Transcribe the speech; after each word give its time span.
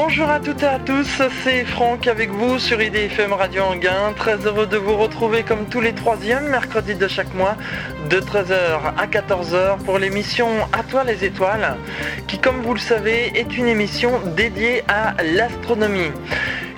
Bonjour 0.00 0.30
à 0.30 0.38
toutes 0.38 0.62
et 0.62 0.66
à 0.66 0.78
tous, 0.78 1.22
c'est 1.42 1.64
Franck 1.64 2.06
avec 2.06 2.30
vous 2.30 2.60
sur 2.60 2.80
IDFM 2.80 3.32
Radio 3.32 3.64
Anguin. 3.64 4.12
Très 4.16 4.36
heureux 4.46 4.68
de 4.68 4.76
vous 4.76 4.96
retrouver 4.96 5.42
comme 5.42 5.66
tous 5.66 5.80
les 5.80 5.92
troisièmes 5.92 6.46
mercredis 6.50 6.94
de 6.94 7.08
chaque 7.08 7.34
mois 7.34 7.56
de 8.08 8.20
13h 8.20 8.94
à 8.96 9.06
14h 9.08 9.78
pour 9.78 9.98
l'émission 9.98 10.46
À 10.72 10.84
toi 10.84 11.02
les 11.02 11.24
étoiles 11.24 11.76
qui 12.28 12.38
comme 12.38 12.62
vous 12.62 12.74
le 12.74 12.78
savez 12.78 13.32
est 13.36 13.58
une 13.58 13.66
émission 13.66 14.20
dédiée 14.36 14.84
à 14.86 15.20
l'astronomie. 15.20 16.12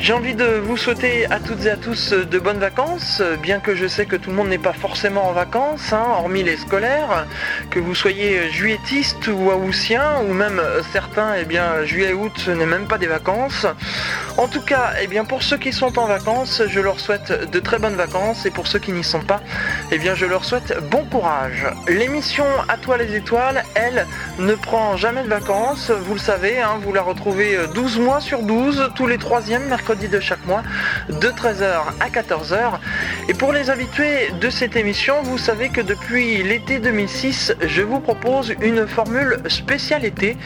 J'ai 0.00 0.14
envie 0.14 0.34
de 0.34 0.46
vous 0.46 0.78
souhaiter 0.78 1.26
à 1.26 1.38
toutes 1.40 1.66
et 1.66 1.70
à 1.70 1.76
tous 1.76 2.14
de 2.14 2.38
bonnes 2.38 2.58
vacances, 2.58 3.22
bien 3.42 3.60
que 3.60 3.74
je 3.74 3.86
sais 3.86 4.06
que 4.06 4.16
tout 4.16 4.30
le 4.30 4.36
monde 4.36 4.48
n'est 4.48 4.56
pas 4.56 4.72
forcément 4.72 5.28
en 5.28 5.32
vacances, 5.32 5.92
hein, 5.92 6.02
hormis 6.16 6.42
les 6.42 6.56
scolaires, 6.56 7.26
que 7.70 7.78
vous 7.78 7.94
soyez 7.94 8.50
juilletistes 8.50 9.28
ou 9.28 9.50
haussiens, 9.50 10.22
ou 10.26 10.32
même 10.32 10.58
certains, 10.90 11.34
eh 11.38 11.44
bien, 11.44 11.84
juillet-août, 11.84 12.32
ce 12.38 12.50
n'est 12.50 12.64
même 12.64 12.88
pas 12.88 12.96
des 12.96 13.08
vacances. 13.08 13.66
En 14.38 14.48
tout 14.48 14.62
cas, 14.62 14.94
eh 15.02 15.06
bien, 15.06 15.26
pour 15.26 15.42
ceux 15.42 15.58
qui 15.58 15.70
sont 15.70 15.98
en 15.98 16.06
vacances, 16.06 16.62
je 16.66 16.80
leur 16.80 16.98
souhaite 16.98 17.50
de 17.50 17.60
très 17.60 17.78
bonnes 17.78 17.96
vacances, 17.96 18.46
et 18.46 18.50
pour 18.50 18.68
ceux 18.68 18.78
qui 18.78 18.92
n'y 18.92 19.04
sont 19.04 19.20
pas, 19.20 19.42
eh 19.92 19.98
bien, 19.98 20.14
je 20.14 20.24
leur 20.24 20.46
souhaite 20.46 20.78
bon 20.90 21.04
courage. 21.04 21.66
L'émission 21.88 22.46
À 22.68 22.78
toi 22.78 22.96
les 22.96 23.14
étoiles, 23.14 23.64
elle, 23.74 24.06
ne 24.38 24.54
prend 24.54 24.96
jamais 24.96 25.24
de 25.24 25.28
vacances, 25.28 25.90
vous 25.90 26.14
le 26.14 26.20
savez, 26.20 26.58
hein, 26.58 26.78
vous 26.80 26.94
la 26.94 27.02
retrouvez 27.02 27.58
12 27.74 27.98
mois 27.98 28.22
sur 28.22 28.42
12, 28.42 28.92
tous 28.94 29.06
les 29.06 29.18
troisièmes 29.18 29.68
mercredis 29.68 29.89
de 29.90 30.20
chaque 30.20 30.46
mois 30.46 30.62
de 31.08 31.28
13h 31.28 31.82
à 31.98 32.08
14h. 32.08 32.78
Et 33.28 33.34
pour 33.34 33.52
les 33.52 33.70
habitués 33.70 34.30
de 34.40 34.48
cette 34.48 34.76
émission, 34.76 35.16
vous 35.24 35.36
savez 35.36 35.68
que 35.68 35.80
depuis 35.80 36.44
l'été 36.44 36.78
2006, 36.78 37.54
je 37.66 37.82
vous 37.82 37.98
propose 37.98 38.54
une 38.62 38.86
formule 38.86 39.38
spéciale 39.48 40.04
été 40.04 40.36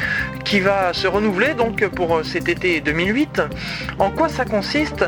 qui 0.47 0.61
va 0.61 0.95
se 0.95 1.07
renouveler 1.07 1.53
donc 1.53 1.87
pour 1.89 2.25
cet 2.25 2.49
été 2.49 2.81
2008. 2.81 3.43
En 3.99 4.11
quoi 4.11 4.31
ça 4.31 4.47
consiste? 4.47 5.05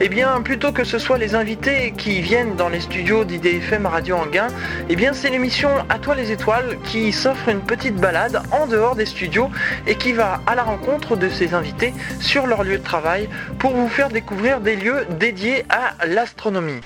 Eh 0.00 0.08
bien, 0.08 0.40
plutôt 0.42 0.70
que 0.70 0.84
ce 0.84 0.98
soit 0.98 1.18
les 1.18 1.34
invités 1.34 1.92
qui 1.96 2.20
viennent 2.20 2.54
dans 2.54 2.68
les 2.68 2.80
studios 2.80 3.24
d'IDFM 3.24 3.86
Radio 3.86 4.16
Anguin, 4.18 4.46
eh 4.88 4.94
bien 4.94 5.12
c'est 5.12 5.30
l'émission 5.30 5.70
À 5.88 5.98
toi 5.98 6.14
les 6.14 6.30
étoiles 6.30 6.78
qui 6.84 7.12
s'offre 7.12 7.48
une 7.48 7.60
petite 7.60 7.96
balade 7.96 8.40
en 8.52 8.68
dehors 8.68 8.94
des 8.94 9.06
studios 9.06 9.50
et 9.88 9.96
qui 9.96 10.12
va 10.12 10.40
à 10.46 10.54
la 10.54 10.62
rencontre 10.62 11.16
de 11.16 11.28
ces 11.28 11.54
invités 11.54 11.92
sur 12.20 12.46
leur 12.46 12.62
lieu 12.62 12.78
de 12.78 12.84
travail 12.84 13.28
pour 13.58 13.72
vous 13.72 13.79
faire 13.88 14.08
découvrir 14.08 14.60
des 14.60 14.76
lieux 14.76 15.06
dédiés 15.10 15.64
à 15.68 16.06
l'astronomie. 16.06 16.80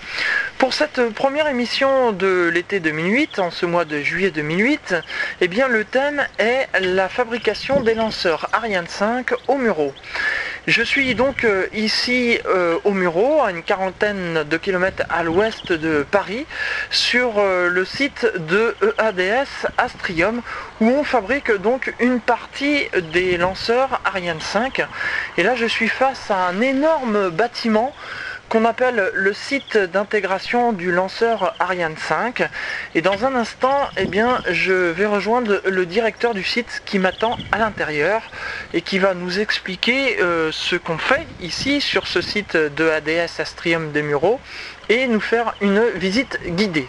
Pour 0.59 0.73
cette 0.73 1.11
première 1.11 1.49
émission 1.49 2.13
de 2.13 2.51
l'été 2.53 2.81
2008, 2.81 3.39
en 3.39 3.51
ce 3.51 3.67
mois 3.67 3.85
de 3.85 4.01
juillet 4.01 4.31
2008, 4.31 4.95
eh 5.41 5.49
bien 5.49 5.69
le 5.69 5.85
thème 5.85 6.25
est 6.39 6.69
la 6.81 7.09
fabrication 7.09 7.81
des 7.81 7.95
lanceurs 7.95 8.49
Ariane 8.53 8.87
5 8.89 9.33
au 9.49 9.57
Muro. 9.57 9.93
Je 10.67 10.83
suis 10.83 11.15
donc 11.15 11.45
euh, 11.45 11.67
ici 11.75 12.39
euh, 12.47 12.79
au 12.85 12.93
Muro, 12.93 13.43
à 13.43 13.51
une 13.51 13.63
quarantaine 13.63 14.45
de 14.45 14.57
kilomètres 14.57 15.03
à 15.11 15.23
l'ouest 15.23 15.73
de 15.73 16.07
Paris, 16.11 16.47
sur 16.89 17.35
euh, 17.37 17.69
le 17.69 17.85
site 17.85 18.27
de 18.49 18.75
EADS 18.99 19.69
Astrium, 19.77 20.41
où 20.81 20.87
on 20.87 21.05
fabrique 21.05 21.53
donc 21.53 21.95
une 22.01 22.19
partie 22.19 22.89
des 23.13 23.37
lanceurs 23.37 24.01
Ariane 24.07 24.41
5. 24.41 24.87
Et 25.37 25.43
là, 25.43 25.55
je 25.55 25.67
suis 25.67 25.89
face 25.89 26.31
à 26.31 26.47
un 26.49 26.63
énorme 26.63 27.29
bâtiment 27.29 27.95
qu'on 28.55 28.65
appelle 28.67 29.11
le 29.15 29.33
site 29.33 29.77
d'intégration 29.77 30.73
du 30.73 30.93
lanceur 30.93 31.57
Ariane 31.59 31.97
5. 31.97 32.49
Et 32.95 33.03
dans 33.03 33.25
un 33.25 33.35
instant, 33.35 33.77
eh 33.97 34.07
bien, 34.07 34.41
je 34.49 34.73
vais 34.73 35.07
rejoindre 35.07 35.61
le 35.67 35.87
directeur 35.87 36.35
du 36.35 36.45
site 36.45 36.83
qui 36.85 37.01
m'attend 37.01 37.37
à 37.51 37.59
l'intérieur 37.59 38.23
et 38.73 38.81
qui 38.81 39.01
va 39.01 39.15
nous 39.15 39.41
expliquer 39.41 40.21
euh, 40.21 40.51
ce 40.53 40.77
qu'on 40.77 40.99
fait 40.99 41.27
ici 41.41 41.81
sur 41.81 42.07
ce 42.07 42.21
site 42.21 42.57
de 42.57 42.89
ADS 42.89 43.41
Astrium 43.41 43.91
des 43.91 44.03
Mureaux 44.03 44.39
et 44.89 45.09
nous 45.09 45.19
faire 45.19 45.57
une 45.61 45.83
visite 45.97 46.39
guidée. 46.47 46.87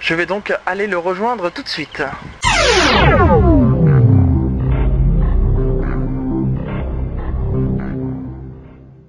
Je 0.00 0.12
vais 0.14 0.26
donc 0.26 0.52
aller 0.66 0.88
le 0.88 0.98
rejoindre 0.98 1.50
tout 1.50 1.62
de 1.62 1.68
suite. 1.68 2.02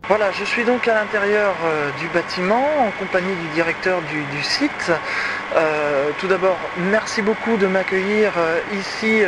Voilà, 0.09 0.31
je 0.31 0.45
suis 0.45 0.63
donc 0.63 0.87
à 0.87 0.93
l'intérieur 0.93 1.53
euh, 1.65 1.91
du 1.99 2.07
bâtiment 2.07 2.65
en 2.79 2.91
compagnie 2.91 3.35
du 3.35 3.47
directeur 3.49 4.01
du, 4.03 4.41
site. 4.41 4.89
Euh, 5.53 6.11
tout 6.17 6.27
d'abord, 6.27 6.57
merci 6.77 7.21
beaucoup 7.21 7.57
de 7.57 7.67
m'accueillir 7.67 8.31
euh, 8.37 8.61
ici 8.79 9.21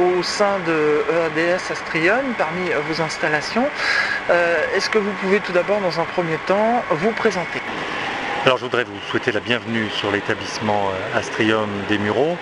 au 0.00 0.24
sein 0.24 0.58
de 0.66 1.04
EADS 1.36 1.70
Astrium 1.70 2.34
parmi 2.36 2.70
vos 2.88 3.00
installations. 3.00 3.68
Est-ce 4.74 4.90
que 4.90 4.98
vous 4.98 5.12
pouvez 5.20 5.38
tout 5.38 5.52
d'abord, 5.52 5.80
dans 5.80 6.00
un 6.00 6.04
premier 6.04 6.38
temps, 6.48 6.82
vous 6.90 7.12
présenter? 7.12 7.60
Alors 8.44 8.58
je 8.58 8.64
voudrais 8.64 8.82
vous 8.82 8.98
souhaiter 9.08 9.30
la 9.30 9.40
bienvenue 9.40 9.88
sur 9.90 10.10
l'établissement 10.10 10.90
Astrium 11.14 11.68
des 11.88 11.98
Mureaux. 11.98 12.36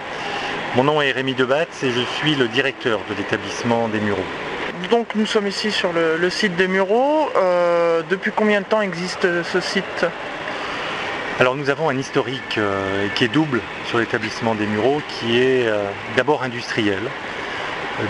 Mon 0.74 0.84
nom 0.84 1.02
est 1.02 1.12
Rémi 1.12 1.34
Debatz 1.34 1.82
et 1.82 1.90
je 1.90 2.00
suis 2.00 2.34
le 2.34 2.48
directeur 2.48 3.00
de 3.10 3.14
l'établissement 3.14 3.88
des 3.88 4.00
Mureaux. 4.00 4.24
Donc 4.90 5.14
nous 5.14 5.26
sommes 5.26 5.46
ici 5.46 5.70
sur 5.70 5.92
le, 5.92 6.30
site 6.30 6.56
des 6.56 6.68
Mureaux. 6.68 7.28
Euh, 7.36 8.02
depuis 8.10 8.32
combien 8.34 8.60
de 8.60 8.66
temps 8.66 8.80
existe 8.80 9.26
ce 9.44 9.60
site? 9.60 10.06
Alors 11.40 11.54
nous 11.56 11.70
avons 11.70 11.88
un 11.88 11.96
historique 11.96 12.58
euh, 12.58 13.08
qui 13.14 13.24
est 13.24 13.28
double 13.28 13.60
sur 13.86 13.98
l'établissement 13.98 14.54
des 14.54 14.66
Mureaux 14.66 15.00
qui 15.08 15.38
est 15.38 15.66
euh, 15.66 15.84
d'abord 16.16 16.42
industriel. 16.42 17.00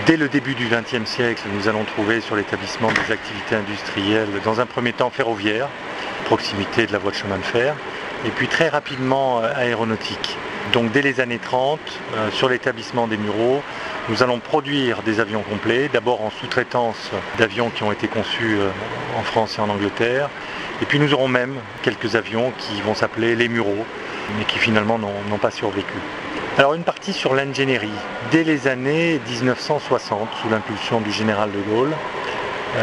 Dès 0.06 0.16
le 0.16 0.28
début 0.28 0.54
du 0.54 0.66
XXe 0.66 1.08
siècle, 1.08 1.42
nous 1.54 1.68
allons 1.68 1.84
trouver 1.84 2.20
sur 2.20 2.36
l'établissement 2.36 2.88
des 2.88 3.12
activités 3.12 3.54
industrielles, 3.54 4.28
dans 4.44 4.60
un 4.60 4.66
premier 4.66 4.94
temps 4.94 5.10
ferroviaire, 5.10 5.68
proximité 6.24 6.86
de 6.86 6.92
la 6.92 6.98
voie 6.98 7.10
de 7.10 7.16
chemin 7.16 7.36
de 7.36 7.42
fer, 7.42 7.74
et 8.24 8.30
puis 8.30 8.48
très 8.48 8.68
rapidement 8.68 9.40
euh, 9.40 9.52
aéronautique. 9.54 10.36
Donc 10.72 10.92
dès 10.92 11.02
les 11.02 11.20
années 11.20 11.38
30, 11.38 11.78
euh, 12.16 12.30
sur 12.30 12.48
l'établissement 12.48 13.06
des 13.06 13.16
Mureaux, 13.16 13.62
nous 14.08 14.22
allons 14.22 14.38
produire 14.38 15.02
des 15.02 15.20
avions 15.20 15.42
complets, 15.42 15.88
d'abord 15.92 16.22
en 16.22 16.30
sous-traitance 16.30 17.10
d'avions 17.38 17.70
qui 17.70 17.82
ont 17.82 17.92
été 17.92 18.08
conçus 18.08 18.56
euh, 18.58 18.70
en 19.18 19.22
France 19.22 19.58
et 19.58 19.60
en 19.60 19.68
Angleterre, 19.68 20.30
et 20.82 20.86
puis 20.86 20.98
nous 20.98 21.12
aurons 21.12 21.28
même 21.28 21.54
quelques 21.82 22.16
avions 22.16 22.52
qui 22.58 22.80
vont 22.80 22.94
s'appeler 22.94 23.36
les 23.36 23.48
Mureaux, 23.48 23.84
mais 24.38 24.44
qui 24.44 24.58
finalement 24.58 24.98
n'ont 24.98 25.38
pas 25.38 25.50
survécu. 25.50 25.94
Alors 26.56 26.74
une 26.74 26.82
partie 26.82 27.12
sur 27.12 27.34
l'ingénierie. 27.34 27.88
Dès 28.30 28.42
les 28.42 28.68
années 28.68 29.20
1960, 29.28 30.28
sous 30.40 30.48
l'impulsion 30.48 31.00
du 31.00 31.12
général 31.12 31.50
de 31.52 31.60
Gaulle, 31.60 31.92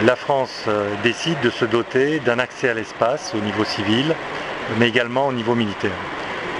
la 0.03 0.15
France 0.15 0.65
décide 1.03 1.39
de 1.41 1.49
se 1.49 1.65
doter 1.65 2.19
d'un 2.19 2.39
accès 2.39 2.69
à 2.69 2.73
l'espace 2.73 3.33
au 3.33 3.39
niveau 3.39 3.65
civil, 3.65 4.15
mais 4.79 4.87
également 4.87 5.27
au 5.27 5.33
niveau 5.33 5.55
militaire. 5.55 5.91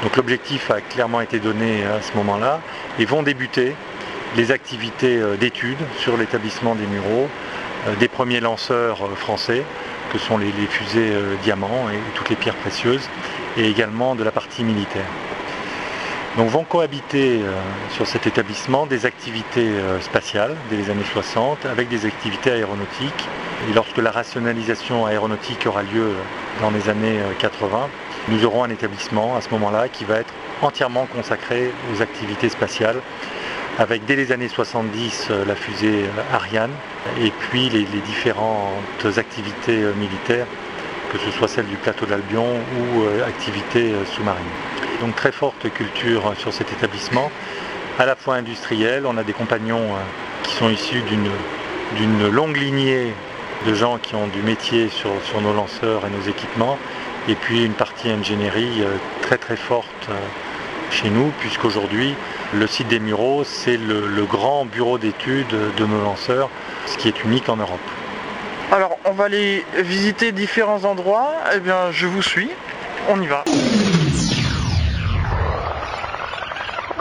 Donc 0.03 0.17
l'objectif 0.17 0.71
a 0.71 0.81
clairement 0.81 1.21
été 1.21 1.39
donné 1.39 1.83
à 1.85 2.01
ce 2.01 2.15
moment-là 2.17 2.59
et 2.97 3.05
vont 3.05 3.23
débuter 3.23 3.75
les 4.35 4.51
activités 4.51 5.17
euh, 5.17 5.35
d'études 5.35 5.83
sur 5.97 6.17
l'établissement 6.17 6.75
des 6.75 6.87
Mureaux, 6.87 7.27
euh, 7.87 7.95
des 7.99 8.07
premiers 8.07 8.39
lanceurs 8.39 9.03
euh, 9.03 9.15
français, 9.15 9.63
que 10.11 10.17
sont 10.17 10.37
les, 10.37 10.51
fusées 10.69 11.13
diamants 11.41 11.89
et 11.89 11.97
toutes 12.15 12.29
les 12.29 12.35
pierres 12.35 12.55
précieuses, 12.55 13.07
et 13.55 13.69
également 13.69 14.13
de 14.13 14.25
la 14.25 14.31
partie 14.31 14.65
militaire. 14.65 15.05
Donc 16.37 16.49
vont 16.49 16.63
cohabiter 16.63 17.41
euh, 17.41 17.51
sur 17.91 18.07
cet 18.07 18.25
établissement 18.25 18.85
des 18.85 19.05
activités 19.05 19.67
euh, 19.67 19.99
spatiales 19.99 20.55
dès 20.69 20.77
les 20.77 20.89
années 20.89 21.03
60 21.11 21.65
avec 21.65 21.89
des 21.89 22.05
activités 22.05 22.51
aéronautiques. 22.51 23.27
Et 23.69 23.73
lorsque 23.73 23.97
la 23.97 24.11
rationalisation 24.11 25.05
aéronautique 25.05 25.65
aura 25.67 25.83
lieu 25.83 26.01
euh, 26.01 26.13
dans 26.61 26.71
les 26.71 26.89
années 26.89 27.19
euh, 27.19 27.33
80, 27.39 27.89
nous 28.29 28.45
aurons 28.45 28.63
un 28.63 28.69
établissement 28.69 29.35
à 29.35 29.41
ce 29.41 29.49
moment-là 29.49 29.89
qui 29.89 30.05
va 30.05 30.19
être 30.19 30.33
entièrement 30.61 31.05
consacré 31.05 31.71
aux 31.93 32.01
activités 32.01 32.49
spatiales 32.49 33.01
avec 33.77 34.05
dès 34.05 34.15
les 34.15 34.31
années 34.31 34.47
70 34.47 35.27
euh, 35.29 35.45
la 35.45 35.55
fusée 35.55 36.03
euh, 36.03 36.35
Ariane 36.35 36.71
et 37.19 37.31
puis 37.31 37.69
les, 37.69 37.85
différentes 38.05 39.17
activités 39.17 39.83
euh, 39.83 39.93
militaires, 39.93 40.47
que 41.11 41.17
ce 41.17 41.31
soit 41.31 41.47
celle 41.47 41.67
du 41.67 41.77
plateau 41.77 42.05
d'Albion 42.05 42.45
ou 42.45 43.03
euh, 43.03 43.27
activités 43.27 43.91
euh, 43.91 44.05
sous-marines. 44.05 44.43
Donc 45.01 45.15
très 45.15 45.31
forte 45.31 45.69
culture 45.73 46.27
euh, 46.27 46.35
sur 46.37 46.53
cet 46.53 46.71
établissement, 46.71 47.31
à 47.99 48.05
la 48.05 48.15
fois 48.15 48.35
industrielle, 48.35 49.03
on 49.05 49.17
a 49.17 49.23
des 49.23 49.33
compagnons 49.33 49.95
euh, 49.95 49.97
qui 50.43 50.55
sont 50.55 50.69
issus 50.69 51.01
d'une 51.01 51.29
d'une 51.97 52.29
longue 52.29 52.55
lignée 52.55 53.13
de 53.67 53.73
gens 53.73 53.97
qui 53.97 54.15
ont 54.15 54.27
du 54.27 54.41
métier 54.41 54.89
sur, 54.89 55.09
sur 55.25 55.41
nos 55.41 55.53
lanceurs 55.53 56.05
et 56.05 56.09
nos 56.09 56.29
équipements, 56.29 56.77
et 57.27 57.35
puis 57.35 57.65
une 57.65 57.73
partie 57.73 58.09
ingénierie 58.09 58.81
euh, 58.81 58.95
très 59.23 59.37
très 59.37 59.57
forte 59.57 60.07
euh, 60.09 60.13
chez 60.89 61.09
nous, 61.09 61.31
puisqu'aujourd'hui 61.39 62.15
le 62.53 62.67
site 62.67 62.87
des 62.87 62.99
Mureaux, 62.99 63.43
c'est 63.43 63.77
le, 63.77 64.07
le 64.07 64.25
grand 64.25 64.65
bureau 64.65 64.97
d'études 64.97 65.55
de 65.77 65.85
nos 65.85 66.01
lanceurs, 66.01 66.49
ce 66.85 66.97
qui 66.97 67.07
est 67.07 67.23
unique 67.23 67.49
en 67.49 67.57
Europe. 67.57 67.87
Alors, 68.71 68.97
on 69.05 69.11
va 69.11 69.25
aller 69.25 69.65
visiter 69.77 70.31
différents 70.31 70.85
endroits. 70.85 71.33
Eh 71.55 71.59
bien, 71.59 71.91
je 71.91 72.07
vous 72.07 72.21
suis. 72.21 72.49
On 73.09 73.21
y 73.21 73.27
va. 73.27 73.43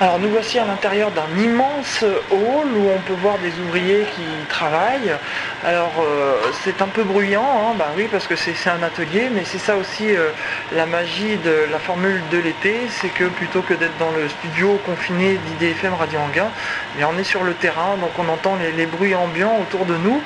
Alors 0.00 0.20
nous 0.20 0.28
voici 0.30 0.60
à 0.60 0.64
l'intérieur 0.64 1.10
d'un 1.10 1.42
immense 1.42 2.04
hall 2.30 2.66
où 2.76 2.88
on 2.88 3.00
peut 3.00 3.20
voir 3.20 3.36
des 3.38 3.50
ouvriers 3.66 4.04
qui 4.14 4.22
travaillent. 4.48 5.12
Alors 5.64 5.92
euh, 6.00 6.36
c'est 6.62 6.80
un 6.82 6.86
peu 6.86 7.02
bruyant, 7.02 7.42
hein, 7.42 7.74
bah 7.76 7.88
oui 7.96 8.06
parce 8.08 8.28
que 8.28 8.36
c'est 8.36 8.54
un 8.70 8.80
atelier, 8.84 9.28
mais 9.28 9.42
c'est 9.44 9.58
ça 9.58 9.76
aussi 9.76 10.14
euh, 10.14 10.30
la 10.72 10.86
magie 10.86 11.36
de 11.38 11.66
la 11.72 11.80
formule 11.80 12.22
de 12.30 12.38
l'été, 12.38 12.76
c'est 12.90 13.08
que 13.08 13.24
plutôt 13.24 13.62
que 13.62 13.74
d'être 13.74 13.96
dans 13.98 14.12
le 14.12 14.28
studio 14.28 14.80
confiné 14.86 15.36
d'IDFM 15.58 15.94
Radio 15.94 16.20
Anguin, 16.20 16.48
eh 17.00 17.04
on 17.04 17.18
est 17.18 17.24
sur 17.24 17.42
le 17.42 17.54
terrain, 17.54 17.96
donc 18.00 18.10
on 18.18 18.28
entend 18.28 18.56
les, 18.76 18.86
bruits 18.86 19.16
ambiants 19.16 19.58
autour 19.60 19.84
de 19.84 19.96
nous. 19.96 20.22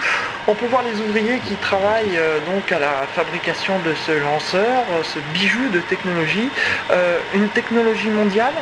On 0.49 0.55
peut 0.55 0.67
voir 0.67 0.83
les 0.83 1.01
ouvriers 1.01 1.39
qui 1.39 1.55
travaillent 1.55 2.19
euh, 2.19 2.41
donc 2.41 2.71
à 2.73 2.79
la 2.79 3.07
fabrication 3.15 3.79
de 3.79 3.95
ce 3.95 4.13
lanceur, 4.13 4.85
ce 5.03 5.19
bijou 5.33 5.71
de 5.71 5.81
technologie, 5.81 6.51
une 7.35 7.49
technologie 7.49 8.11
mondiale? 8.11 8.53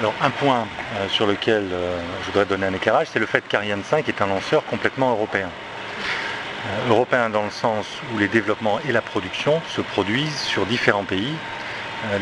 Alors 0.00 0.14
un 0.22 0.30
point 0.30 0.66
euh, 0.96 1.08
sur 1.10 1.26
lequel 1.26 1.68
euh, 1.70 2.00
je 2.22 2.26
voudrais 2.26 2.46
donner 2.46 2.66
un 2.66 2.72
éclairage, 2.72 3.08
c'est 3.12 3.18
le 3.18 3.26
fait 3.26 3.46
qu'Ariane 3.46 3.84
5 3.84 4.08
est 4.08 4.22
un 4.22 4.28
lanceur 4.28 4.64
complètement 4.64 5.10
européen. 5.10 5.50
Euh, 5.50 6.88
européen 6.88 7.28
dans 7.28 7.44
le 7.44 7.50
sens 7.50 7.86
où 8.14 8.18
les 8.18 8.26
développements 8.26 8.80
et 8.88 8.92
la 8.92 9.02
production 9.02 9.60
se 9.68 9.82
produisent 9.82 10.40
sur 10.40 10.64
différents 10.64 11.04
pays, 11.04 11.34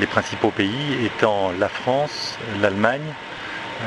les 0.01 0.09
principaux 0.09 0.51
pays 0.51 1.07
étant 1.07 1.53
la 1.57 1.69
France, 1.69 2.37
l'Allemagne, 2.61 3.15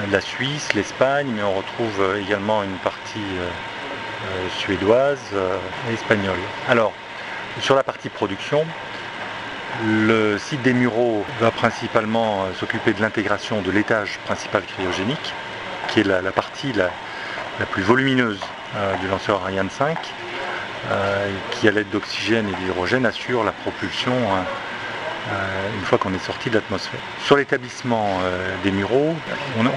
la 0.10 0.22
Suisse, 0.22 0.74
l'Espagne, 0.74 1.28
mais 1.36 1.44
on 1.44 1.54
retrouve 1.54 2.16
également 2.18 2.64
une 2.64 2.78
partie 2.78 3.20
suédoise 4.58 5.20
et 5.90 5.94
espagnole. 5.94 6.40
Alors, 6.70 6.94
sur 7.60 7.76
la 7.76 7.84
partie 7.84 8.08
production, 8.08 8.66
le 9.86 10.38
site 10.38 10.62
des 10.62 10.74
Mureaux 10.74 11.26
va 11.40 11.52
principalement 11.52 12.44
euh, 12.44 12.54
s'occuper 12.60 12.94
de 12.94 13.02
l'intégration 13.02 13.62
de 13.62 13.72
l'étage 13.72 14.20
principal 14.26 14.64
cryogénique, 14.64 15.34
qui 15.88 16.02
est 16.02 16.04
la, 16.04 16.22
partie 16.32 16.74
la, 16.74 16.90
plus 17.72 17.84
volumineuse 17.84 18.40
euh, 18.76 18.96
du 18.98 19.08
lanceur 19.08 19.42
Ariane 19.44 19.70
5, 19.70 19.98
euh, 20.90 21.32
qui 21.52 21.68
à 21.68 21.72
l'aide 21.72 21.90
d'oxygène 21.90 22.48
et 22.50 22.54
d'hydrogène 22.54 23.06
assure 23.06 23.44
la 23.44 23.52
propulsion 23.52 24.14
une 25.78 25.86
fois 25.86 26.00
qu'on 26.00 26.14
est 26.16 26.26
sorti 26.26 26.50
de 26.50 26.56
l'atmosphère. 26.56 27.00
Sur 27.24 27.38
l'établissement 27.38 28.20
des 28.64 28.72
Mureaux, 28.72 29.16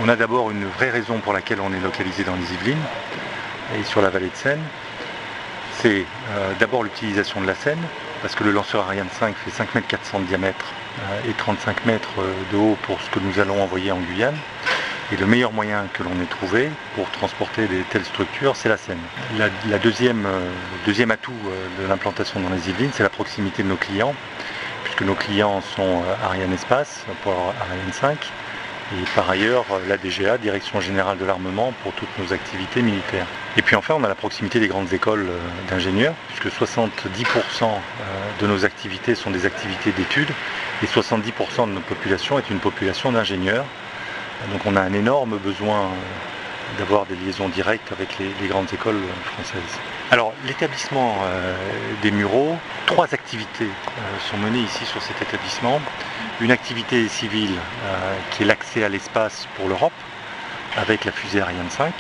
on, 0.03 0.09
a 0.09 0.17
d'abord 0.17 0.51
une 0.51 0.65
vraie 0.65 0.89
raison 0.89 1.19
pour 1.19 1.35
laquelle 1.35 1.61
on 1.61 1.71
est 1.75 1.81
localisé 1.81 2.25
dans 2.25 2.35
les 2.35 2.55
Yvelines 2.55 2.83
et 3.79 3.85
sur 3.85 4.01
la 4.01 4.09
vallée 4.09 4.31
de 4.31 4.37
Seine. 4.37 4.63
C'est 5.81 6.07
d'abord 6.59 6.83
l'utilisation 6.83 7.43
de 7.43 7.47
la 7.47 7.55
Seine, 7.55 7.79
parce 8.25 8.37
que 8.37 8.45
le 8.45 8.53
lanceur 8.53 8.87
Ariane 8.87 9.11
5 9.21 9.35
fait 9.37 9.51
5 9.51 9.75
mètres 9.75 9.87
400 9.87 10.21
de 10.21 10.25
diamètre 10.25 10.65
euh, 10.99 11.31
et 11.31 11.35
35 11.35 11.85
mètres 11.85 12.09
euh, 12.21 12.33
de 12.51 12.57
haut 12.57 12.79
pour 12.85 12.99
ce 13.03 13.11
que 13.11 13.19
nous 13.19 13.39
allons 13.39 13.63
envoyer 13.63 13.93
en 13.93 13.99
Guyane. 13.99 14.35
Et 15.13 15.19
le 15.19 15.27
meilleur 15.27 15.53
moyen 15.53 15.89
que 15.93 16.03
l'on 16.03 16.19
ait 16.23 16.31
trouvé 16.31 16.71
pour 16.95 17.11
transporter 17.11 17.67
des 17.67 17.83
telles 17.91 18.07
structures, 18.07 18.57
c'est 18.57 18.71
la 18.71 18.79
Seine. 18.79 18.97
La, 19.37 19.79
deuxième, 19.79 20.25
euh, 20.25 20.41
deuxième 20.87 21.11
atout 21.11 21.35
de 21.79 21.87
l'implantation 21.87 22.41
dans 22.41 22.49
les 22.49 22.71
Yvelines, 22.71 22.93
c'est 22.95 23.03
la 23.03 23.11
proximité 23.11 23.63
de 23.63 23.69
nos 23.69 23.77
clients, 23.77 24.15
puisque 24.85 25.03
nos 25.03 25.15
clients 25.15 25.61
sont 25.77 26.03
Ariane 26.25 26.55
Espace 26.55 27.05
pour 27.23 27.35
Ariane 27.61 27.93
5 27.93 28.17
et 28.93 29.05
par 29.15 29.31
ailleurs 29.31 29.65
la 29.89 29.97
DGA, 29.97 30.39
Direction 30.39 30.81
Générale 30.81 31.19
de 31.19 31.25
l'Armement, 31.25 31.73
pour 31.83 31.93
toutes 31.93 32.09
nos 32.19 32.33
activités 32.33 32.83
militaires. 32.83 33.27
Et 33.57 33.63
puis 33.63 33.77
enfin, 33.77 33.95
on 33.97 34.05
a 34.05 34.09
la 34.09 34.15
proximité 34.15 34.61
des 34.61 34.69
grandes 34.69 34.93
écoles 34.93 35.27
euh, 35.29 35.71
d'ingénieurs, 35.71 36.15
puisque 36.29 36.55
70% 36.55 36.83
euh, 37.63 37.69
de 38.41 38.47
nos 38.47 38.65
activités 38.65 39.15
sont 39.15 39.31
des 39.31 39.47
activités 39.47 39.93
d'études, 39.93 40.31
et 40.83 40.87
70% 40.87 41.69
de 41.69 41.73
notre 41.73 41.87
population 41.87 42.39
est 42.39 42.51
une 42.51 42.59
population 42.59 43.13
d'ingénieurs. 43.13 43.65
Donc 44.53 44.61
on 44.67 44.77
a 44.77 44.81
un 44.81 44.93
énorme 44.93 45.39
besoin 45.39 45.83
euh, 45.83 46.79
d'avoir 46.79 47.07
des 47.07 47.15
liaisons 47.15 47.49
directes 47.49 47.93
avec 47.93 48.19
les, 48.19 48.49
grandes 48.49 48.73
écoles 48.73 49.01
françaises. 49.25 49.79
Alors 50.11 50.33
l'établissement 50.47 51.19
des 52.03 52.11
Mureaux, 52.11 52.57
trois 52.87 53.15
activités 53.15 53.69
sont 54.29 54.37
menées 54.39 54.61
ici 54.61 54.85
sur 54.85 55.01
cet 55.01 55.23
établissement 55.23 55.81
une 56.41 56.51
activité 56.51 57.09
civile 57.09 57.55
euh, 57.85 58.17
qui 58.31 58.43
est 58.43 58.47
l'accès 58.47 58.85
à 58.85 58.89
l'espace 58.89 59.47
pour 59.57 59.69
l'Europe 59.69 59.93
avec 60.77 61.05
la 61.05 61.13
fusée 61.13 61.41
Ariane 61.41 61.71
5. 61.71 61.93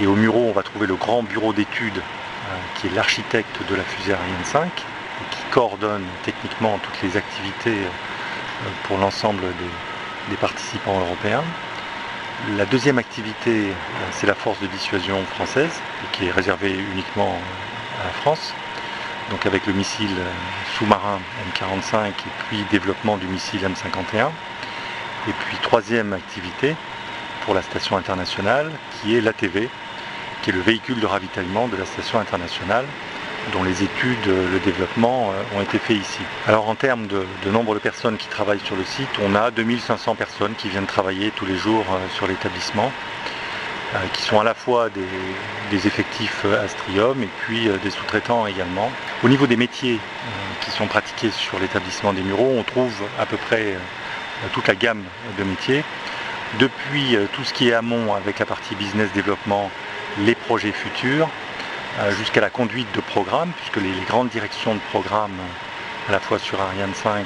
Et 0.00 0.06
au 0.06 0.14
Muro, 0.14 0.46
on 0.48 0.52
va 0.52 0.62
trouver 0.62 0.86
le 0.86 0.96
grand 0.96 1.22
bureau 1.22 1.52
d'études 1.52 1.96
euh, 1.96 2.54
qui 2.74 2.88
est 2.88 2.90
l'architecte 2.90 3.58
de 3.68 3.74
la 3.74 3.82
fusée 3.82 4.12
Ariane 4.12 4.44
5 4.44 4.66
et 4.66 5.34
qui 5.34 5.42
coordonne 5.50 6.04
techniquement 6.24 6.78
toutes 6.78 7.02
les 7.02 7.16
activités 7.16 7.78
euh, 7.78 8.68
pour 8.84 8.98
l'ensemble 8.98 9.42
des, 10.28 10.36
participants 10.36 11.00
européens. 11.00 11.44
La 12.58 12.66
deuxième 12.66 12.98
activité, 12.98 13.68
c'est 14.10 14.26
la 14.26 14.34
force 14.34 14.60
de 14.60 14.66
dissuasion 14.66 15.24
française, 15.36 15.80
qui 16.12 16.26
est 16.26 16.30
réservée 16.30 16.72
uniquement 16.92 17.38
à 18.02 18.04
la 18.04 18.10
France 18.10 18.52
donc 19.30 19.46
avec 19.46 19.66
le 19.66 19.72
missile 19.72 20.16
euh, 20.18 20.30
sous-marin 20.76 21.18
M45 21.54 22.08
et 22.08 22.12
puis 22.48 22.64
développement 22.70 23.16
du 23.16 23.26
missile 23.26 23.60
M51. 23.60 24.28
Et 25.28 25.32
puis 25.32 25.56
troisième 25.62 26.12
activité 26.12 26.76
pour 27.44 27.54
la 27.54 27.62
station 27.62 27.96
internationale 27.96 28.70
qui 29.00 29.16
est 29.16 29.20
l'ATV, 29.20 29.68
qui 30.42 30.50
est 30.50 30.52
le 30.52 30.60
véhicule 30.60 31.00
de 31.00 31.06
ravitaillement 31.06 31.68
de 31.68 31.76
la 31.76 31.84
station 31.84 32.18
internationale 32.18 32.86
dont 33.52 33.62
les 33.62 33.82
études, 33.82 34.26
le 34.26 34.58
développement 34.60 35.30
euh, 35.30 35.58
ont 35.58 35.62
été 35.62 35.78
faits 35.78 35.96
ici. 35.96 36.20
Alors 36.46 36.68
en 36.68 36.74
termes 36.74 37.06
de, 37.06 37.24
nombre 37.50 37.74
de 37.74 37.78
personnes 37.78 38.16
qui 38.16 38.28
travaillent 38.28 38.60
sur 38.60 38.76
le 38.76 38.84
site, 38.84 39.08
on 39.22 39.34
a 39.34 39.50
2500 39.50 40.14
personnes 40.14 40.54
qui 40.56 40.68
viennent 40.68 40.86
travailler 40.86 41.30
tous 41.30 41.46
les 41.46 41.56
jours 41.56 41.84
euh, 41.90 41.98
sur 42.14 42.26
l'établissement. 42.26 42.90
Euh, 43.94 43.98
qui 44.12 44.22
sont 44.22 44.40
à 44.40 44.44
la 44.44 44.54
fois 44.54 44.88
des, 44.90 45.86
effectifs 45.86 46.42
euh, 46.44 46.64
Astrium 46.64 47.22
et 47.22 47.28
puis 47.42 47.68
euh, 47.68 47.76
des 47.84 47.90
sous-traitants 47.90 48.44
également. 48.48 48.90
Au 49.22 49.28
niveau 49.28 49.46
des 49.46 49.56
métiers 49.56 50.00
qui 50.60 50.70
sont 50.72 50.88
pratiqués 50.88 51.30
sur 51.30 51.60
l'établissement 51.60 52.12
des 52.12 52.22
Mureaux, 52.22 52.52
on 52.58 52.64
trouve 52.64 52.92
à 53.20 53.26
peu 53.26 53.36
près 53.36 53.76
toute 54.52 54.66
la 54.66 54.74
gamme 54.74 55.04
de 55.38 55.44
métiers, 55.44 55.84
depuis 56.58 57.16
tout 57.32 57.44
ce 57.44 57.54
qui 57.54 57.68
est 57.68 57.74
amont 57.74 58.12
avec 58.14 58.40
la 58.40 58.46
partie 58.46 58.74
business 58.74 59.10
développement, 59.12 59.70
les 60.18 60.34
projets 60.34 60.72
futurs, 60.72 61.28
jusqu'à 62.18 62.40
la 62.40 62.50
conduite 62.50 62.88
de 62.94 63.00
programmes, 63.00 63.52
puisque 63.56 63.76
les, 63.76 63.92
grandes 64.06 64.28
directions 64.28 64.74
de 64.74 64.80
programmes, 64.90 65.38
à 66.08 66.12
la 66.12 66.20
fois 66.20 66.38
sur 66.38 66.60
Ariane 66.60 66.94
5 66.94 67.24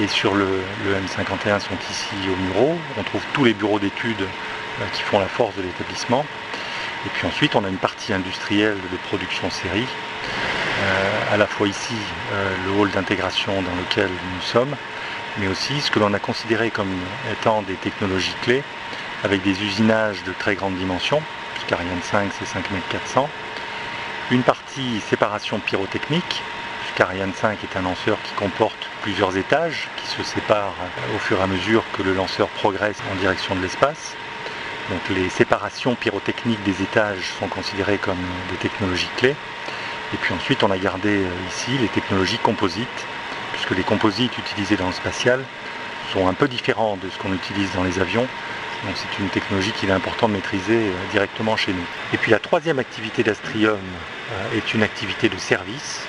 et 0.00 0.08
sur 0.08 0.34
le, 0.34 0.62
le 0.84 0.94
M51 0.94 1.60
sont 1.60 1.76
ici 1.90 2.14
au 2.32 2.36
Mureaux. 2.42 2.78
On 2.98 3.02
trouve 3.02 3.22
tous 3.34 3.44
les 3.44 3.54
bureaux 3.54 3.78
d'études 3.78 4.26
qui 4.92 5.02
font 5.02 5.18
la 5.18 5.28
force 5.28 5.54
de 5.56 5.62
l'établissement. 5.62 6.24
Et 7.06 7.08
puis 7.10 7.26
ensuite, 7.26 7.54
on 7.54 7.64
a 7.64 7.68
une 7.68 7.78
partie 7.78 8.12
industrielle 8.12 8.76
de 8.90 8.96
production 9.08 9.50
série, 9.50 9.86
euh, 10.82 11.34
à 11.34 11.36
la 11.36 11.46
fois 11.46 11.68
ici, 11.68 11.94
euh, 12.32 12.54
le 12.66 12.80
hall 12.80 12.90
d'intégration 12.90 13.52
dans 13.62 13.74
lequel 13.76 14.08
nous 14.08 14.42
sommes, 14.42 14.74
mais 15.38 15.48
aussi 15.48 15.80
ce 15.80 15.90
que 15.90 15.98
l'on 15.98 16.12
a 16.14 16.18
considéré 16.18 16.70
comme 16.70 16.92
étant 17.32 17.62
des 17.62 17.74
technologies 17.74 18.34
clés, 18.42 18.62
avec 19.22 19.42
des 19.42 19.62
usinages 19.62 20.22
de 20.24 20.32
très 20.32 20.54
grande 20.54 20.76
dimension, 20.76 21.22
puisqu'Ariane 21.54 22.02
5 22.02 22.30
c'est 22.38 22.46
5400, 22.46 23.28
une 24.30 24.42
partie 24.42 25.00
séparation 25.08 25.58
pyrotechnique, 25.60 26.42
puisqu'Ariane 26.82 27.32
5 27.34 27.58
est 27.62 27.78
un 27.78 27.82
lanceur 27.82 28.18
qui 28.22 28.32
comporte 28.34 28.88
plusieurs 29.02 29.36
étages, 29.36 29.88
qui 29.96 30.06
se 30.06 30.22
séparent 30.22 30.74
au 31.14 31.18
fur 31.18 31.38
et 31.38 31.42
à 31.42 31.46
mesure 31.46 31.84
que 31.96 32.02
le 32.02 32.14
lanceur 32.14 32.48
progresse 32.48 32.98
en 33.12 33.14
direction 33.16 33.54
de 33.54 33.60
l'espace, 33.60 34.16
donc 34.90 35.00
les 35.10 35.30
séparations 35.30 35.94
pyrotechniques 35.94 36.62
des 36.62 36.82
étages 36.82 37.32
sont 37.38 37.48
considérées 37.48 37.98
comme 37.98 38.18
des 38.50 38.56
technologies 38.56 39.08
clés. 39.16 39.36
Et 40.12 40.16
puis 40.18 40.34
ensuite 40.34 40.62
on 40.62 40.70
a 40.70 40.78
gardé 40.78 41.24
euh, 41.24 41.28
ici 41.48 41.70
les 41.80 41.88
technologies 41.88 42.38
composites, 42.38 43.06
puisque 43.52 43.70
les 43.70 43.82
composites 43.82 44.36
utilisés 44.36 44.76
dans 44.76 44.86
le 44.86 44.92
spatial 44.92 45.42
sont 46.12 46.28
un 46.28 46.34
peu 46.34 46.48
différents 46.48 46.96
de 46.96 47.08
ce 47.08 47.18
qu'on 47.18 47.32
utilise 47.32 47.72
dans 47.72 47.82
les 47.82 47.98
avions. 47.98 48.26
Donc 48.84 48.94
c'est 48.96 49.18
une 49.18 49.30
technologie 49.30 49.72
qu'il 49.72 49.88
est 49.88 49.94
important 49.94 50.28
de 50.28 50.34
maîtriser 50.34 50.88
euh, 50.88 50.92
directement 51.12 51.56
chez 51.56 51.72
nous. 51.72 51.86
Et 52.12 52.18
puis 52.18 52.30
la 52.30 52.38
troisième 52.38 52.78
activité 52.78 53.22
d'Astrium 53.22 53.78
euh, 53.78 54.58
est 54.58 54.74
une 54.74 54.82
activité 54.82 55.30
de 55.30 55.38
service 55.38 56.06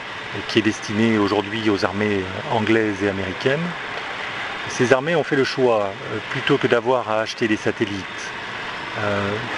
qui 0.49 0.59
est 0.59 0.63
destinée 0.63 1.17
aujourd'hui 1.17 1.69
aux 1.69 1.85
armées 1.85 2.21
anglaises 2.51 3.01
et 3.01 3.07
américaines. 3.07 3.63
Ces 4.67 4.91
armées 4.91 5.15
ont 5.15 5.23
fait 5.23 5.37
le 5.37 5.45
choix, 5.45 5.93
plutôt 6.31 6.57
que 6.57 6.67
d'avoir 6.67 7.09
à 7.09 7.21
acheter 7.21 7.47
des 7.47 7.55
satellites 7.55 8.03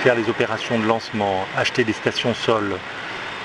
faire 0.01 0.15
les 0.15 0.29
opérations 0.29 0.79
de 0.79 0.85
lancement, 0.85 1.45
acheter 1.55 1.83
des 1.83 1.93
stations 1.93 2.33
sol, 2.33 2.77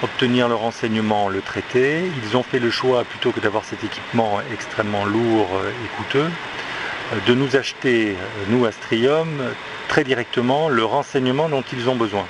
obtenir 0.02 0.48
le 0.48 0.54
renseignement, 0.54 1.28
le 1.28 1.40
traiter. 1.40 2.02
Ils 2.24 2.36
ont 2.36 2.42
fait 2.42 2.58
le 2.58 2.70
choix, 2.70 3.04
plutôt 3.04 3.30
que 3.30 3.40
d'avoir 3.40 3.64
cet 3.64 3.84
équipement 3.84 4.40
extrêmement 4.52 5.04
lourd 5.04 5.48
et 5.64 5.96
coûteux, 5.96 6.28
euh, 7.12 7.16
de 7.26 7.34
nous 7.34 7.56
acheter, 7.56 8.10
euh, 8.10 8.44
nous 8.48 8.64
Astrium, 8.66 9.28
très 9.88 10.04
directement 10.04 10.68
le 10.68 10.84
renseignement 10.84 11.48
dont 11.48 11.64
ils 11.72 11.88
ont 11.88 11.96
besoin. 11.96 12.26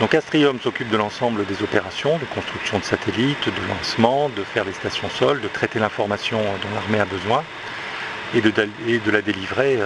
Donc 0.00 0.14
Astrium 0.14 0.60
s'occupe 0.60 0.88
de 0.88 0.96
l'ensemble 0.96 1.46
des 1.46 1.62
opérations, 1.62 2.18
de 2.18 2.24
construction 2.24 2.78
de 2.78 2.84
satellites, 2.84 3.46
de 3.46 3.68
lancement, 3.68 4.28
de 4.30 4.42
faire 4.42 4.64
des 4.64 4.72
stations 4.72 5.08
sol, 5.10 5.40
de 5.40 5.48
traiter 5.48 5.78
l'information 5.78 6.38
dont 6.38 6.74
l'armée 6.74 6.98
a 6.98 7.04
besoin 7.04 7.44
et 8.34 8.40
de, 8.40 9.10
la 9.10 9.20
délivrer 9.20 9.78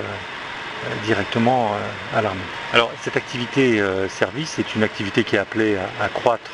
directement 1.04 1.72
à 2.14 2.22
l'armée. 2.22 2.40
Alors 2.72 2.90
cette 3.02 3.16
activité 3.16 3.82
service 4.08 4.58
est 4.58 4.74
une 4.74 4.82
activité 4.82 5.24
qui 5.24 5.36
est 5.36 5.38
appelée 5.38 5.76
à, 6.00 6.08
croître 6.08 6.50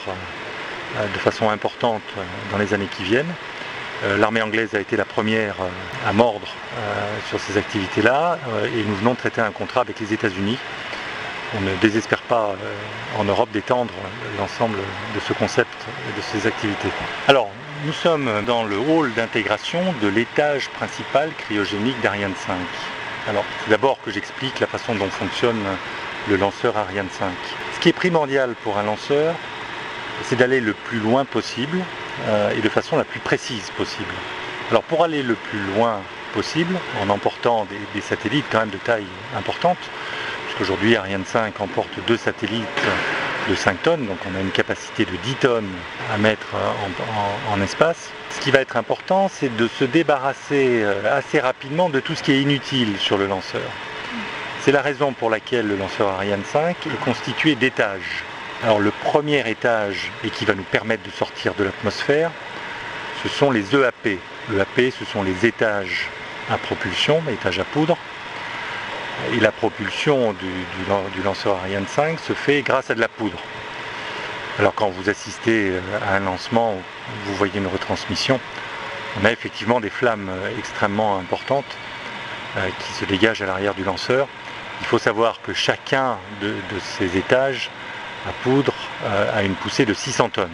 de 1.00 1.18
façon 1.18 1.50
importante 1.50 2.02
dans 2.50 2.58
les 2.58 2.74
années 2.74 2.88
qui 2.96 3.02
viennent. 3.02 3.32
L'armée 4.18 4.42
anglaise 4.42 4.74
a 4.74 4.80
été 4.80 4.96
la 4.96 5.04
première 5.04 5.56
à 6.06 6.12
mordre 6.12 6.48
sur 7.28 7.40
ces 7.40 7.56
activités-là 7.56 8.38
et 8.74 8.84
nous 8.84 8.94
venons 8.96 9.12
de 9.12 9.18
traiter 9.18 9.40
un 9.40 9.50
contrat 9.50 9.80
avec 9.80 10.00
les 10.00 10.12
États-Unis 10.12 10.58
on 11.56 11.60
ne 11.60 11.74
désespère 11.76 12.22
pas 12.22 12.50
euh, 12.50 13.20
en 13.20 13.24
Europe 13.24 13.50
d'étendre 13.50 13.92
l'ensemble 14.38 14.78
de 15.14 15.20
ce 15.20 15.32
concept 15.32 15.74
et 16.08 16.16
de 16.16 16.22
ces 16.22 16.46
activités. 16.46 16.88
Alors, 17.28 17.50
nous 17.84 17.92
sommes 17.92 18.30
dans 18.46 18.64
le 18.64 18.78
hall 18.78 19.12
d'intégration 19.14 19.80
de 20.00 20.08
l'étage 20.08 20.68
principal 20.70 21.30
cryogénique 21.36 22.00
d'Ariane 22.00 22.34
5. 22.46 22.56
Alors, 23.29 23.45
c'est 23.62 23.71
d'abord 23.71 23.99
que 24.05 24.11
j'explique 24.11 24.59
la 24.61 24.67
façon 24.67 24.95
dont 24.95 25.09
fonctionne 25.09 25.62
le 26.29 26.37
lanceur 26.37 26.76
Ariane 26.76 27.09
5. 27.11 27.29
Ce 27.75 27.81
qui 27.81 27.88
est 27.88 27.93
primordial 27.93 28.55
pour 28.64 28.79
un 28.79 28.83
lanceur, 28.83 29.35
c'est 30.25 30.37
d'aller 30.37 30.61
le 30.61 30.73
plus 30.73 30.99
loin 30.99 31.25
possible 31.25 31.79
euh, 32.26 32.50
et 32.57 32.61
de 32.61 32.69
façon 32.69 32.97
la 32.97 33.05
plus 33.05 33.21
précise 33.21 33.71
possible. 33.76 34.14
Alors, 34.71 34.83
pour 34.83 35.05
aller 35.05 35.23
le 35.23 35.35
plus 35.35 35.61
loin 35.75 36.00
possible, 36.35 36.75
en 37.00 37.11
emportant 37.11 37.67
des 37.95 38.00
satellites 38.00 38.47
quand 38.50 38.61
même 38.61 38.71
de 38.71 38.79
taille 38.79 39.07
importante, 39.37 39.79
Aujourd'hui, 40.61 40.95
Ariane 40.95 41.25
5 41.25 41.61
emporte 41.61 41.91
deux 42.07 42.17
satellites 42.17 42.62
de 43.49 43.54
5 43.54 43.82
tonnes, 43.82 44.06
donc 44.06 44.18
on 44.30 44.37
a 44.37 44.40
une 44.40 44.50
capacité 44.50 45.04
de 45.04 45.16
10 45.25 45.34
tonnes 45.37 45.70
à 46.12 46.18
mettre 46.18 46.54
en, 47.50 47.61
espace. 47.61 48.11
Ce 48.30 48.40
qui 48.40 48.50
va 48.50 48.61
être 48.61 48.76
important, 48.76 49.28
c'est 49.32 49.54
de 49.54 49.68
se 49.68 49.84
débarrasser 49.84 50.82
euh, 50.82 51.16
assez 51.16 51.40
rapidement 51.40 51.88
de 51.88 52.00
tout 52.00 52.14
ce 52.14 52.22
qui 52.22 52.32
est 52.32 52.40
inutile 52.40 52.96
sur 52.99 53.18
le 53.18 53.26
lanceur. 53.26 53.68
C'est 54.61 54.72
la 54.72 54.82
raison 54.82 55.12
pour 55.12 55.30
laquelle 55.30 55.66
le 55.66 55.76
lanceur 55.76 56.08
Ariane 56.08 56.44
5 56.44 56.76
est 56.87 57.04
constitué 57.04 57.54
d'étages. 57.54 58.25
Alors 58.62 58.78
le 58.78 58.90
premier 58.90 59.49
étage, 59.49 60.11
et 60.25 60.30
qui 60.30 60.44
va 60.44 60.54
nous 60.54 60.62
permettre 60.62 61.02
de 61.02 61.11
sortir 61.11 61.54
de 61.54 61.64
l'atmosphère, 61.64 62.30
ce 63.22 63.28
sont 63.28 63.50
les 63.50 63.75
EAP. 63.75 64.18
EAP, 64.52 64.92
ce 64.99 65.04
sont 65.04 65.22
les 65.22 65.46
étages 65.46 66.08
à 66.50 66.58
propulsion, 66.58 67.22
étages 67.30 67.58
à 67.58 67.64
poudre, 67.64 67.96
et 69.31 69.41
la 69.41 69.52
propulsion 69.52 70.33
du, 70.33 71.23
lanceur 71.23 71.57
Ariane 71.59 71.87
5 71.87 72.19
se 72.19 72.33
fait 72.33 72.62
grâce 72.62 72.91
à 72.91 72.95
de 72.95 73.00
la 73.00 73.09
poudre. 73.09 73.38
Alors 74.59 74.75
quand 74.75 74.88
vous 74.91 75.09
assistez 75.09 75.71
euh, 75.71 75.81
à 76.07 76.17
un 76.17 76.21
lancement, 76.21 76.75
vous 77.25 77.35
voyez 77.35 77.59
une 77.59 77.67
retransmission, 77.67 78.41
on 79.21 79.25
a 79.25 79.33
effectivement 79.33 79.81
des 79.81 79.91
flammes 79.91 80.29
euh, 80.29 80.59
extrêmement 80.59 81.19
importantes 81.19 81.76
euh, 82.57 82.69
qui 82.81 82.93
se 82.93 83.05
dégagent 83.05 83.43
à 83.43 83.47
l'arrière 83.47 83.75
du 83.75 83.85
lanceur. 83.85 84.29
Il 84.81 84.87
faut 84.87 84.99
savoir 84.99 85.41
que 85.43 85.55
chacun 85.55 86.19
de, 86.41 86.55
ces 86.81 87.17
étages 87.17 87.71
à 88.29 88.33
poudre 88.43 88.75
a 89.05 89.43
une 89.43 89.55
poussée 89.55 89.85
de 89.85 89.95
600 89.95 90.31
tonnes. 90.31 90.50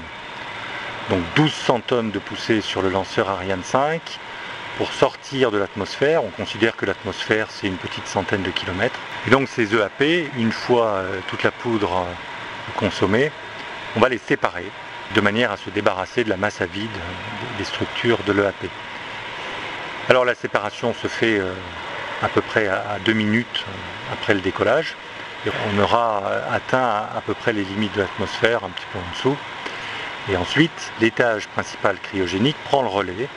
Donc 1.09 1.21
1200 1.39 1.81
tonnes 1.87 2.11
de 2.11 2.19
poussée 2.19 2.61
sur 2.61 2.83
le 2.83 2.91
lanceur 2.91 3.31
Ariane 3.31 3.63
5, 3.63 4.01
pour 4.77 4.93
sortir 4.93 5.51
de 5.51 5.59
l'atmosphère. 5.59 6.25
On 6.25 6.31
considère 6.31 6.77
que 6.77 6.87
l'atmosphère, 6.87 7.49
c'est 7.51 7.67
une 7.67 7.77
petite 7.77 8.07
centaine 8.07 8.43
de 8.43 8.51
kilomètres. 8.51 8.99
Et 9.27 9.31
donc 9.31 9.49
ces 9.49 9.75
EAP, 9.75 10.31
une 10.37 10.53
fois 10.53 10.87
euh, 10.87 11.19
toute 11.29 11.43
la 11.43 11.51
poudre 11.51 11.93
euh, 11.93 12.73
consommée, 12.77 13.33
on 13.97 14.01
va 14.01 14.09
les 14.09 14.19
séparer 14.19 14.71
de 15.15 15.21
manière 15.21 15.51
à 15.51 15.57
se 15.57 15.71
débarrasser 15.71 16.25
de 16.25 16.29
la 16.29 16.37
masse 16.37 16.61
à 16.61 16.67
vide 16.67 16.91
des 17.57 17.65
structures 17.65 18.19
de 18.27 18.33
l'EAP. 18.33 18.71
Alors 20.09 20.25
la 20.25 20.35
séparation 20.35 20.95
se 20.95 21.09
fait 21.09 21.39
euh, 21.39 21.53
à 22.23 22.29
peu 22.29 22.41
près 22.41 22.69
à 22.69 22.99
deux 23.05 23.15
minutes 23.15 23.65
après 24.13 24.35
le 24.35 24.41
décollage. 24.41 24.95
On 25.73 25.79
aura 25.79 26.25
atteint 26.53 27.07
à 27.17 27.23
peu 27.25 27.33
près 27.33 27.53
les 27.53 27.63
limites 27.63 27.95
de 27.95 28.01
l'atmosphère, 28.01 28.65
un 28.65 28.71
petit 28.71 28.87
peu 28.93 28.99
en 28.99 29.13
dessous. 29.13 29.37
Et 30.31 30.37
ensuite, 30.37 30.93
l'étage 31.01 31.47
principal 31.49 31.97
cryogénique 32.01 32.57
prend 32.65 32.83
le 32.83 32.89
relais 32.89 33.29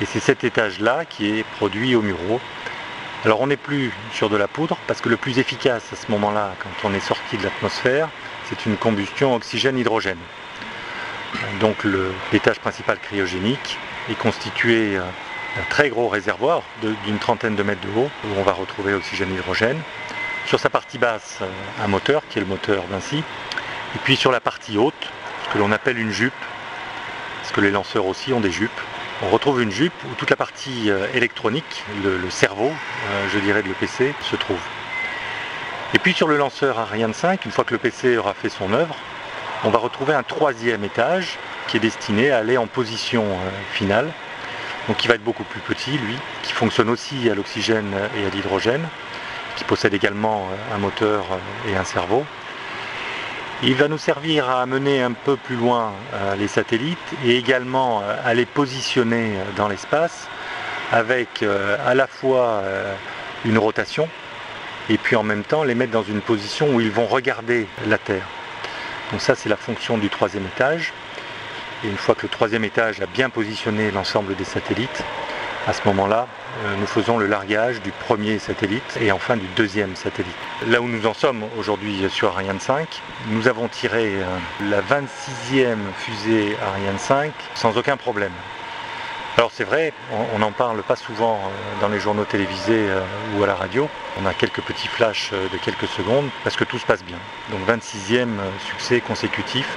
et 0.00 0.06
c'est 0.06 0.20
cet 0.20 0.44
étage-là 0.44 1.04
qui 1.04 1.38
est 1.38 1.44
produit 1.44 1.94
au 1.94 2.02
Muro. 2.02 2.40
Alors 3.24 3.40
on 3.40 3.48
n'est 3.48 3.56
plus 3.56 3.92
sur 4.12 4.28
de 4.30 4.36
la 4.36 4.46
poudre 4.46 4.78
parce 4.86 5.00
que 5.00 5.08
le 5.08 5.16
plus 5.16 5.38
efficace 5.38 5.92
à 5.92 5.96
ce 5.96 6.10
moment-là, 6.12 6.54
quand 6.62 6.88
on 6.88 6.94
est 6.94 7.00
sorti 7.00 7.36
de 7.36 7.44
l'atmosphère, 7.44 8.08
c'est 8.48 8.66
une 8.66 8.76
combustion 8.76 9.34
oxygène-hydrogène. 9.34 10.18
Donc 11.60 11.84
l'étage 12.32 12.60
principal 12.60 12.98
cryogénique 12.98 13.78
est 14.08 14.18
constitué 14.18 14.96
d'un 14.96 15.64
très 15.68 15.88
gros 15.90 16.08
réservoir 16.08 16.62
d'une 17.04 17.18
trentaine 17.18 17.56
de 17.56 17.62
mètres 17.62 17.80
de 17.80 17.98
haut 17.98 18.10
où 18.24 18.38
on 18.38 18.42
va 18.42 18.52
retrouver 18.52 18.94
oxygène-hydrogène. 18.94 19.80
Sur 20.46 20.60
sa 20.60 20.70
partie 20.70 20.96
basse, 20.96 21.40
un 21.82 21.88
moteur 21.88 22.22
qui 22.30 22.38
est 22.38 22.40
le 22.40 22.46
moteur 22.46 22.84
d'Inci. 22.84 23.18
Et 23.94 23.98
puis 24.04 24.16
sur 24.16 24.30
la 24.30 24.40
partie 24.40 24.78
haute, 24.78 25.10
ce 25.44 25.52
que 25.52 25.58
l'on 25.58 25.72
appelle 25.72 25.98
une 25.98 26.10
jupe, 26.10 26.32
parce 27.40 27.52
que 27.52 27.60
les 27.60 27.70
lanceurs 27.70 28.06
aussi 28.06 28.32
ont 28.32 28.40
des 28.40 28.50
jupes, 28.50 28.80
on 29.22 29.28
retrouve 29.30 29.62
une 29.62 29.70
jupe 29.70 29.92
où 30.04 30.14
toute 30.14 30.30
la 30.30 30.36
partie 30.36 30.90
euh, 30.90 31.06
électronique, 31.12 31.84
le, 32.04 32.30
cerveau, 32.30 32.70
euh, 32.70 33.28
je 33.32 33.38
dirais, 33.38 33.62
de 33.62 33.68
l'EPC 33.68 34.14
se 34.22 34.36
trouve. 34.36 34.60
Et 35.94 35.98
puis 35.98 36.12
sur 36.12 36.28
le 36.28 36.36
lanceur 36.36 36.78
Ariane 36.78 37.14
5, 37.14 37.44
une 37.44 37.50
fois 37.50 37.64
que 37.64 37.74
le 37.74 37.78
PC 37.78 38.16
aura 38.16 38.34
fait 38.34 38.48
son 38.48 38.72
œuvre, 38.72 38.94
on 39.64 39.70
va 39.70 39.78
retrouver 39.78 40.14
un 40.14 40.22
troisième 40.22 40.84
étage 40.84 41.38
qui 41.66 41.78
est 41.78 41.80
destiné 41.80 42.30
à 42.30 42.38
aller 42.38 42.56
en 42.56 42.66
position 42.66 43.24
euh, 43.24 43.50
finale, 43.72 44.08
donc 44.86 44.98
qui 44.98 45.08
va 45.08 45.14
être 45.14 45.24
beaucoup 45.24 45.44
plus 45.44 45.60
petit, 45.60 45.98
lui, 45.98 46.14
qui 46.42 46.52
fonctionne 46.52 46.88
aussi 46.88 47.28
à 47.28 47.34
l'oxygène 47.34 47.94
et 48.16 48.24
à 48.24 48.30
l'hydrogène, 48.30 48.86
qui 49.56 49.64
possède 49.64 49.92
également 49.92 50.48
un 50.72 50.78
moteur 50.78 51.26
et 51.68 51.76
un 51.76 51.84
cerveau. 51.84 52.24
Il 53.64 53.74
va 53.74 53.88
nous 53.88 53.98
servir 53.98 54.48
à 54.48 54.62
amener 54.62 55.02
un 55.02 55.10
peu 55.10 55.36
plus 55.36 55.56
loin 55.56 55.92
euh, 56.14 56.36
les 56.36 56.46
satellites 56.46 56.96
et 57.24 57.36
également 57.36 58.02
euh, 58.02 58.14
à 58.24 58.32
les 58.32 58.46
positionner 58.46 59.32
euh, 59.32 59.42
dans 59.56 59.66
l'espace 59.66 60.28
avec 60.92 61.44
à 61.84 61.94
la 61.94 62.06
fois 62.06 62.62
une 63.44 63.58
rotation 63.58 64.08
et 64.88 64.96
puis 64.96 65.16
en 65.16 65.22
même 65.22 65.44
temps 65.44 65.62
les 65.62 65.74
mettre 65.74 65.92
dans 65.92 66.02
une 66.02 66.22
position 66.22 66.74
où 66.74 66.80
ils 66.80 66.90
vont 66.90 67.04
regarder 67.04 67.66
la 67.86 67.98
Terre. 67.98 68.26
Donc 69.12 69.20
ça 69.20 69.34
c'est 69.34 69.50
la 69.50 69.58
fonction 69.58 69.98
du 69.98 70.08
troisième 70.08 70.46
étage. 70.46 70.94
Et 71.84 71.88
une 71.88 71.98
fois 71.98 72.14
que 72.14 72.22
le 72.22 72.30
troisième 72.30 72.64
étage 72.64 73.02
a 73.02 73.06
bien 73.06 73.28
positionné 73.28 73.90
l'ensemble 73.90 74.34
des 74.34 74.44
satellites, 74.44 75.04
à 75.66 75.72
ce 75.72 75.82
moment-là, 75.86 76.26
euh, 76.64 76.76
nous 76.78 76.86
faisons 76.86 77.18
le 77.18 77.26
largage 77.26 77.80
du 77.82 77.90
premier 77.90 78.38
satellite 78.38 78.98
et 79.00 79.12
enfin 79.12 79.36
du 79.36 79.46
deuxième 79.56 79.96
satellite. 79.96 80.34
Là 80.66 80.80
où 80.80 80.88
nous 80.88 81.06
en 81.06 81.14
sommes 81.14 81.44
aujourd'hui 81.58 82.08
sur 82.10 82.28
Ariane 82.30 82.60
5, 82.60 83.02
nous 83.28 83.48
avons 83.48 83.68
tiré 83.68 84.14
euh, 84.14 84.24
la 84.70 84.80
26e 84.80 85.76
fusée 85.96 86.56
Ariane 86.66 86.98
5 86.98 87.32
sans 87.54 87.76
aucun 87.76 87.96
problème. 87.96 88.32
Alors 89.36 89.50
c'est 89.52 89.64
vrai, 89.64 89.92
on 90.34 90.38
n'en 90.40 90.50
parle 90.50 90.82
pas 90.82 90.96
souvent 90.96 91.34
euh, 91.34 91.80
dans 91.80 91.88
les 91.88 92.00
journaux 92.00 92.24
télévisés 92.24 92.86
ou 93.36 93.42
à 93.44 93.46
la 93.46 93.54
radio. 93.54 93.88
On 94.20 94.26
a 94.26 94.34
quelques 94.34 94.62
petits 94.62 94.88
flashs 94.88 95.32
de 95.32 95.58
quelques 95.58 95.86
secondes 95.86 96.28
parce 96.44 96.56
que 96.56 96.64
tout 96.64 96.78
se 96.78 96.86
passe 96.86 97.04
bien. 97.04 97.18
Donc 97.50 97.60
26e 97.68 98.28
succès 98.66 99.00
consécutif 99.00 99.76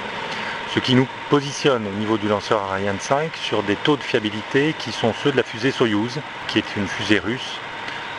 ce 0.74 0.78
qui 0.80 0.94
nous 0.94 1.06
positionne 1.28 1.86
au 1.86 1.98
niveau 1.98 2.16
du 2.16 2.28
lanceur 2.28 2.62
Ariane 2.62 2.98
5 2.98 3.36
sur 3.36 3.62
des 3.62 3.76
taux 3.76 3.98
de 3.98 4.02
fiabilité 4.02 4.74
qui 4.78 4.90
sont 4.90 5.12
ceux 5.22 5.30
de 5.30 5.36
la 5.36 5.42
fusée 5.42 5.70
Soyuz, 5.70 6.18
qui 6.48 6.58
est 6.58 6.76
une 6.76 6.88
fusée 6.88 7.18
russe, 7.18 7.58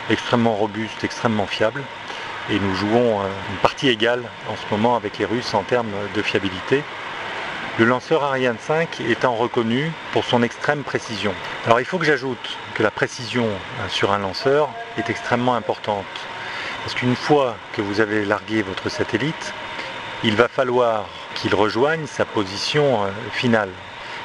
extrêmement 0.08 0.54
robuste, 0.54 1.02
extrêmement 1.02 1.46
fiable. 1.46 1.82
Et 2.50 2.60
nous 2.60 2.74
jouons 2.76 3.20
euh, 3.20 3.24
une 3.50 3.56
partie 3.56 3.88
égale 3.88 4.22
en 4.48 4.54
ce 4.56 4.62
moment 4.70 4.94
avec 4.94 5.18
les 5.18 5.24
Russes 5.24 5.52
en 5.54 5.62
termes 5.62 5.90
de 6.14 6.22
fiabilité. 6.22 6.84
Le 7.78 7.86
lanceur 7.86 8.22
Ariane 8.22 8.58
5 8.60 9.00
étant 9.08 9.34
reconnu 9.34 9.90
pour 10.12 10.24
son 10.24 10.42
extrême 10.44 10.84
précision. 10.84 11.34
Alors 11.66 11.80
il 11.80 11.86
faut 11.86 11.98
que 11.98 12.04
j'ajoute 12.04 12.56
que 12.74 12.84
la 12.84 12.92
précision 12.92 13.46
euh, 13.46 13.88
sur 13.88 14.12
un 14.12 14.18
lanceur 14.18 14.68
est 14.96 15.10
extrêmement 15.10 15.56
importante. 15.56 16.04
Parce 16.84 16.94
qu'une 16.94 17.16
fois 17.16 17.56
que 17.72 17.82
vous 17.82 18.00
avez 18.00 18.24
largué 18.24 18.62
votre 18.62 18.90
satellite, 18.90 19.54
il 20.22 20.36
va 20.36 20.46
falloir 20.46 21.06
qu'il 21.34 21.54
rejoigne 21.54 22.06
sa 22.06 22.24
position 22.24 23.04
euh, 23.04 23.08
finale, 23.32 23.70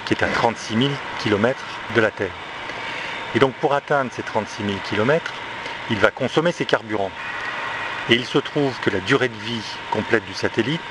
qui 0.05 0.13
est 0.13 0.23
à 0.23 0.27
36 0.27 0.77
000 0.77 0.89
km 1.21 1.59
de 1.95 2.01
la 2.01 2.11
Terre. 2.11 2.31
Et 3.35 3.39
donc 3.39 3.53
pour 3.55 3.73
atteindre 3.73 4.11
ces 4.13 4.23
36 4.23 4.63
000 4.63 4.77
km, 4.89 5.33
il 5.89 5.97
va 5.97 6.11
consommer 6.11 6.51
ses 6.51 6.65
carburants. 6.65 7.11
Et 8.09 8.15
il 8.15 8.25
se 8.25 8.39
trouve 8.39 8.73
que 8.81 8.89
la 8.89 8.99
durée 8.99 9.29
de 9.29 9.37
vie 9.37 9.61
complète 9.91 10.25
du 10.25 10.33
satellite 10.33 10.81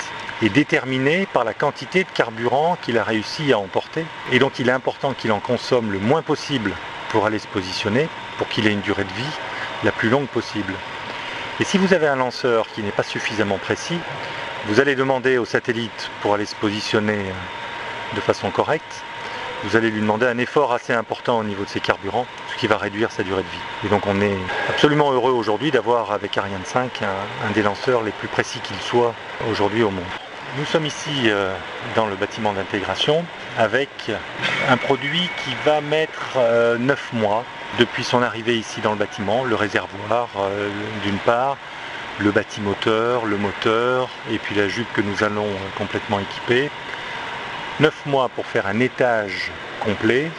est 0.42 0.48
déterminée 0.48 1.26
par 1.32 1.42
la 1.42 1.52
quantité 1.54 2.04
de 2.04 2.08
carburant 2.14 2.76
qu'il 2.80 2.96
a 2.96 3.02
réussi 3.02 3.52
à 3.52 3.58
emporter. 3.58 4.04
Et 4.30 4.38
donc 4.38 4.58
il 4.58 4.68
est 4.68 4.72
important 4.72 5.14
qu'il 5.14 5.32
en 5.32 5.40
consomme 5.40 5.90
le 5.90 5.98
moins 5.98 6.22
possible 6.22 6.72
pour 7.10 7.26
aller 7.26 7.40
se 7.40 7.48
positionner, 7.48 8.08
pour 8.36 8.48
qu'il 8.48 8.66
ait 8.66 8.72
une 8.72 8.82
durée 8.82 9.04
de 9.04 9.12
vie 9.12 9.38
la 9.82 9.92
plus 9.92 10.10
longue 10.10 10.28
possible. 10.28 10.74
Et 11.60 11.64
si 11.64 11.76
vous 11.76 11.92
avez 11.92 12.06
un 12.06 12.16
lanceur 12.16 12.68
qui 12.68 12.82
n'est 12.82 12.92
pas 12.92 13.02
suffisamment 13.02 13.58
précis, 13.58 13.98
vous 14.68 14.80
allez 14.80 14.94
demander 14.94 15.38
au 15.38 15.44
satellite 15.44 16.10
pour 16.20 16.34
aller 16.34 16.46
se 16.46 16.54
positionner 16.54 17.18
euh, 17.18 18.14
de 18.16 18.20
façon 18.20 18.50
correcte 18.50 19.02
vous 19.64 19.76
allez 19.76 19.90
lui 19.90 20.00
demander 20.00 20.26
un 20.26 20.38
effort 20.38 20.72
assez 20.72 20.92
important 20.92 21.38
au 21.38 21.44
niveau 21.44 21.64
de 21.64 21.68
ses 21.68 21.80
carburants, 21.80 22.26
ce 22.52 22.56
qui 22.60 22.66
va 22.66 22.76
réduire 22.76 23.10
sa 23.10 23.22
durée 23.22 23.42
de 23.42 23.48
vie. 23.48 23.86
Et 23.86 23.88
donc 23.88 24.06
on 24.06 24.20
est 24.20 24.36
absolument 24.68 25.12
heureux 25.12 25.32
aujourd'hui 25.32 25.70
d'avoir 25.70 26.12
avec 26.12 26.38
Ariane 26.38 26.64
5 26.64 27.02
un, 27.02 27.50
des 27.52 27.62
lanceurs 27.62 28.02
les 28.02 28.12
plus 28.12 28.28
précis 28.28 28.60
qu'il 28.60 28.76
soit 28.76 29.14
aujourd'hui 29.50 29.82
au 29.82 29.90
monde. 29.90 30.04
Nous 30.56 30.64
sommes 30.64 30.86
ici 30.86 31.10
euh, 31.26 31.52
dans 31.96 32.06
le 32.06 32.14
bâtiment 32.14 32.52
d'intégration 32.52 33.24
avec 33.58 34.10
un 34.68 34.76
produit 34.76 35.28
qui 35.44 35.50
va 35.64 35.80
mettre 35.80 36.38
9 36.78 37.10
euh, 37.14 37.16
mois 37.18 37.44
depuis 37.78 38.04
son 38.04 38.22
arrivée 38.22 38.56
ici 38.56 38.80
dans 38.80 38.92
le 38.92 38.98
bâtiment, 38.98 39.44
le 39.44 39.56
réservoir 39.56 40.28
d'une 41.02 41.18
part, 41.18 41.58
le 42.20 42.30
bâtimoteur, 42.30 43.24
le 43.26 43.36
moteur 43.36 44.08
et 44.30 44.38
puis 44.38 44.54
la 44.54 44.68
jupe 44.68 44.92
que 44.92 45.00
nous 45.00 45.22
allons 45.22 45.48
complètement 45.76 46.18
équiper. 46.18 46.70
9 47.80 48.06
mois 48.06 48.28
pour 48.28 48.46
faire 48.46 48.66
un 48.66 48.80
étage 48.80 49.52
complet, 49.80 50.30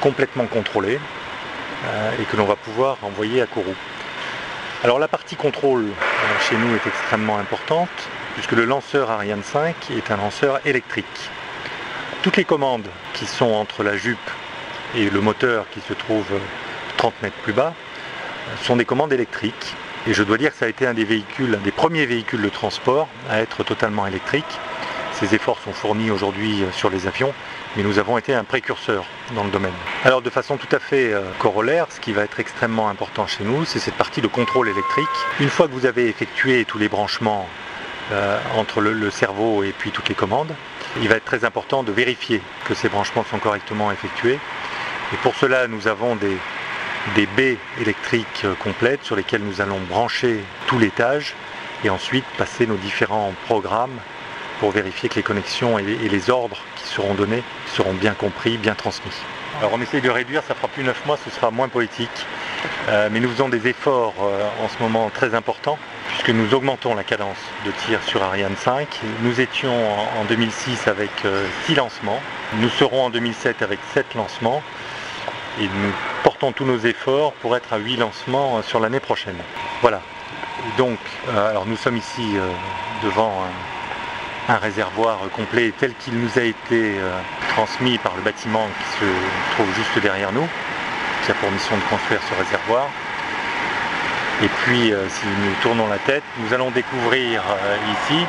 complètement 0.00 0.46
contrôlé 0.46 0.98
et 2.18 2.24
que 2.24 2.36
l'on 2.36 2.46
va 2.46 2.56
pouvoir 2.56 2.96
envoyer 3.02 3.40
à 3.42 3.46
Kourou. 3.46 3.74
Alors 4.82 4.98
la 4.98 5.08
partie 5.08 5.36
contrôle 5.36 5.86
chez 6.40 6.56
nous 6.56 6.74
est 6.74 6.86
extrêmement 6.86 7.38
importante 7.38 7.88
puisque 8.34 8.52
le 8.52 8.64
lanceur 8.64 9.10
Ariane 9.10 9.42
5 9.42 9.90
est 9.92 10.10
un 10.10 10.16
lanceur 10.16 10.60
électrique. 10.66 11.30
Toutes 12.22 12.36
les 12.36 12.44
commandes 12.44 12.88
qui 13.12 13.26
sont 13.26 13.52
entre 13.52 13.82
la 13.84 13.96
jupe 13.96 14.30
et 14.96 15.08
le 15.08 15.20
moteur 15.20 15.66
qui 15.70 15.80
se 15.80 15.92
trouve 15.92 16.26
30 16.96 17.14
mètres 17.22 17.36
plus 17.42 17.52
bas 17.52 17.74
sont 18.62 18.76
des 18.76 18.84
commandes 18.84 19.12
électriques. 19.12 19.74
Et 20.06 20.14
je 20.14 20.22
dois 20.22 20.36
dire 20.36 20.52
que 20.52 20.58
ça 20.58 20.66
a 20.66 20.68
été 20.68 20.86
un 20.86 20.94
des 20.94 21.04
véhicules, 21.04 21.54
un 21.54 21.64
des 21.64 21.72
premiers 21.72 22.06
véhicules 22.06 22.42
de 22.42 22.48
transport 22.48 23.08
à 23.30 23.40
être 23.40 23.64
totalement 23.64 24.06
électrique. 24.06 24.44
Ces 25.12 25.34
efforts 25.34 25.58
sont 25.64 25.72
fournis 25.72 26.10
aujourd'hui 26.10 26.64
sur 26.72 26.90
les 26.90 27.06
avions, 27.06 27.32
mais 27.76 27.82
nous 27.82 27.98
avons 27.98 28.18
été 28.18 28.34
un 28.34 28.44
précurseur 28.44 29.04
dans 29.34 29.44
le 29.44 29.50
domaine. 29.50 29.72
Alors 30.04 30.22
de 30.22 30.30
façon 30.30 30.56
tout 30.56 30.74
à 30.74 30.78
fait 30.78 31.12
euh, 31.12 31.22
corollaire, 31.38 31.86
ce 31.90 32.00
qui 32.00 32.12
va 32.12 32.22
être 32.22 32.40
extrêmement 32.40 32.88
important 32.88 33.26
chez 33.26 33.44
nous, 33.44 33.64
c'est 33.64 33.78
cette 33.78 33.94
partie 33.94 34.20
de 34.20 34.26
contrôle 34.26 34.68
électrique. 34.68 35.06
Une 35.40 35.48
fois 35.48 35.68
que 35.68 35.72
vous 35.72 35.86
avez 35.86 36.08
effectué 36.08 36.64
tous 36.64 36.78
les 36.78 36.88
branchements 36.88 37.48
euh, 38.12 38.38
entre 38.58 38.82
le, 38.82 39.10
cerveau 39.10 39.62
et 39.62 39.72
puis 39.72 39.90
toutes 39.90 40.10
les 40.10 40.14
commandes. 40.14 40.52
Il 41.00 41.08
va 41.08 41.14
être 41.14 41.24
très 41.24 41.46
important 41.46 41.82
de 41.82 41.90
vérifier 41.90 42.42
que 42.66 42.74
ces 42.74 42.90
branchements 42.90 43.24
sont 43.30 43.38
correctement 43.38 43.90
effectués. 43.90 44.38
Et 45.14 45.16
pour 45.22 45.34
cela, 45.36 45.68
nous 45.68 45.88
avons 45.88 46.14
des, 46.14 46.36
des 47.14 47.26
baies 47.26 47.58
électriques 47.80 48.42
euh, 48.44 48.54
complètes 48.54 49.04
sur 49.04 49.16
lesquelles 49.16 49.42
nous 49.42 49.60
allons 49.60 49.80
brancher 49.88 50.40
tout 50.66 50.78
l'étage 50.78 51.34
et 51.84 51.90
ensuite 51.90 52.24
passer 52.38 52.66
nos 52.66 52.76
différents 52.76 53.32
programmes 53.46 53.98
pour 54.60 54.70
vérifier 54.70 55.08
que 55.08 55.16
les 55.16 55.22
connexions 55.22 55.78
et 55.78 55.82
les, 55.82 56.30
ordres 56.30 56.58
qui 56.76 56.88
seront 56.88 57.14
donnés 57.14 57.42
seront 57.74 57.92
bien 57.92 58.14
compris, 58.14 58.56
bien 58.56 58.74
transmis. 58.74 59.12
Alors 59.58 59.72
on 59.74 59.80
essaye 59.80 60.00
de 60.00 60.10
réduire, 60.10 60.42
ça 60.46 60.54
fera 60.54 60.68
plus 60.68 60.84
9 60.84 61.06
mois, 61.06 61.18
ce 61.22 61.30
sera 61.30 61.50
moins 61.50 61.68
poétique. 61.68 62.26
Euh, 62.88 63.08
mais 63.12 63.20
nous 63.20 63.28
faisons 63.28 63.48
des 63.48 63.68
efforts 63.68 64.14
en 64.18 64.68
ce 64.68 64.82
moment 64.82 65.10
très 65.12 65.34
importants 65.34 65.78
puisque 66.08 66.30
nous 66.30 66.54
augmentons 66.54 66.94
la 66.94 67.04
cadence 67.04 67.38
de 67.66 67.70
tir 67.86 68.00
sur 68.04 68.22
Ariane 68.22 68.56
5. 68.56 68.88
Nous 69.22 69.40
étions 69.40 69.74
en 70.20 70.24
2006 70.28 70.88
avec 70.88 71.10
6 71.20 71.26
euh, 71.26 71.76
lancements, 71.76 72.20
nous 72.54 72.68
serons 72.70 73.06
en 73.06 73.10
2007 73.10 73.62
avec 73.62 73.78
7 73.94 74.14
lancements 74.14 74.62
et 75.60 75.64
nous 75.64 75.92
portons 76.24 76.50
tous 76.50 76.64
nos 76.64 76.78
efforts 76.78 77.32
pour 77.34 77.56
être 77.56 77.72
à 77.72 77.78
8 77.78 77.98
lancements 77.98 78.58
euh, 78.58 78.62
sur 78.62 78.80
l'année 78.80 78.98
prochaine. 78.98 79.36
Voilà. 79.80 80.00
Donc, 80.76 80.98
euh, 81.28 81.50
alors 81.50 81.66
nous 81.66 81.76
sommes 81.76 81.96
ici 81.96 82.34
devant 83.04 83.32
un, 84.48 84.56
réservoir 84.56 85.20
complet 85.36 85.72
tel 85.78 85.94
qu'il 85.94 86.14
nous 86.18 86.38
a 86.38 86.42
été 86.42 86.96
transmis 87.50 87.98
par 87.98 88.14
le 88.16 88.22
bâtiment 88.22 88.66
qui 88.78 88.98
se 88.98 89.10
trouve 89.54 89.66
juste 89.74 89.98
derrière 90.02 90.32
nous, 90.32 90.46
qui 91.24 91.30
a 91.30 91.34
pour 91.34 91.50
mission 91.50 91.76
de 91.76 91.82
construire 91.82 92.20
ce 92.28 92.34
réservoir. 92.34 92.88
Et 94.42 94.48
puis, 94.64 94.92
euh, 94.92 95.08
si 95.08 95.26
nous 95.26 95.54
tournons 95.62 95.86
la 95.86 95.98
tête, 95.98 96.24
nous 96.38 96.52
allons 96.52 96.70
découvrir 96.70 97.40
euh, 97.40 97.76
ici 97.92 98.20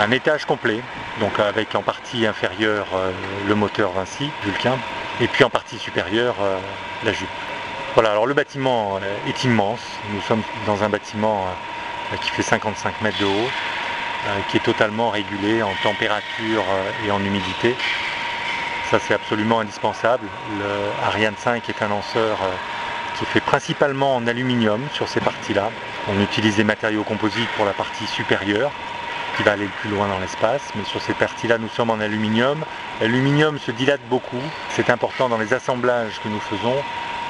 un 0.00 0.10
étage 0.12 0.44
complet, 0.44 0.80
donc 1.20 1.38
avec 1.40 1.74
en 1.74 1.82
partie 1.82 2.24
inférieure 2.24 2.86
euh, 2.94 3.10
le 3.48 3.54
moteur 3.54 3.90
Vinci, 3.92 4.30
Vulcain, 4.44 4.78
et 5.20 5.28
puis 5.28 5.44
en 5.44 5.50
partie 5.50 5.78
supérieure 5.78 6.36
la 7.04 7.12
jupe. 7.12 7.28
Voilà, 7.94 8.10
alors 8.10 8.26
le 8.26 8.34
bâtiment 8.34 8.98
est 9.28 9.44
immense. 9.44 9.80
Nous 10.12 10.20
sommes 10.22 10.42
dans 10.66 10.82
un 10.82 10.88
bâtiment 10.88 11.46
qui 12.22 12.30
fait 12.30 12.42
55 12.42 13.02
mètres 13.02 13.18
de 13.18 13.26
haut, 13.26 13.50
qui 14.48 14.56
est 14.56 14.60
totalement 14.60 15.10
régulé 15.10 15.62
en 15.62 15.72
température 15.82 16.64
et 17.06 17.10
en 17.10 17.20
humidité. 17.20 17.76
Ça, 18.90 18.98
c'est 18.98 19.14
absolument 19.14 19.60
indispensable. 19.60 20.26
Le 20.58 21.06
Ariane 21.06 21.36
5 21.36 21.68
est 21.68 21.82
un 21.82 21.88
lanceur 21.88 22.38
qui 23.16 23.24
est 23.24 23.28
fait 23.28 23.40
principalement 23.40 24.16
en 24.16 24.26
aluminium 24.26 24.80
sur 24.94 25.08
ces 25.08 25.20
parties-là. 25.20 25.70
On 26.08 26.20
utilise 26.20 26.56
des 26.56 26.64
matériaux 26.64 27.04
composites 27.04 27.48
pour 27.56 27.64
la 27.64 27.72
partie 27.72 28.06
supérieure 28.06 28.70
qui 29.36 29.42
va 29.42 29.52
aller 29.52 29.64
le 29.64 29.70
plus 29.80 29.90
loin 29.90 30.08
dans 30.08 30.18
l'espace, 30.18 30.62
mais 30.74 30.84
sur 30.84 31.00
ces 31.00 31.14
parties-là 31.14 31.58
nous 31.58 31.68
sommes 31.68 31.90
en 31.90 32.00
aluminium. 32.00 32.64
L'aluminium 33.00 33.58
se 33.58 33.70
dilate 33.70 34.00
beaucoup, 34.08 34.42
c'est 34.70 34.90
important 34.90 35.28
dans 35.28 35.38
les 35.38 35.52
assemblages 35.52 36.20
que 36.22 36.28
nous 36.28 36.40
faisons 36.40 36.74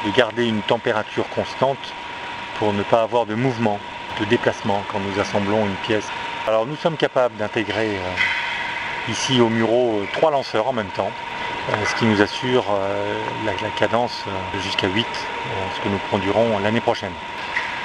de 0.05 0.11
garder 0.11 0.47
une 0.47 0.62
température 0.62 1.29
constante 1.31 1.95
pour 2.59 2.73
ne 2.73 2.83
pas 2.83 3.03
avoir 3.03 3.27
de 3.27 3.35
mouvement, 3.35 3.79
de 4.21 4.25
déplacement 4.25 4.83
quand 4.91 5.01
nous 5.01 5.21
assemblons 5.21 5.67
une 5.67 5.77
pièce. 5.87 6.09
Alors 6.47 6.67
nous 6.67 6.77
sommes 6.77 6.97
capables 6.97 7.37
d'intégrer 7.37 7.91
euh, 7.91 8.11
ici 9.09 9.41
au 9.41 9.49
Muro 9.49 10.01
euh, 10.01 10.07
trois 10.12 10.31
lanceurs 10.31 10.69
en 10.69 10.73
même 10.73 10.91
temps. 10.95 11.11
Euh, 11.71 11.73
ce 11.87 11.95
qui 11.97 12.05
nous 12.05 12.21
assure 12.21 12.65
euh, 12.71 13.15
la, 13.45 13.53
cadence 13.79 14.25
jusqu'à 14.62 14.88
8, 14.88 15.07
ce 15.77 15.81
que 15.81 15.88
nous 15.88 15.99
produirons 16.09 16.59
l'année 16.59 16.81
prochaine. 16.81 17.12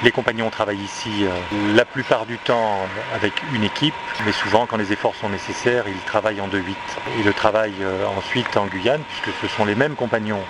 Les 0.04 0.12
compagnons 0.12 0.48
travaillent 0.50 0.76
ici 0.76 1.26
la 1.74 1.84
plupart 1.84 2.24
du 2.24 2.38
temps 2.38 2.78
avec 3.14 3.32
une 3.52 3.64
équipe, 3.64 3.94
mais 4.24 4.32
souvent 4.32 4.66
quand 4.66 4.76
les 4.76 4.92
efforts 4.92 5.16
sont 5.16 5.28
nécessaires, 5.28 5.84
ils 5.88 6.04
travaillent 6.06 6.40
en 6.40 6.46
2-8. 6.46 6.74
Ils 7.18 7.24
le 7.24 7.32
travaillent 7.32 7.84
ensuite 8.16 8.56
en 8.56 8.66
Guyane, 8.66 9.02
puisque 9.08 9.36
ce 9.40 9.48
sont 9.48 9.64
les 9.64 9.74
mêmes 9.74 9.96
compagnons 9.96 10.42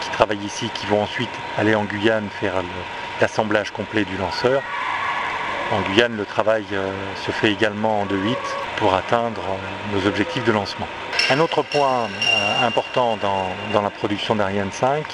qui 0.00 0.10
travaillent 0.10 0.44
ici 0.44 0.70
qui 0.74 0.86
vont 0.86 1.02
ensuite 1.02 1.30
aller 1.58 1.74
en 1.74 1.84
Guyane 1.84 2.28
faire 2.40 2.54
l'assemblage 3.20 3.72
complet 3.72 4.04
du 4.04 4.16
lanceur. 4.16 4.62
En 5.72 5.80
Guyane, 5.80 6.16
le 6.16 6.24
travail 6.24 6.64
se 7.16 7.32
fait 7.32 7.50
également 7.50 8.02
en 8.02 8.06
2-8 8.06 8.36
pour 8.76 8.94
atteindre 8.94 9.42
nos 9.92 10.06
objectifs 10.06 10.44
de 10.44 10.52
lancement. 10.52 10.86
Un 11.30 11.38
autre 11.38 11.62
point 11.62 12.08
euh, 12.08 12.66
important 12.66 13.16
dans, 13.16 13.80
la 13.80 13.90
production 13.90 14.34
d'Ariane 14.34 14.72
5, 14.72 15.04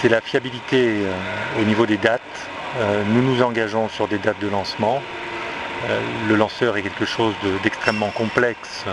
c'est 0.00 0.08
la 0.08 0.20
fiabilité 0.20 1.04
euh, 1.04 1.12
au 1.60 1.64
niveau 1.64 1.86
des 1.86 1.96
dates. 1.96 2.20
Euh, 2.78 3.02
nous 3.08 3.22
nous 3.22 3.42
engageons 3.42 3.88
sur 3.88 4.08
des 4.08 4.18
dates 4.18 4.38
de 4.40 4.48
lancement. 4.48 5.02
le 6.28 6.34
lanceur 6.34 6.76
est 6.76 6.82
quelque 6.82 7.04
chose 7.04 7.34
d'extrêmement 7.62 8.10
complexe 8.10 8.84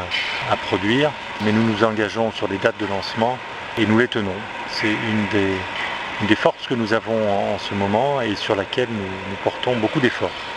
à 0.52 0.58
produire, 0.58 1.12
mais 1.42 1.52
nous 1.52 1.64
nous 1.64 1.84
engageons 1.84 2.32
sur 2.32 2.48
des 2.48 2.58
dates 2.58 2.78
de 2.80 2.86
lancement 2.86 3.38
et 3.78 3.86
nous 3.86 3.98
les 3.98 4.08
tenons. 4.08 4.40
C'est 4.70 4.92
une 4.92 6.28
des, 6.28 6.36
forces 6.36 6.68
que 6.68 6.76
nous 6.76 6.94
avons 6.94 7.22
en, 7.54 7.58
ce 7.58 7.74
moment 7.74 8.22
et 8.22 8.36
sur 8.36 8.56
laquelle 8.56 8.90
nous 8.90 9.38
portons 9.44 9.76
beaucoup 9.78 10.00
d'efforts. 10.00 10.53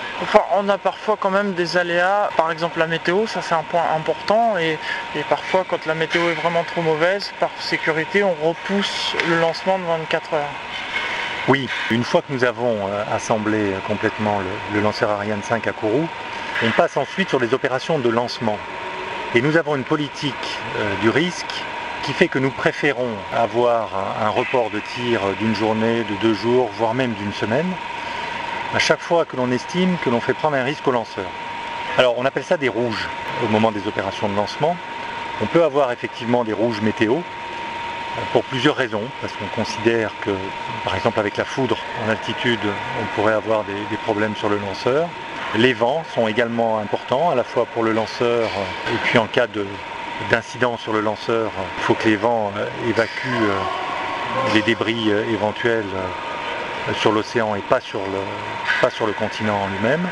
On 0.53 0.69
a 0.71 0.79
parfois 0.79 1.19
quand 1.21 1.31
même 1.31 1.53
des 1.53 1.77
aléas, 1.77 2.31
par 2.39 2.51
exemple 2.51 2.79
la 2.79 2.87
météo, 2.87 3.27
ça 3.27 3.43
c'est 3.43 3.55
un 3.55 3.63
point 3.63 3.83
important, 3.95 4.57
et, 4.57 4.79
parfois 5.29 5.65
quand 5.69 5.85
la 5.85 5.95
météo 5.95 6.31
est 6.31 6.35
vraiment 6.35 6.65
trop 6.65 6.81
mauvaise, 6.81 7.33
par 7.39 7.51
sécurité, 7.61 8.25
on 8.25 8.35
repousse 8.43 9.15
le 9.29 9.39
lancement 9.39 9.79
de 9.79 9.85
24 9.85 10.35
heures. 10.35 10.41
Oui, 11.49 11.69
une 11.91 12.03
fois 12.03 12.23
que 12.23 12.33
nous 12.33 12.45
avons 12.45 12.89
euh, 12.89 13.05
assemblé 13.15 13.75
complètement 13.87 14.41
le, 14.73 14.81
lanceur 14.81 15.11
Ariane 15.11 15.43
5 15.43 15.67
à 15.67 15.73
Kourou, 15.73 16.09
on 16.65 16.71
passe 16.71 16.97
ensuite 16.97 17.29
sur 17.29 17.39
les 17.39 17.53
opérations 17.53 17.99
de 17.99 18.09
lancement. 18.09 18.59
Et 19.35 19.43
nous 19.43 19.59
avons 19.59 19.77
une 19.77 19.85
politique 19.85 20.59
euh, 20.79 20.95
du 21.03 21.11
risque 21.11 21.63
qui 22.05 22.15
fait 22.15 22.29
que 22.29 22.39
nous 22.39 22.51
préférons 22.51 23.11
avoir 23.35 23.91
un 24.23 24.29
report 24.29 24.71
de 24.71 24.81
tir 24.95 25.21
d'une 25.41 25.55
journée, 25.55 26.05
de 26.05 26.15
deux 26.23 26.35
jours, 26.35 26.71
voire 26.79 26.95
même 26.95 27.13
d'une 27.15 27.33
semaine, 27.33 27.67
à 28.75 28.79
chaque 28.79 29.01
fois 29.01 29.25
que 29.25 29.37
l'on 29.37 29.51
estime 29.51 29.97
que 30.05 30.11
l'on 30.11 30.21
fait 30.21 30.35
prendre 30.35 30.57
un 30.57 30.65
risque 30.65 30.87
au 30.87 30.93
lanceur. 30.93 31.27
Alors 31.99 32.19
on 32.19 32.25
appelle 32.25 32.45
ça 32.45 32.57
des 32.57 32.69
rouges 32.69 33.09
au 33.45 33.49
moment 33.49 33.73
des 33.73 33.87
opérations 33.87 34.29
de 34.29 34.35
lancement. 34.35 34.77
On 35.43 35.47
peut 35.47 35.65
avoir 35.65 35.93
effectivement 35.93 36.45
des 36.45 36.53
rouges 36.53 36.81
météo 36.81 37.15
euh, 37.15 38.21
pour 38.33 38.43
plusieurs 38.45 38.77
raisons, 38.77 39.05
parce 39.21 39.33
qu'on 39.35 39.47
considère 39.55 40.11
que 40.21 40.31
par 40.85 40.95
exemple 40.95 41.21
avec 41.21 41.37
la 41.37 41.45
foudre 41.45 41.77
en 42.05 42.11
altitude, 42.11 42.61
on 43.01 43.15
pourrait 43.15 43.35
avoir 43.35 43.65
des, 43.65 43.97
problèmes 44.05 44.37
sur 44.37 44.49
le 44.49 44.59
lanceur. 44.59 45.09
Les 45.57 45.73
vents 45.73 46.03
sont 46.15 46.27
également 46.27 46.79
importants, 46.79 47.31
à 47.31 47.35
la 47.35 47.45
fois 47.45 47.67
pour 47.67 47.83
le 47.83 47.93
lanceur 47.93 48.51
euh, 48.57 48.95
et 48.95 48.99
puis 49.05 49.19
en 49.19 49.27
cas 49.27 49.47
d'incident 50.31 50.77
sur 50.77 50.93
le 50.93 51.01
lanceur, 51.01 51.51
il 51.79 51.83
faut 51.83 51.95
que 51.95 52.09
les 52.09 52.17
vents 52.17 52.53
euh, 52.57 52.67
évacuent 52.89 53.53
les 54.55 54.63
débris 54.63 55.09
éventuels 55.33 55.85
sur 56.95 57.13
l'océan 57.13 57.55
et 57.55 57.61
pas 57.61 57.81
sur 57.81 58.01
le, 58.01 59.13
continent 59.13 59.63
en 59.63 59.69
lui-même. 59.69 60.07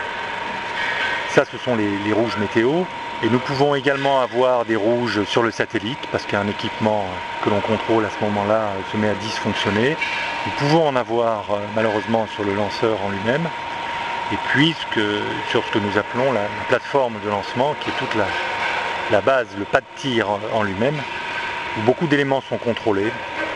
Ça, 1.31 1.45
ce 1.45 1.59
sont 1.59 1.77
les, 1.77 2.13
rouges 2.13 2.37
météo. 2.39 2.83
Et 3.23 3.29
nous 3.31 3.39
pouvons 3.39 3.75
également 3.75 4.21
avoir 4.21 4.65
des 4.65 4.77
rouges 4.77 5.25
sur 5.25 5.43
le 5.43 5.51
satellite 5.51 5.99
parce 6.13 6.27
qu'un 6.27 6.47
équipement 6.49 7.07
que 7.43 7.49
l'on 7.49 7.61
contrôle 7.61 8.05
à 8.05 8.11
ce 8.11 8.23
moment-là 8.25 8.73
se 8.93 8.97
met 8.97 9.09
à 9.09 9.15
dysfonctionner. 9.15 9.97
Nous 10.47 10.53
pouvons 10.59 10.89
en 10.89 10.97
avoir 10.97 11.45
malheureusement 11.75 12.27
sur 12.35 12.45
le 12.45 12.55
lanceur 12.55 12.99
en 13.03 13.11
lui-même. 13.11 13.49
Et 14.33 14.37
puis 14.49 14.75
sur 15.51 15.65
ce 15.65 15.71
que 15.71 15.79
nous 15.79 15.99
appelons 15.99 16.33
la, 16.33 16.43
plateforme 16.69 17.15
de 17.25 17.29
lancement 17.31 17.75
qui 17.81 17.91
est 17.91 17.93
toute 17.99 18.15
la, 19.11 19.21
base, 19.21 19.47
le 19.59 19.65
pas 19.65 19.81
de 19.81 19.87
tir 19.97 20.29
en, 20.53 20.63
lui-même, 20.63 20.97
où 21.79 21.83
beaucoup 21.83 22.07
d'éléments 22.07 22.43
sont 22.49 22.59
contrôlés, 22.59 23.13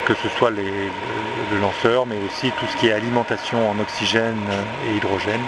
que 0.09 0.15
ce 0.15 0.29
soit 0.37 0.51
le 0.51 1.59
lanceur, 1.61 2.07
mais 2.07 2.17
aussi 2.27 2.51
tout 2.59 2.67
ce 2.67 2.77
qui 2.79 2.89
est 2.89 2.93
alimentation 2.93 3.71
en 3.71 3.79
oxygène 3.79 4.41
et 4.89 4.97
hydrogène. 4.97 5.43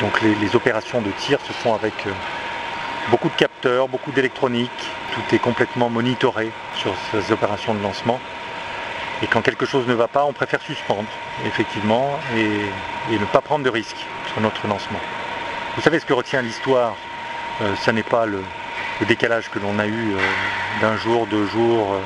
Donc 0.00 0.20
les 0.20 0.56
opérations 0.56 1.00
de 1.00 1.10
tir 1.12 1.38
se 1.46 1.52
font 1.52 1.74
avec 1.74 1.94
beaucoup 3.10 3.28
de 3.28 3.34
capteurs, 3.34 3.88
beaucoup 3.88 4.12
d'électronique, 4.12 4.70
tout 5.14 5.34
est 5.34 5.38
complètement 5.38 5.88
monitoré 5.88 6.50
sur 6.74 6.92
ces 7.10 7.32
opérations 7.32 7.74
de 7.74 7.82
lancement. 7.82 8.20
Et 9.22 9.26
quand 9.26 9.42
quelque 9.42 9.66
chose 9.66 9.86
ne 9.86 9.94
va 9.94 10.08
pas, 10.08 10.24
on 10.24 10.32
préfère 10.32 10.62
suspendre, 10.62 11.08
effectivement, 11.46 12.18
et, 12.36 13.14
ne 13.18 13.24
pas 13.26 13.40
prendre 13.40 13.64
de 13.64 13.70
risques 13.70 14.06
sur 14.32 14.40
notre 14.40 14.66
lancement. 14.66 15.00
Vous 15.76 15.82
savez 15.82 16.00
ce 16.00 16.06
que 16.06 16.14
retient 16.14 16.40
l'histoire, 16.40 16.96
euh, 17.60 17.74
ce 17.76 17.90
n'est 17.90 18.02
pas 18.02 18.26
le, 18.26 18.42
décalage 19.06 19.50
que 19.50 19.58
l'on 19.58 19.78
a 19.78 19.86
eu 19.86 20.12
euh, 20.12 20.18
d'un 20.80 20.96
jour, 20.96 21.26
deux 21.26 21.46
jours 21.46 21.94
euh, 21.94 22.00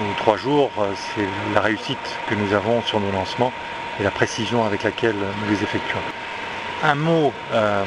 ou 0.00 0.14
trois 0.16 0.36
jours, 0.36 0.70
c'est 0.96 1.26
la 1.54 1.60
réussite 1.60 2.18
que 2.28 2.34
nous 2.34 2.52
avons 2.52 2.82
sur 2.82 3.00
nos 3.00 3.10
lancements 3.12 3.52
et 4.00 4.02
la 4.02 4.10
précision 4.10 4.64
avec 4.64 4.82
laquelle 4.82 5.14
nous 5.14 5.50
les 5.50 5.62
effectuons. 5.62 6.00
Un 6.82 6.96
mot 6.96 7.32
euh, 7.52 7.84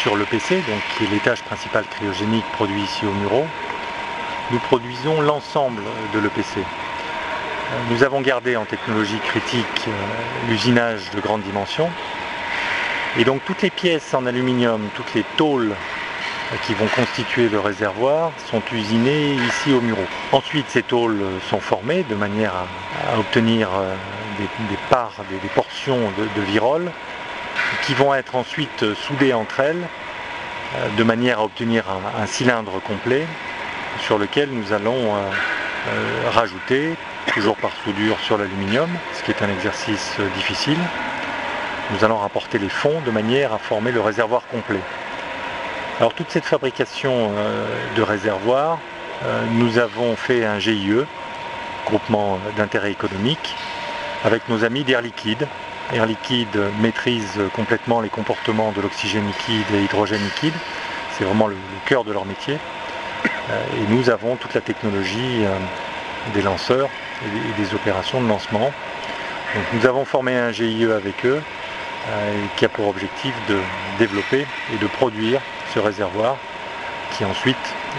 sur 0.00 0.16
le 0.16 0.24
PC, 0.24 0.56
donc, 0.56 0.80
qui 0.96 1.04
est 1.04 1.10
l'étage 1.10 1.42
principal 1.42 1.84
cryogénique 1.90 2.44
produit 2.52 2.82
ici 2.82 3.04
au 3.04 3.12
Muro. 3.12 3.44
Nous 4.52 4.58
produisons 4.60 5.20
l'ensemble 5.20 5.82
de 6.14 6.18
l'EPC. 6.20 6.60
Nous 7.90 8.04
avons 8.04 8.20
gardé 8.20 8.56
en 8.56 8.64
technologie 8.64 9.18
critique 9.18 9.88
euh, 9.88 10.48
l'usinage 10.48 11.10
de 11.10 11.20
grande 11.20 11.42
dimension. 11.42 11.90
Et 13.18 13.24
donc 13.24 13.44
toutes 13.44 13.62
les 13.62 13.70
pièces 13.70 14.14
en 14.14 14.24
aluminium, 14.24 14.88
toutes 14.94 15.14
les 15.14 15.24
tôles 15.36 15.72
euh, 15.72 15.95
qui 16.64 16.74
vont 16.74 16.86
constituer 16.86 17.48
le 17.48 17.58
réservoir 17.58 18.30
sont 18.50 18.62
usinées 18.72 19.34
ici 19.34 19.72
au 19.72 19.80
Muro. 19.80 20.02
Ensuite, 20.32 20.66
ces 20.68 20.82
tôles 20.82 21.22
sont 21.50 21.60
formées 21.60 22.04
de 22.08 22.14
manière 22.14 22.52
à, 22.54 23.18
obtenir 23.18 23.70
des, 24.38 24.76
parts, 24.88 25.24
des, 25.28 25.48
portions 25.48 25.98
de, 26.16 26.24
de 26.24 26.46
qui 27.84 27.94
vont 27.94 28.14
être 28.14 28.36
ensuite 28.36 28.94
soudées 28.94 29.32
entre 29.32 29.60
elles 29.60 29.82
euh, 30.76 30.88
de 30.96 31.04
manière 31.04 31.40
à 31.40 31.44
obtenir 31.44 31.84
un, 32.20 32.26
cylindre 32.26 32.80
complet 32.80 33.26
sur 34.00 34.18
lequel 34.18 34.50
nous 34.50 34.72
allons 34.72 35.14
euh, 35.14 35.18
euh, 35.88 36.30
rajouter, 36.30 36.94
toujours 37.32 37.56
par 37.56 37.70
soudure 37.84 38.18
sur 38.20 38.36
l'aluminium, 38.36 38.88
ce 39.14 39.22
qui 39.22 39.30
est 39.30 39.42
un 39.42 39.50
exercice 39.50 40.16
difficile, 40.34 40.78
nous 41.92 42.04
allons 42.04 42.18
rapporter 42.18 42.58
les 42.58 42.68
fonds 42.68 43.00
de 43.04 43.10
manière 43.10 43.52
à 43.52 43.58
former 43.58 43.92
le 43.92 44.00
réservoir 44.00 44.42
complet. 44.48 44.80
Alors 45.98 46.12
toute 46.12 46.30
cette 46.30 46.44
fabrication 46.44 47.30
de 47.96 48.02
réservoirs, 48.02 48.78
nous 49.52 49.78
avons 49.78 50.14
fait 50.14 50.44
un 50.44 50.58
GIE, 50.58 51.04
groupement 51.86 52.38
d'intérêt 52.56 52.90
économique, 52.90 53.54
avec 54.24 54.48
nos 54.48 54.62
amis 54.64 54.84
d'Air 54.84 55.00
Liquide, 55.00 55.46
Air 55.94 56.06
Liquide 56.06 56.58
maîtrise 56.80 57.38
complètement 57.54 58.00
les 58.00 58.08
comportements 58.08 58.72
de 58.72 58.80
l'oxygène 58.80 59.26
liquide 59.26 59.64
et 59.72 59.78
l'hydrogène 59.78 60.22
liquide. 60.22 60.54
C'est 61.16 61.24
vraiment 61.24 61.46
le, 61.46 61.56
cœur 61.86 62.02
de 62.02 62.12
leur 62.12 62.24
métier. 62.24 62.58
Euh, 63.50 63.62
et 63.76 63.92
nous 63.92 64.10
avons 64.10 64.34
toute 64.36 64.54
la 64.54 64.60
technologie 64.60 65.44
euh, 65.44 65.56
des 66.34 66.42
lanceurs 66.42 66.88
et 67.24 67.62
des, 67.62 67.74
opérations 67.74 68.20
de 68.20 68.26
lancement. 68.26 68.72
nous 69.72 69.86
avons 69.86 70.04
formé 70.04 70.36
un 70.36 70.50
GIE 70.50 70.90
avec 70.90 71.24
eux 71.24 71.40
euh, 72.08 72.34
qui 72.56 72.64
a 72.64 72.68
pour 72.68 72.88
objectif 72.88 73.32
de 73.48 73.58
développer 73.98 74.44
et 74.74 74.78
de 74.78 74.86
produire 74.88 75.40
ce 75.76 75.80
réservoir 75.80 76.36
qui 77.12 77.24
ensuite 77.24 77.56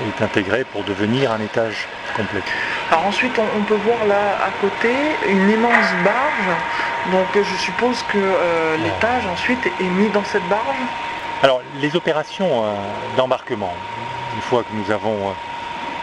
est 0.07 0.23
intégré 0.23 0.63
pour 0.63 0.83
devenir 0.83 1.31
un 1.31 1.39
étage 1.39 1.87
complet. 2.15 2.41
Alors 2.91 3.05
ensuite 3.05 3.39
on 3.39 3.63
peut 3.63 3.79
voir 3.85 4.05
là 4.07 4.37
à 4.43 4.49
côté 4.61 4.93
une 5.27 5.49
immense 5.49 5.91
barge 6.03 6.49
donc 7.11 7.27
je 7.35 7.55
suppose 7.55 8.01
que 8.11 8.17
euh, 8.17 8.77
l'étage 8.77 9.27
ensuite 9.27 9.63
est 9.65 9.83
mis 9.83 10.09
dans 10.09 10.23
cette 10.23 10.47
barge 10.49 10.81
Alors 11.43 11.61
les 11.79 11.95
opérations 11.95 12.65
euh, 12.65 12.73
d'embarquement, 13.15 13.73
une 14.35 14.41
fois 14.41 14.63
que 14.63 14.73
nous 14.73 14.91
avons 14.91 15.27
euh, 15.27 15.31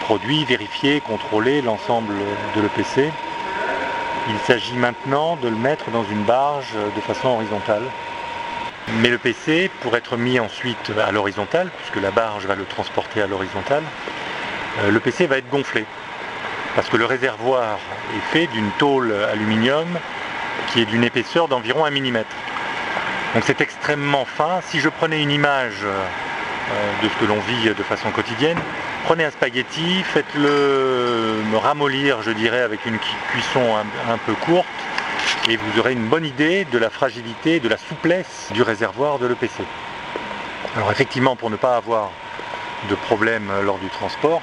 produit, 0.04 0.44
vérifié, 0.44 1.00
contrôlé 1.00 1.60
l'ensemble 1.60 2.14
de 2.54 2.60
l'EPC, 2.60 3.10
il 4.28 4.38
s'agit 4.46 4.76
maintenant 4.76 5.36
de 5.36 5.48
le 5.48 5.56
mettre 5.56 5.90
dans 5.90 6.04
une 6.04 6.22
barge 6.22 6.74
de 6.96 7.00
façon 7.00 7.28
horizontale. 7.28 7.82
Mais 9.00 9.08
le 9.08 9.18
PC, 9.18 9.70
pour 9.80 9.96
être 9.96 10.16
mis 10.16 10.38
ensuite 10.38 10.92
à 11.04 11.10
l'horizontale, 11.10 11.70
puisque 11.78 12.02
la 12.02 12.10
barge 12.10 12.46
va 12.46 12.54
le 12.54 12.64
transporter 12.64 13.22
à 13.22 13.26
l'horizontale, 13.26 13.82
le 14.86 15.00
PC 15.00 15.26
va 15.26 15.38
être 15.38 15.48
gonflé. 15.48 15.86
Parce 16.74 16.88
que 16.88 16.96
le 16.96 17.04
réservoir 17.04 17.78
est 18.16 18.32
fait 18.32 18.46
d'une 18.48 18.70
tôle 18.78 19.14
aluminium 19.32 19.86
qui 20.68 20.80
est 20.80 20.84
d'une 20.84 21.04
épaisseur 21.04 21.48
d'environ 21.48 21.84
1 21.84 21.90
mm. 21.90 22.24
Donc 23.34 23.42
c'est 23.44 23.60
extrêmement 23.60 24.24
fin. 24.24 24.60
Si 24.62 24.80
je 24.80 24.88
prenais 24.88 25.20
une 25.20 25.30
image 25.30 25.82
euh, 25.84 27.02
de 27.02 27.08
ce 27.08 27.14
que 27.14 27.24
l'on 27.24 27.40
vit 27.40 27.74
de 27.74 27.82
façon 27.82 28.10
quotidienne, 28.10 28.58
prenez 29.04 29.24
un 29.24 29.30
spaghetti, 29.30 30.02
faites-le 30.02 31.42
ramollir, 31.56 32.22
je 32.22 32.30
dirais, 32.30 32.62
avec 32.62 32.86
une 32.86 32.98
cuisson 33.30 33.76
un, 34.08 34.18
peu 34.18 34.32
courte, 34.34 34.66
et 35.48 35.56
vous 35.56 35.78
aurez 35.78 35.92
une 35.92 36.08
bonne 36.08 36.24
idée 36.24 36.64
de 36.64 36.78
la 36.78 36.88
fragilité, 36.88 37.60
de 37.60 37.68
la 37.68 37.76
souplesse 37.76 38.50
du 38.52 38.62
réservoir 38.62 39.18
de 39.18 39.26
l'EPC. 39.26 39.62
Alors 40.76 40.90
effectivement, 40.90 41.36
pour 41.36 41.50
ne 41.50 41.56
pas 41.56 41.76
avoir 41.76 42.10
de 42.88 42.94
problème 42.94 43.50
lors 43.62 43.78
du 43.78 43.88
transport 43.88 44.40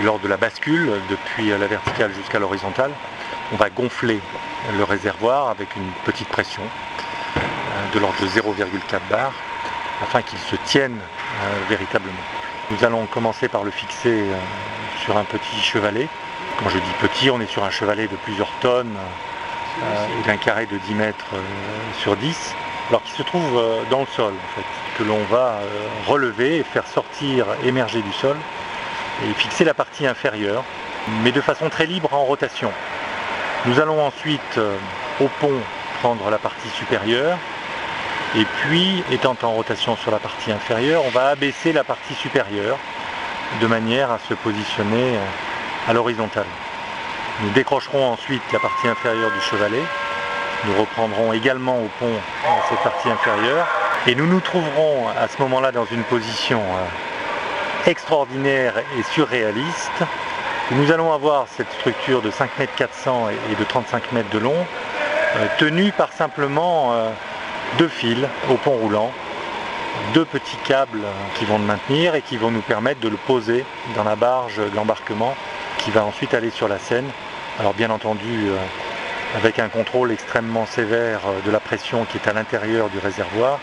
et 0.00 0.02
lors 0.02 0.18
de 0.18 0.26
la 0.26 0.36
bascule 0.36 0.90
depuis 1.08 1.50
la 1.50 1.66
verticale 1.66 2.12
jusqu'à 2.14 2.38
l'horizontale, 2.38 2.90
on 3.52 3.56
va 3.56 3.70
gonfler 3.70 4.20
le 4.76 4.84
réservoir 4.84 5.48
avec 5.48 5.76
une 5.76 5.90
petite 6.04 6.28
pression 6.28 6.62
euh, 7.36 7.40
de 7.94 8.00
l'ordre 8.00 8.20
de 8.20 8.26
0,4 8.26 9.00
bar 9.08 9.32
afin 10.02 10.22
qu'il 10.22 10.38
se 10.38 10.56
tienne 10.64 10.98
euh, 10.98 11.68
véritablement. 11.68 12.12
Nous 12.70 12.84
allons 12.84 13.06
commencer 13.06 13.48
par 13.48 13.62
le 13.62 13.70
fixer 13.70 14.22
euh, 14.22 14.34
sur 15.04 15.16
un 15.16 15.24
petit 15.24 15.60
chevalet. 15.60 16.08
Quand 16.58 16.68
je 16.70 16.78
dis 16.78 16.92
petit, 17.00 17.30
on 17.30 17.40
est 17.40 17.46
sur 17.46 17.62
un 17.62 17.70
chevalet 17.70 18.08
de 18.08 18.16
plusieurs 18.16 18.50
tonnes 18.60 18.96
et 19.80 20.26
d'un 20.26 20.36
carré 20.36 20.66
de 20.66 20.78
10 20.78 20.94
mètres 20.94 21.34
sur 21.98 22.16
10, 22.16 22.54
alors 22.88 23.02
qui 23.02 23.12
se 23.12 23.22
trouve 23.22 23.62
dans 23.90 24.00
le 24.00 24.06
sol 24.06 24.32
en 24.32 24.54
fait, 24.54 24.66
que 24.98 25.02
l'on 25.02 25.22
va 25.24 25.58
relever 26.06 26.58
et 26.58 26.62
faire 26.62 26.86
sortir, 26.86 27.46
émerger 27.64 28.02
du 28.02 28.12
sol 28.12 28.36
et 29.22 29.34
fixer 29.34 29.64
la 29.64 29.74
partie 29.74 30.06
inférieure, 30.06 30.64
mais 31.22 31.32
de 31.32 31.40
façon 31.40 31.68
très 31.68 31.86
libre 31.86 32.12
en 32.12 32.24
rotation. 32.24 32.70
Nous 33.66 33.80
allons 33.80 34.04
ensuite 34.04 34.58
euh, 34.58 34.76
au 35.20 35.28
pont 35.40 35.60
prendre 36.00 36.28
la 36.30 36.38
partie 36.38 36.68
supérieure 36.68 37.38
et 38.36 38.44
puis 38.44 39.02
étant 39.10 39.36
en 39.42 39.52
rotation 39.52 39.96
sur 39.96 40.10
la 40.10 40.18
partie 40.18 40.52
inférieure, 40.52 41.02
on 41.06 41.10
va 41.10 41.28
abaisser 41.28 41.72
la 41.72 41.84
partie 41.84 42.14
supérieure 42.14 42.78
de 43.60 43.66
manière 43.66 44.10
à 44.10 44.18
se 44.18 44.34
positionner 44.34 45.16
euh, 45.16 45.88
à 45.88 45.92
l'horizontale. 45.92 46.46
Nous 47.40 47.50
décrocherons 47.50 48.12
ensuite 48.12 48.42
la 48.52 48.58
partie 48.58 48.88
inférieure 48.88 49.30
du 49.32 49.40
chevalet. 49.40 49.82
Nous 50.66 50.80
reprendrons 50.80 51.32
également 51.32 51.78
au 51.78 51.90
pont 51.98 52.06
euh, 52.06 52.48
cette 52.68 52.80
partie 52.80 53.10
inférieure. 53.10 53.66
Et 54.06 54.14
nous 54.14 54.26
nous 54.26 54.40
trouverons 54.40 55.08
à 55.08 55.28
ce 55.28 55.40
moment-là 55.42 55.72
dans 55.72 55.86
une 55.86 56.04
position 56.04 56.60
extraordinaire 57.86 58.74
et 58.98 59.02
surréaliste. 59.02 60.04
Nous 60.70 60.90
allons 60.90 61.12
avoir 61.12 61.46
cette 61.48 61.70
structure 61.72 62.22
de 62.22 62.30
5 62.30 62.50
m 62.58 62.66
400 62.76 63.28
et 63.52 63.54
de 63.56 63.64
35 63.64 64.12
mètres 64.12 64.30
de 64.30 64.38
long, 64.38 64.54
euh, 65.36 65.46
tenue 65.58 65.92
par 65.92 66.12
simplement 66.12 66.92
euh, 66.92 67.10
deux 67.78 67.88
fils 67.88 68.26
au 68.50 68.54
pont 68.54 68.72
roulant, 68.72 69.10
deux 70.14 70.24
petits 70.24 70.56
câbles 70.64 71.02
qui 71.34 71.44
vont 71.44 71.58
le 71.58 71.64
maintenir 71.64 72.14
et 72.14 72.22
qui 72.22 72.36
vont 72.36 72.50
nous 72.50 72.62
permettre 72.62 73.00
de 73.00 73.08
le 73.08 73.16
poser 73.16 73.64
dans 73.94 74.04
la 74.04 74.16
barge 74.16 74.56
de 74.56 74.74
l'embarquement 74.74 75.34
qui 75.84 75.90
va 75.90 76.04
ensuite 76.04 76.34
aller 76.34 76.50
sur 76.50 76.68
la 76.68 76.78
Seine. 76.78 77.08
Alors 77.60 77.74
bien 77.74 77.90
entendu 77.90 78.48
euh, 78.48 78.56
avec 79.36 79.58
un 79.58 79.68
contrôle 79.68 80.10
extrêmement 80.10 80.66
sévère 80.66 81.20
de 81.44 81.50
la 81.50 81.60
pression 81.60 82.04
qui 82.04 82.16
est 82.18 82.28
à 82.28 82.32
l'intérieur 82.32 82.88
du 82.88 82.98
réservoir, 82.98 83.58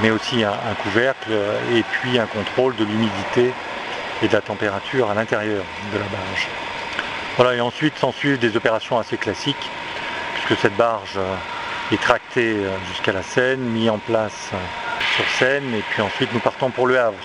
mais 0.00 0.10
aussi 0.10 0.44
un 0.44 0.74
couvercle 0.82 1.32
et 1.74 1.82
puis 1.82 2.18
un 2.18 2.26
contrôle 2.26 2.76
de 2.76 2.84
l'humidité 2.84 3.52
et 4.22 4.28
de 4.28 4.32
la 4.32 4.40
température 4.40 5.10
à 5.10 5.14
l'intérieur 5.14 5.64
de 5.92 5.98
la 5.98 6.04
barge. 6.04 6.48
Voilà, 7.36 7.54
et 7.54 7.60
ensuite 7.60 7.96
s'en 7.98 8.12
suivent 8.12 8.38
des 8.38 8.56
opérations 8.56 8.98
assez 8.98 9.16
classiques, 9.16 9.70
puisque 10.34 10.60
cette 10.60 10.76
barge 10.76 11.14
euh, 11.16 11.94
est 11.94 12.00
tractée 12.00 12.54
euh, 12.56 12.76
jusqu'à 12.88 13.12
la 13.12 13.22
Seine, 13.22 13.60
mise 13.60 13.90
en 13.90 13.98
place 13.98 14.50
euh, 14.52 14.56
sur 15.14 15.24
Seine, 15.38 15.72
et 15.74 15.82
puis 15.90 16.02
ensuite 16.02 16.32
nous 16.32 16.40
partons 16.40 16.70
pour 16.70 16.86
le 16.86 16.98
Havre. 16.98 17.18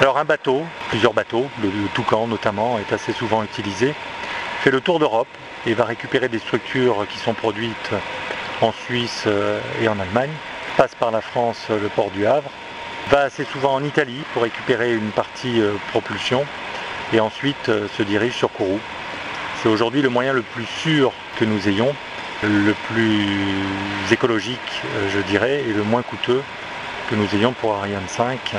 Alors 0.00 0.18
un 0.18 0.24
bateau, 0.24 0.62
plusieurs 0.88 1.12
bateaux, 1.12 1.46
le, 1.62 1.70
Toucan 1.94 2.26
notamment 2.26 2.78
est 2.78 2.92
assez 2.92 3.12
souvent 3.12 3.42
utilisé, 3.44 3.94
fait 4.60 4.70
le 4.70 4.80
tour 4.80 4.98
d'Europe 4.98 5.28
et 5.66 5.74
va 5.74 5.84
récupérer 5.84 6.28
des 6.28 6.38
structures 6.38 7.06
qui 7.08 7.18
sont 7.18 7.34
produites 7.34 7.92
en 8.62 8.72
Suisse 8.72 9.24
euh, 9.26 9.60
et 9.80 9.88
en 9.88 9.98
Allemagne, 10.00 10.32
passe 10.76 10.94
par 10.94 11.10
la 11.10 11.20
France, 11.20 11.66
euh, 11.70 11.78
le 11.80 11.88
port 11.88 12.10
du 12.10 12.26
Havre, 12.26 12.50
va 13.10 13.20
assez 13.20 13.44
souvent 13.44 13.74
en 13.74 13.84
Italie 13.84 14.22
pour 14.32 14.42
récupérer 14.42 14.94
une 14.94 15.10
partie 15.10 15.60
euh, 15.60 15.74
propulsion 15.90 16.44
et 17.12 17.20
ensuite 17.20 17.66
se 17.66 18.02
dirige 18.02 18.34
sur 18.34 18.50
Kourou. 18.50 18.80
C'est 19.62 19.68
aujourd'hui 19.68 20.00
le 20.00 20.08
moyen 20.08 20.32
le 20.32 20.42
plus 20.42 20.66
sûr 20.66 21.12
que 21.38 21.44
nous 21.44 21.68
ayons, 21.68 21.94
le 22.42 22.72
plus 22.88 23.28
écologique 24.10 24.82
je 25.12 25.20
dirais 25.20 25.62
et 25.68 25.72
le 25.74 25.82
moins 25.82 26.00
coûteux 26.00 26.42
que 27.10 27.14
nous 27.14 27.28
ayons 27.34 27.52
pour 27.52 27.74
Ariane 27.74 28.08
5, 28.08 28.54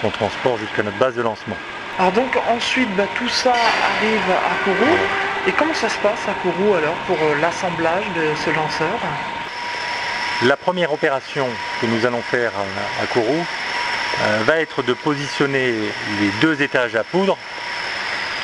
son 0.00 0.10
transport 0.10 0.58
jusqu'à 0.58 0.82
notre 0.82 0.98
base 0.98 1.14
de 1.14 1.22
lancement. 1.22 1.56
Alors 1.98 2.12
donc 2.12 2.36
ensuite 2.48 2.94
bah, 2.96 3.06
tout 3.16 3.28
ça 3.28 3.52
arrive 3.52 4.30
à 4.30 4.64
Kourou. 4.64 4.96
Et 5.46 5.52
comment 5.52 5.74
ça 5.74 5.88
se 5.88 5.98
passe 5.98 6.20
à 6.28 6.34
Kourou 6.42 6.74
alors 6.74 6.94
pour 7.06 7.18
l'assemblage 7.40 8.04
de 8.16 8.34
ce 8.44 8.50
lanceur? 8.50 8.98
La 10.42 10.56
première 10.56 10.92
opération 10.92 11.48
que 11.80 11.86
nous 11.86 12.04
allons 12.04 12.20
faire 12.20 12.52
à 13.02 13.06
Kourou 13.06 13.46
euh, 14.22 14.38
va 14.44 14.58
être 14.58 14.82
de 14.82 14.92
positionner 14.92 15.72
les 16.20 16.30
deux 16.40 16.62
étages 16.62 16.96
à 16.96 17.04
poudre 17.04 17.38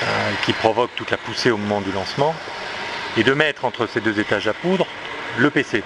euh, 0.03 0.07
qui 0.45 0.53
provoquent 0.53 0.95
toute 0.95 1.11
la 1.11 1.17
poussée 1.17 1.51
au 1.51 1.57
moment 1.57 1.81
du 1.81 1.93
lancement 1.93 2.35
et 3.17 3.25
de 3.25 3.35
mettre 3.35 3.65
entre 3.65 3.87
ces 3.87 4.01
deux 4.01 4.21
étages 4.21 4.49
à 4.49 4.55
poudre 4.55 4.87
le 5.39 5.51
PC. 5.51 5.83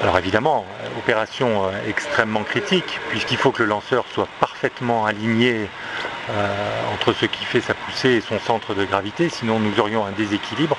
Alors 0.00 0.16
évidemment, 0.18 0.64
opération 0.98 1.64
euh, 1.64 1.70
extrêmement 1.88 2.44
critique 2.44 3.00
puisqu'il 3.10 3.36
faut 3.36 3.50
que 3.50 3.62
le 3.62 3.68
lanceur 3.68 4.04
soit 4.12 4.28
parfaitement 4.40 5.06
aligné 5.06 5.68
entre 6.92 7.14
ce 7.14 7.24
qui 7.24 7.42
fait 7.46 7.62
sa 7.62 7.72
poussée 7.72 8.10
et 8.10 8.20
son 8.20 8.38
centre 8.38 8.74
de 8.74 8.84
gravité, 8.84 9.30
sinon 9.30 9.58
nous 9.58 9.80
aurions 9.80 10.04
un 10.04 10.10
déséquilibre 10.10 10.76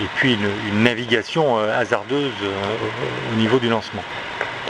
et 0.00 0.06
puis 0.16 0.34
une, 0.34 0.82
navigation 0.82 1.58
euh, 1.58 1.78
hasardeuse 1.78 2.32
euh, 2.42 3.32
au 3.32 3.36
niveau 3.36 3.58
du 3.58 3.68
lancement. 3.68 4.02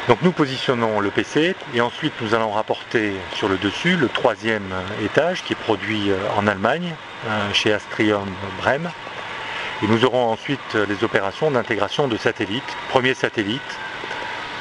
Donc 0.08 0.18
nous 0.22 0.32
positionnons 0.32 1.00
le 1.00 1.10
PC 1.10 1.54
et 1.74 1.80
ensuite 1.80 2.12
nous 2.20 2.34
allons 2.34 2.50
rapporter 2.50 3.12
sur 3.34 3.48
le 3.48 3.56
dessus 3.58 3.96
le 3.96 4.08
troisième 4.08 4.72
étage 5.04 5.44
qui 5.44 5.52
est 5.52 5.56
produit 5.56 6.10
euh, 6.10 6.16
en 6.36 6.46
Allemagne 6.46 6.94
chez 7.52 7.72
Astrium 7.72 8.26
Brem. 8.60 8.88
Et 9.82 9.86
nous 9.86 10.04
aurons 10.04 10.30
ensuite 10.30 10.74
les 10.74 11.04
opérations 11.04 11.50
d'intégration 11.50 12.08
de 12.08 12.16
satellites. 12.16 12.76
Premier 12.90 13.14
satellite 13.14 13.60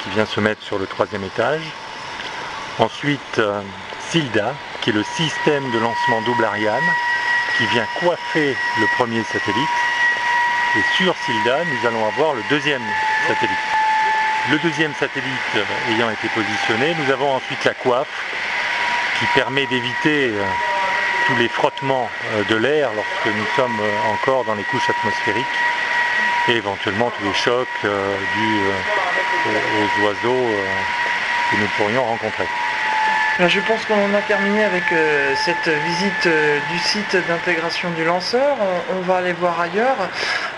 qui 0.02 0.10
vient 0.10 0.26
se 0.26 0.40
mettre 0.40 0.62
sur 0.62 0.78
le 0.78 0.86
troisième 0.86 1.24
étage. 1.24 1.62
Ensuite 2.78 3.40
SILDA 4.08 4.54
qui 4.80 4.90
est 4.90 4.94
le 4.94 5.04
système 5.04 5.70
de 5.72 5.78
lancement 5.78 6.22
double 6.22 6.44
Ariane 6.44 6.90
qui 7.58 7.66
vient 7.66 7.86
coiffer 8.00 8.56
le 8.78 8.86
premier 8.96 9.22
satellite 9.24 9.68
et 10.76 10.82
sur 10.96 11.16
Silda, 11.26 11.64
nous 11.64 11.88
allons 11.88 12.06
avoir 12.06 12.32
le 12.32 12.42
deuxième 12.48 12.82
satellite. 13.26 13.56
Le 14.52 14.58
deuxième 14.58 14.94
satellite 14.94 15.66
ayant 15.90 16.10
été 16.10 16.28
positionné, 16.28 16.94
nous 16.94 17.12
avons 17.12 17.32
ensuite 17.32 17.64
la 17.64 17.74
coiffe 17.74 18.06
qui 19.18 19.26
permet 19.34 19.66
d'éviter 19.66 20.28
euh, 20.28 20.44
tous 21.30 21.36
les 21.36 21.48
frottements 21.48 22.08
euh, 22.34 22.44
de 22.44 22.56
l'air 22.56 22.90
lorsque 22.94 23.36
nous 23.36 23.46
sommes 23.54 23.78
euh, 23.80 24.12
encore 24.12 24.44
dans 24.44 24.54
les 24.54 24.64
couches 24.64 24.90
atmosphériques 24.90 25.44
et 26.48 26.56
éventuellement 26.56 27.10
tous 27.10 27.24
les 27.24 27.34
chocs 27.34 27.68
dus 27.82 28.60
aux 29.44 30.06
oiseaux 30.06 30.46
que 31.50 31.56
nous 31.56 31.68
pourrions 31.76 32.04
rencontrer. 32.04 32.46
Je 33.48 33.60
pense 33.60 33.86
qu'on 33.86 34.14
a 34.14 34.20
terminé 34.28 34.64
avec 34.64 34.92
euh, 34.92 35.32
cette 35.34 35.66
visite 35.66 36.26
euh, 36.26 36.58
du 36.70 36.78
site 36.78 37.16
d'intégration 37.26 37.88
du 37.92 38.04
lanceur. 38.04 38.54
On, 38.94 39.00
va 39.00 39.16
aller 39.16 39.32
voir 39.32 39.58
ailleurs. 39.58 39.96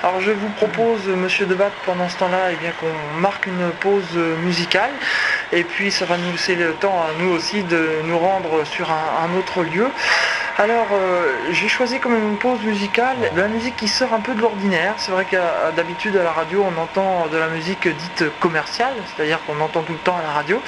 Alors 0.03 0.21
je 0.21 0.33
vous 0.33 0.49
propose, 0.49 1.07
monsieur 1.07 1.47
Debat, 1.47 1.71
pendant 1.87 2.09
ce 2.09 2.17
temps-là, 2.17 2.51
eh 2.51 2.71
qu'on 2.81 3.21
marque 3.21 3.47
une 3.47 3.71
pause 3.79 4.17
musicale. 4.43 4.91
Et 5.53 5.63
puis 5.63 5.93
ça 5.93 6.07
va 6.07 6.17
nous 6.17 6.33
laisser 6.33 6.57
le 6.57 6.73
temps 6.73 7.01
à 7.01 7.23
nous 7.23 7.31
aussi 7.31 7.63
de 7.63 8.01
nous 8.05 8.19
rendre 8.19 8.65
sur 8.65 8.91
un 8.91 9.39
autre 9.39 9.63
lieu. 9.63 9.89
Alors, 10.59 10.89
euh, 10.93 11.33
j'ai 11.51 11.67
choisi 11.67 11.99
comme 11.99 12.15
une 12.15 12.37
pause 12.37 12.61
musicale 12.61 13.17
de 13.35 13.41
la 13.41 13.49
musique 13.49 13.75
qui 13.75 13.89
sort 13.89 14.13
un 14.13 14.21
peu 14.21 14.35
de 14.35 14.41
l'ordinaire. 14.41 14.95
C'est 14.99 15.11
vrai 15.11 15.25
qu'à 15.25 15.73
d'habitude 15.75 16.15
à 16.17 16.23
la 16.23 16.31
radio, 16.31 16.65
on 16.65 16.81
entend 16.81 17.27
de 17.29 17.39
la 17.39 17.49
musique 17.49 17.89
dite 17.89 18.25
commerciale, 18.39 18.93
c'est-à-dire 19.07 19.39
qu'on 19.47 19.59
entend 19.61 19.81
tout 19.83 19.95
le 19.95 19.99
temps 19.99 20.19
à 20.19 20.23
la 20.23 20.31
radio. 20.31 20.61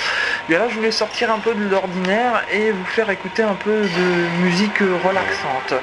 Et 0.49 0.55
là, 0.55 0.69
je 0.71 0.77
voulais 0.77 0.91
sortir 0.91 1.31
un 1.31 1.39
peu 1.39 1.55
de 1.55 1.69
l'ordinaire 1.69 2.45
et 2.51 2.71
vous 2.71 2.85
faire 2.87 3.11
écouter 3.11 3.43
un 3.43 3.55
peu 3.55 3.83
de 3.83 4.43
musique 4.43 4.79
relaxante. 4.79 5.75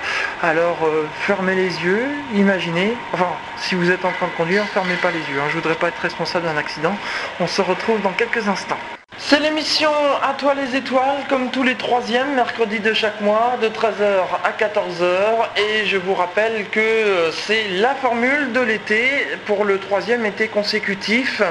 Alors, 0.42 0.80
euh, 0.84 1.08
fermez 1.22 1.54
les 1.54 1.84
yeux, 1.84 2.08
imaginez, 2.34 2.98
enfin, 3.14 3.30
si 3.58 3.76
vous 3.76 3.92
êtes 3.92 4.04
en 4.04 4.12
train 4.12 4.28
de 4.28 4.32
conduire, 4.32 4.66
fermez 4.66 4.96
pas 4.96 5.12
les 5.12 5.20
yeux. 5.20 5.40
Hein. 5.40 5.48
Je 5.50 5.56
voudrais 5.56 5.76
pas 5.76 5.90
être 5.90 6.00
responsable 6.02 6.46
d'un 6.46 6.58
accident. 6.58 6.96
On 7.40 7.48
se 7.48 7.62
retrouve 7.62 8.02
dans 8.02 8.14
quelques 8.14 8.48
instants. 8.48 8.80
C'est 9.17 9.39
l'émission 9.39 9.91
À 10.21 10.34
toi 10.34 10.54
les 10.54 10.76
étoiles, 10.76 11.24
comme 11.30 11.52
tous 11.52 11.63
les 11.63 11.76
troisièmes, 11.76 12.36
mercredi 12.36 12.80
de 12.80 12.93
chaque 12.93 13.21
mois, 13.21 13.58
de 13.62 13.67
13h 13.67 14.24
à 14.43 14.52
14h. 14.52 15.47
Et 15.58 15.86
je 15.86 15.97
vous 15.97 16.13
rappelle 16.13 16.67
que 16.69 17.30
c'est 17.32 17.67
la 17.80 17.93
formule 17.95 18.52
de 18.52 18.60
l'été 18.62 19.04
pour 19.45 19.63
le 19.63 19.80
troisième 19.80 20.26
été 20.26 20.47
consécutif. 20.47 21.41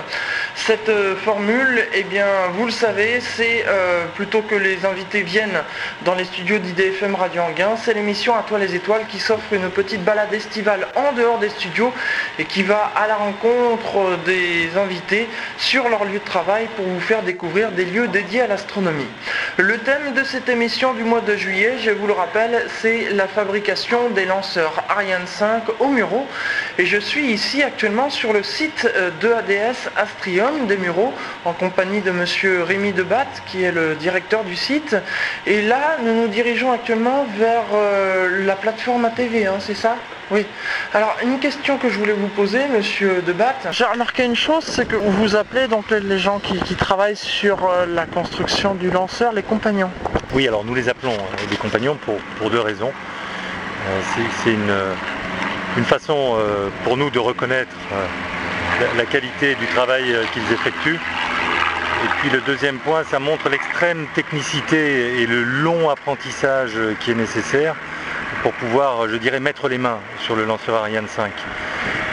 Cette 0.55 0.89
euh, 0.89 1.17
formule, 1.17 1.87
eh 1.95 2.03
bien, 2.03 2.27
vous 2.55 2.67
le 2.67 2.71
savez, 2.71 3.21
c'est 3.21 3.65
euh, 3.67 4.05
plutôt 4.15 4.43
que 4.43 4.55
les 4.55 4.85
invités 4.85 5.23
viennent 5.23 5.63
dans 6.05 6.15
les 6.15 6.25
studios 6.25 6.59
d'IDFM 6.59 7.15
Radio 7.15 7.43
Anguin, 7.43 7.77
c'est 7.83 7.95
l'émission 7.95 8.35
À 8.37 8.43
toi 8.43 8.59
les 8.59 8.75
étoiles 8.75 9.07
qui 9.09 9.19
s'offre 9.19 9.53
une 9.53 9.71
petite 9.71 10.05
balade 10.05 10.33
estivale 10.33 10.89
en 10.97 11.13
dehors 11.13 11.39
des 11.39 11.51
studios 11.51 11.93
et 12.39 12.45
qui 12.45 12.63
va 12.63 12.91
à 12.95 13.07
la 13.07 13.17
rencontre 13.17 14.19
des 14.25 14.71
invités 14.77 15.29
sur 15.57 15.89
leur 15.89 16.05
lieu 16.05 16.19
de 16.19 16.25
travail 16.25 16.69
pour 16.77 16.85
vous 16.85 17.01
faire 17.01 17.23
découvrir 17.23 17.50
des 17.51 17.85
lieux 17.85 18.09
dédiés 18.09 18.43
à 18.43 18.47
l'astronomie. 18.47 19.07
Le 19.57 19.79
thème 19.79 20.15
de 20.15 20.23
cette 20.23 20.49
émission 20.49 20.95
du 20.95 21.03
mois 21.03 21.21
de 21.21 21.35
juillet, 21.35 21.75
je 21.83 21.91
vous 21.91 22.07
le 22.07 22.13
rappelle, 22.13 22.67
c'est 22.81 23.11
la 23.11 23.27
fabrication 23.27 24.09
des 24.11 24.25
lanceurs 24.25 24.85
Ariane 24.89 25.27
5 25.27 25.65
au 25.81 25.89
Muro. 25.89 26.27
Et 26.79 26.87
je 26.87 26.97
suis 26.97 27.33
ici 27.33 27.63
actuellement 27.63 28.09
sur 28.09 28.33
le 28.33 28.43
site 28.43 28.89
euh, 28.97 29.11
de 29.21 29.33
ADS 29.33 29.91
Astrium 29.97 30.67
des 30.67 30.77
Mureaux 30.77 31.13
en 31.45 31.53
compagnie 31.53 32.01
de 32.01 32.13
monsieur 32.13 32.63
Rémi 32.63 32.93
Debat 32.93 33.27
qui 33.47 33.65
est 33.65 33.73
le 33.73 33.97
directeur 33.97 34.45
du 34.45 34.55
site. 34.55 34.97
Et 35.47 35.63
là, 35.63 35.97
nous 36.03 36.15
nous 36.15 36.29
dirigeons 36.29 36.71
actuellement 36.71 37.27
vers 37.37 37.65
euh, 37.75 38.45
la 38.47 38.55
plateforme 38.55 39.05
ATV, 39.05 39.47
hein, 39.47 39.59
c'est 39.59 39.75
ça? 39.75 39.97
Oui. 40.31 40.47
Alors, 40.95 41.17
une 41.25 41.41
question 41.41 41.77
que 41.77 41.89
je 41.89 41.99
voulais 41.99 42.13
vous 42.13 42.29
poser, 42.29 42.69
monsieur 42.69 43.21
Debat. 43.27 43.55
J'ai 43.73 43.85
remarqué 43.85 44.25
une 44.25 44.37
chose, 44.37 44.63
c'est 44.65 44.87
que 44.87 44.95
vous 44.95 45.35
appelez 45.35 45.67
donc 45.67 45.91
les, 45.91 46.19
gens 46.19 46.39
qui, 46.39 46.75
travaillent 46.77 47.17
sur 47.17 47.69
euh, 47.69 47.87
la 47.87 48.07
construction 48.07 48.75
du 48.75 48.91
lanceur, 48.91 49.33
les 49.33 49.43
compagnons. 49.43 49.91
Oui, 50.33 50.47
alors 50.47 50.65
nous 50.65 50.75
les 50.75 50.89
appelons 50.89 51.15
euh, 51.15 51.47
des 51.51 51.57
compagnons 51.57 51.99
pour, 52.39 52.51
deux 52.51 52.61
raisons. 52.61 52.93
Euh, 52.93 54.01
c'est 54.45 54.53
une, 54.53 55.85
façon 55.85 56.37
pour 56.85 56.97
nous 56.97 57.11
de 57.11 57.19
reconnaître 57.19 57.75
la, 58.97 59.07
qualité 59.07 59.55
du 59.55 59.67
travail 59.67 60.15
qu'ils 60.33 60.53
effectuent. 60.53 61.01
Et 62.05 62.09
puis 62.21 62.31
le 62.31 62.41
deuxième 62.43 62.79
point, 62.79 63.03
ça 63.11 63.19
montre 63.19 63.49
l'extrême 63.49 64.07
technicité 64.15 65.23
et 65.23 65.27
le 65.27 65.43
long 65.43 65.89
apprentissage 65.89 66.73
qui 67.01 67.11
est 67.11 67.15
nécessaire 67.15 67.75
pour 68.43 68.53
pouvoir, 68.53 69.09
je 69.09 69.17
dirais, 69.17 69.41
mettre 69.41 69.69
les 69.69 69.79
mains 69.79 70.01
sur 70.21 70.35
le 70.35 70.45
lanceur 70.45 70.77
Ariane 70.77 71.09
5. 71.09 71.33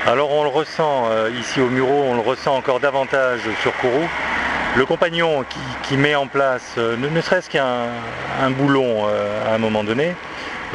Alors 0.05 0.31
on 0.31 0.43
le 0.43 0.49
ressent 0.49 1.09
euh, 1.09 1.29
ici 1.39 1.61
au 1.61 1.69
Muro, 1.69 2.03
on 2.05 2.15
le 2.15 2.21
ressent 2.21 2.55
encore 2.55 2.79
davantage 2.79 3.41
sur 3.61 3.75
Kourou. 3.77 4.07
Le 4.75 4.85
compagnon 4.85 5.43
qui, 5.83 5.97
met 5.97 6.15
en 6.15 6.27
place, 6.27 6.75
euh, 6.77 6.97
ne, 6.97 7.21
serait-ce 7.21 7.49
qu'un 7.49 7.89
boulon 8.51 9.05
euh, 9.07 9.51
à 9.51 9.55
un 9.55 9.57
moment 9.57 9.83
donné, 9.83 10.15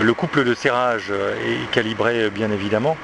le 0.01 0.15
couple 0.15 0.45
de 0.45 0.55
serrage 0.55 1.11
est 1.11 1.71
calibré 1.71 2.31
bien 2.31 2.51
évidemment. 2.51 2.97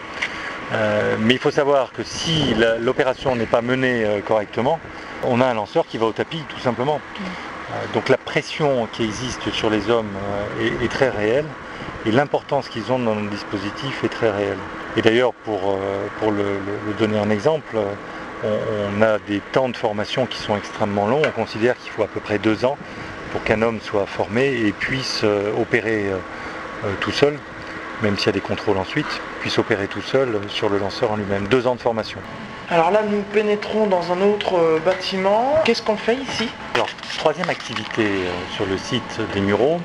mais 1.21 1.35
il 1.35 1.39
faut 1.39 1.51
savoir 1.51 1.93
que 1.93 2.03
si 2.03 2.55
l'opération 2.81 3.37
n'est 3.37 3.47
pas 3.47 3.61
menée 3.61 4.07
correctement, 4.27 4.81
on 5.23 5.43
a 5.43 5.47
un 5.47 5.55
lanceur 5.55 5.87
qui 5.87 5.99
va 5.99 6.07
au 6.07 6.13
tapis 6.13 6.43
tout 6.49 6.61
simplement. 6.61 6.99
donc 7.93 8.09
la 8.09 8.17
pression 8.17 8.89
qui 8.91 9.05
existe 9.05 9.51
sur 9.51 9.69
les 9.69 9.91
hommes 9.91 10.15
est 10.83 10.91
très 10.91 11.11
réelle 11.11 11.45
et 12.07 12.13
l'importance 12.13 12.69
qu'ils 12.69 12.93
ont 12.93 12.99
dans 12.99 13.15
le 13.15 13.29
dispositif 13.29 14.05
est 14.05 14.09
très 14.09 14.31
réelle. 14.31 14.59
Et 14.97 15.03
d'ailleurs, 15.03 15.33
pour, 15.33 15.61
euh, 15.71 16.07
pour 16.21 16.31
le, 16.31 16.45
donner 16.99 17.19
un 17.19 17.31
exemple, 17.31 17.77
on, 18.45 19.03
a 19.03 19.19
des 19.19 19.41
temps 19.53 19.69
de 19.69 19.77
formation 19.77 20.27
qui 20.27 20.39
sont 20.39 20.57
extrêmement 20.57 21.07
longs. 21.07 21.23
On 21.27 21.31
considère 21.31 21.77
qu'il 21.77 21.91
faut 21.91 22.03
à 22.03 22.07
peu 22.07 22.21
près 22.21 22.39
deux 22.39 22.65
ans 22.65 22.77
pour 23.33 23.43
qu'un 23.43 23.63
homme 23.63 23.81
soit 23.81 24.07
formé 24.07 24.47
et 24.47 24.73
puisse 24.73 25.23
euh, 25.25 25.53
opérer 25.61 26.07
euh, 26.07 26.89
tout 27.01 27.11
seul, 27.11 27.37
même 28.03 28.17
s'il 28.17 28.27
y 28.27 28.31
a 28.31 28.33
des 28.33 28.41
contrôles 28.41 28.79
ensuite, 28.79 29.21
puisse 29.41 29.59
opérer 29.59 29.89
tout 29.89 30.01
seul 30.01 30.41
sur 30.49 30.69
le 30.69 30.79
lanceur 30.79 31.13
en 31.13 31.17
lui-même. 31.17 31.49
Deux 31.49 31.67
ans 31.67 31.75
de 31.75 31.81
formation. 31.81 32.21
Alors 32.71 32.91
là, 32.91 33.03
nous 33.09 33.23
pénétrons 33.33 33.87
dans 33.87 34.13
un 34.13 34.21
autre 34.21 34.81
bâtiment. 34.85 35.55
Qu'est-ce 35.65 35.83
qu'on 35.83 35.97
fait 35.97 36.17
ici? 36.17 36.49
Alors, 36.75 36.89
troisième 37.19 37.49
activité 37.49 38.07
sur 38.55 38.67
le 38.67 38.77
site 38.77 39.21
des 39.33 39.41
Mureaux, 39.41 39.81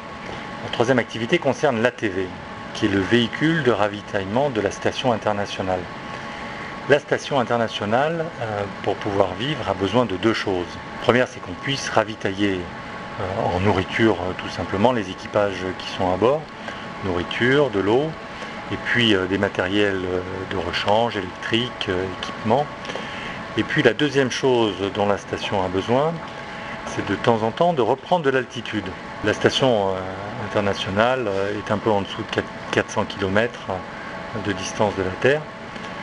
troisième 0.73 0.97
activité 0.97 1.37
concerne 1.37 1.83
l'ATV, 1.83 2.25
qui 2.73 2.87
est 2.87 2.89
le 2.89 2.99
véhicule 2.99 3.61
de 3.61 3.69
ravitaillement 3.69 4.49
de 4.49 4.59
la 4.59 4.71
station 4.71 5.13
internationale. 5.13 5.79
La 6.89 6.97
station 6.97 7.39
internationale, 7.39 8.25
euh, 8.41 8.63
pour 8.81 8.95
pouvoir 8.95 9.35
vivre, 9.35 9.69
a 9.69 9.75
besoin 9.75 10.05
de 10.05 10.17
deux 10.17 10.33
choses. 10.33 10.65
Première, 11.03 11.27
c'est 11.27 11.39
qu'on 11.39 11.53
puisse 11.53 11.89
ravitailler 11.89 12.55
euh, 12.55 13.55
en 13.55 13.59
nourriture 13.59 14.17
tout 14.39 14.49
simplement 14.49 14.91
les 14.91 15.11
équipages 15.11 15.63
qui 15.77 15.87
sont 15.89 16.11
à 16.11 16.17
bord, 16.17 16.41
nourriture, 17.05 17.69
de 17.69 17.79
l'eau, 17.79 18.09
et 18.71 18.77
puis 18.85 19.15
des 19.29 19.37
matériels 19.37 20.01
de 20.49 20.57
rechange, 20.57 21.15
électriques, 21.15 21.89
équipements. 22.19 22.65
Et 23.57 23.63
puis 23.63 23.83
la 23.83 23.93
deuxième 23.93 24.31
chose 24.31 24.73
dont 24.95 25.05
la 25.05 25.19
station 25.19 25.63
a 25.63 25.67
besoin, 25.67 26.13
c'est 26.87 27.05
de 27.07 27.15
temps 27.15 27.43
en 27.43 27.51
temps 27.51 27.73
de 27.73 27.83
reprendre 27.83 28.25
de 28.25 28.31
l'altitude. 28.31 28.85
La 29.25 29.31
station 29.31 29.87
euh, 29.87 29.91
internationale 30.49 31.29
euh, 31.29 31.57
est 31.57 31.71
un 31.71 31.77
peu 31.77 31.89
en 31.89 32.01
dessous 32.01 32.23
de 32.35 32.41
400 32.71 33.05
km 33.05 33.57
euh, 33.69 33.73
de 34.45 34.51
distance 34.51 34.93
de 34.97 35.03
la 35.03 35.11
Terre. 35.21 35.41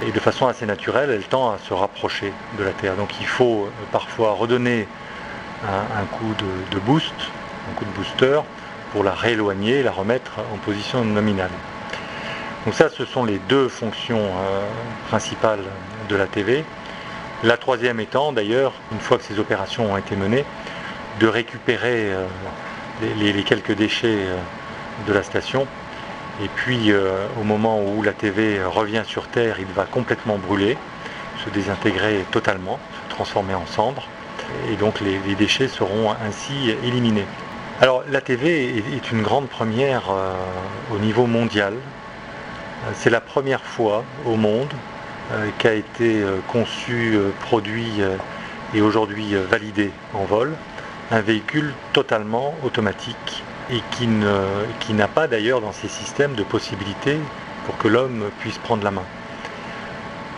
Et 0.06 0.10
de 0.10 0.18
façon 0.20 0.46
assez 0.46 0.64
naturelle, 0.64 1.10
elle 1.10 1.24
tend 1.24 1.50
à 1.50 1.58
se 1.58 1.74
rapprocher 1.74 2.32
de 2.58 2.64
la 2.64 2.70
Terre. 2.70 2.96
Donc 2.96 3.10
il 3.20 3.26
faut 3.26 3.68
parfois 3.92 4.32
redonner 4.32 4.88
un, 5.68 6.04
coup 6.06 6.32
de, 6.72 6.78
boost, 6.78 7.12
un 7.70 7.74
coup 7.74 7.84
de 7.84 7.90
booster, 7.90 8.40
pour 8.92 9.04
la 9.04 9.12
rééloigner 9.12 9.82
la 9.82 9.90
remettre 9.90 10.38
en 10.54 10.56
position 10.56 11.04
nominale. 11.04 11.50
Donc 12.64 12.72
ça, 12.72 12.88
ce 12.88 13.04
sont 13.04 13.26
les 13.26 13.38
deux 13.40 13.68
fonctions 13.68 14.30
principales 15.08 15.64
de 16.08 16.16
la 16.16 16.24
TV. 16.24 16.64
La 17.44 17.58
troisième 17.58 18.00
étant 18.00 18.32
d'ailleurs, 18.32 18.72
une 18.92 19.00
fois 19.00 19.18
que 19.18 19.24
ces 19.24 19.38
opérations 19.38 19.92
ont 19.92 19.98
été 19.98 20.16
menées, 20.16 20.46
de 21.20 21.26
récupérer 21.26 22.14
les, 23.16 23.42
quelques 23.42 23.72
déchets 23.72 24.26
euh, 24.26 24.36
de 25.06 25.12
la 25.12 25.22
station. 25.22 25.66
Et 26.42 26.48
puis 26.48 26.90
euh, 26.90 27.26
au 27.40 27.44
moment 27.44 27.82
où 27.82 28.02
la 28.02 28.12
TV 28.12 28.62
revient 28.64 29.02
sur 29.06 29.28
Terre, 29.28 29.56
il 29.58 29.66
va 29.66 29.84
complètement 29.84 30.38
brûler, 30.38 30.76
se 31.44 31.50
désintégrer 31.50 32.24
totalement, 32.30 32.78
se 33.04 33.14
transformer 33.14 33.54
en 33.54 33.66
cendres. 33.66 34.06
Et 34.70 34.76
donc 34.76 35.00
les, 35.00 35.34
déchets 35.34 35.68
seront 35.68 36.12
ainsi 36.26 36.70
éliminés. 36.82 37.26
Alors 37.80 38.04
la 38.10 38.20
TV 38.20 38.76
est 38.78 39.12
une 39.12 39.22
grande 39.22 39.48
première 39.48 40.12
au 40.92 40.98
niveau 40.98 41.26
mondial. 41.26 41.74
C'est 42.94 43.10
la 43.10 43.20
première 43.20 43.62
fois 43.62 44.04
au 44.26 44.36
monde 44.36 44.72
qu'a 45.58 45.74
été 45.74 46.20
conçu, 46.48 47.16
produit 47.42 48.00
et 48.74 48.80
aujourd'hui 48.80 49.34
validé 49.48 49.92
en 50.14 50.24
vol 50.24 50.56
un 51.10 51.20
véhicule 51.20 51.72
totalement 51.92 52.54
automatique 52.64 53.42
et 53.70 53.80
qui, 53.92 54.06
n'a 54.94 55.08
pas 55.08 55.28
d'ailleurs 55.28 55.60
dans 55.60 55.72
ces 55.72 55.88
systèmes 55.88 56.34
de 56.34 56.42
possibilité 56.42 57.18
pour 57.66 57.76
que 57.78 57.88
l'homme 57.88 58.30
puisse 58.40 58.58
prendre 58.58 58.84
la 58.84 58.90
main. 58.90 59.04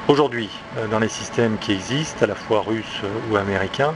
Aujourd'hui, 0.08 0.50
euh, 0.76 0.86
dans 0.88 0.98
les 0.98 1.08
systèmes 1.08 1.56
qui 1.58 1.72
existent, 1.72 2.24
à 2.24 2.26
la 2.26 2.34
fois 2.34 2.60
russes 2.60 3.02
ou 3.30 3.36
américains, 3.36 3.94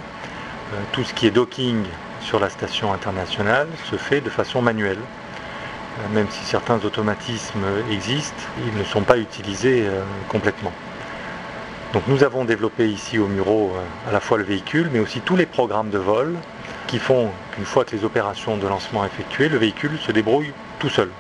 euh, 0.73 0.77
tout 0.93 1.05
ce 1.05 1.13
qui 1.13 1.27
est 1.27 1.31
docking 1.31 1.83
sur 2.21 2.41
la 2.41 2.49
station 2.49 2.93
internationale 2.93 3.69
se 3.91 3.97
fait 3.97 4.21
de 4.21 4.31
façon 4.31 4.63
manuelle. 4.63 4.99
Euh, 4.99 6.15
même 6.15 6.29
si 6.31 6.45
certains 6.45 6.83
automatismes 6.85 7.65
existent, 7.91 8.43
ils 8.67 8.79
ne 8.79 8.85
sont 8.85 9.03
pas 9.03 9.19
utilisés 9.19 9.85
complètement. 10.29 10.73
Donc 11.93 12.03
nous 12.09 12.25
avons 12.25 12.45
développé 12.45 12.89
ici 12.89 13.19
au 13.19 13.27
Muro 13.27 13.73
à 14.09 14.13
la 14.13 14.21
fois 14.21 14.39
le 14.39 14.45
véhicule, 14.45 14.91
mais 14.93 14.99
aussi 14.99 15.21
tous 15.21 15.37
les 15.37 15.47
programmes 15.47 15.91
de 15.91 15.99
vol, 15.99 16.37
qui 16.87 16.99
font 16.99 17.31
qu'une 17.53 17.65
fois 17.65 17.85
que 17.85 17.95
les 17.97 18.05
opérations 18.05 18.57
de 18.57 18.67
lancement 18.67 19.05
effectuées, 19.05 19.49
le 19.49 19.59
véhicule 19.59 19.99
se 19.99 20.13
débrouille 20.13 20.53
tout 20.79 20.89
seul. 20.89 21.11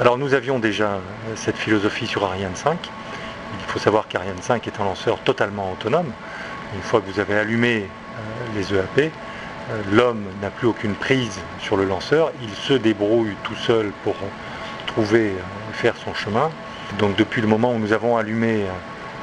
Alors 0.00 0.18
nous 0.18 0.34
avions 0.34 0.58
déjà 0.58 0.94
euh, 0.94 0.98
cette 1.36 1.56
philosophie 1.56 2.06
sur 2.06 2.24
Ariane 2.24 2.56
5. 2.56 2.78
Il 3.58 3.70
faut 3.70 3.78
savoir 3.78 4.08
qu'Ariane 4.08 4.40
5 4.40 4.66
est 4.66 4.80
un 4.80 4.84
lanceur 4.84 5.18
totalement 5.20 5.72
autonome. 5.72 6.10
Une 6.74 6.82
fois 6.82 7.00
que 7.00 7.10
vous 7.10 7.20
avez 7.20 7.38
allumé 7.38 7.86
euh, 7.86 8.58
les 8.58 8.74
EAP, 8.74 8.98
euh, 9.70 9.82
l'homme 9.92 10.24
n'a 10.42 10.50
plus 10.50 10.66
aucune 10.66 10.94
prise 10.94 11.38
sur 11.60 11.76
le 11.76 11.84
lanceur. 11.84 12.32
Il 12.42 12.50
se 12.50 12.74
débrouille 12.74 13.36
tout 13.44 13.54
seul 13.54 13.92
pour 14.02 14.16
trouver, 14.86 15.32
faire 15.72 15.94
son 15.96 16.12
chemin. 16.12 16.50
Donc 16.98 17.16
depuis 17.16 17.40
le 17.40 17.48
moment 17.48 17.72
où 17.72 17.78
nous 17.78 17.92
avons 17.92 18.16
allumé 18.16 18.64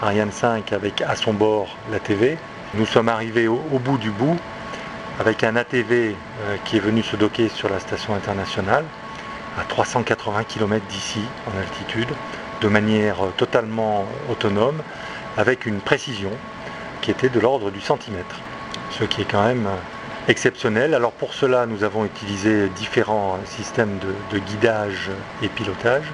Ariane 0.01 0.31
5 0.31 0.73
avec 0.73 1.01
à 1.01 1.15
son 1.15 1.33
bord 1.33 1.75
la 1.91 1.99
TV, 1.99 2.37
nous 2.73 2.85
sommes 2.85 3.09
arrivés 3.09 3.47
au 3.47 3.57
bout 3.79 3.97
du 3.97 4.09
bout 4.09 4.37
avec 5.21 5.43
un 5.43 5.55
ATV 5.55 6.15
euh, 6.15 6.57
qui 6.65 6.77
est 6.77 6.79
venu 6.79 7.03
se 7.03 7.15
docker 7.15 7.47
sur 7.51 7.69
la 7.69 7.79
station 7.79 8.15
internationale 8.15 8.83
à 9.59 9.63
380 9.65 10.45
km 10.45 10.83
d'ici 10.87 11.19
en 11.45 11.59
altitude, 11.59 12.07
de 12.59 12.67
manière 12.67 13.23
euh, 13.23 13.33
totalement 13.37 14.07
autonome, 14.31 14.81
avec 15.37 15.67
une 15.67 15.79
précision 15.79 16.31
qui 17.01 17.11
était 17.11 17.29
de 17.29 17.39
l'ordre 17.39 17.69
du 17.69 17.81
centimètre, 17.81 18.35
ce 18.89 19.03
qui 19.03 19.21
est 19.21 19.25
quand 19.25 19.43
même 19.43 19.67
euh, 19.67 19.77
exceptionnel. 20.27 20.95
Alors 20.95 21.11
pour 21.11 21.35
cela, 21.35 21.67
nous 21.67 21.83
avons 21.83 22.03
utilisé 22.03 22.69
différents 22.69 23.37
systèmes 23.45 23.99
de, 24.31 24.39
guidage 24.39 25.11
et 25.43 25.49
pilotage. 25.49 26.05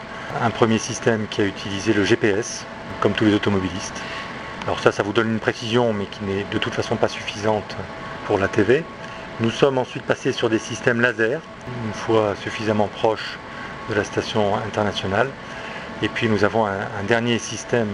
Un 0.41 0.49
premier 0.49 0.79
système 0.79 1.27
qui 1.29 1.39
a 1.39 1.45
utilisé 1.45 1.93
le 1.93 2.03
GPS, 2.03 2.65
comme 2.99 3.13
tous 3.13 3.23
les 3.23 3.35
automobilistes. 3.35 4.01
Alors 4.65 4.81
ça, 4.81 4.91
ça 4.91 5.01
vous 5.01 5.13
donne 5.13 5.29
une 5.29 5.39
précision, 5.39 5.93
mais 5.93 6.07
qui 6.07 6.25
n'est 6.25 6.43
de 6.51 6.57
toute 6.57 6.73
façon 6.73 6.97
pas 6.97 7.07
suffisante 7.07 7.77
pour 8.25 8.37
la 8.37 8.49
TV. 8.49 8.83
Nous 9.39 9.51
sommes 9.51 9.77
ensuite 9.77 10.01
passés 10.01 10.31
sur 10.31 10.49
des 10.49 10.57
systèmes 10.57 10.99
laser, 10.99 11.41
une 11.85 11.93
fois 11.93 12.33
suffisamment 12.41 12.87
proches 12.87 13.37
de 13.87 13.93
la 13.93 14.03
station 14.03 14.55
internationale. 14.55 15.29
Et 16.01 16.09
puis 16.09 16.27
nous 16.27 16.43
avons 16.43 16.65
un, 16.65 17.03
dernier 17.07 17.37
système 17.37 17.89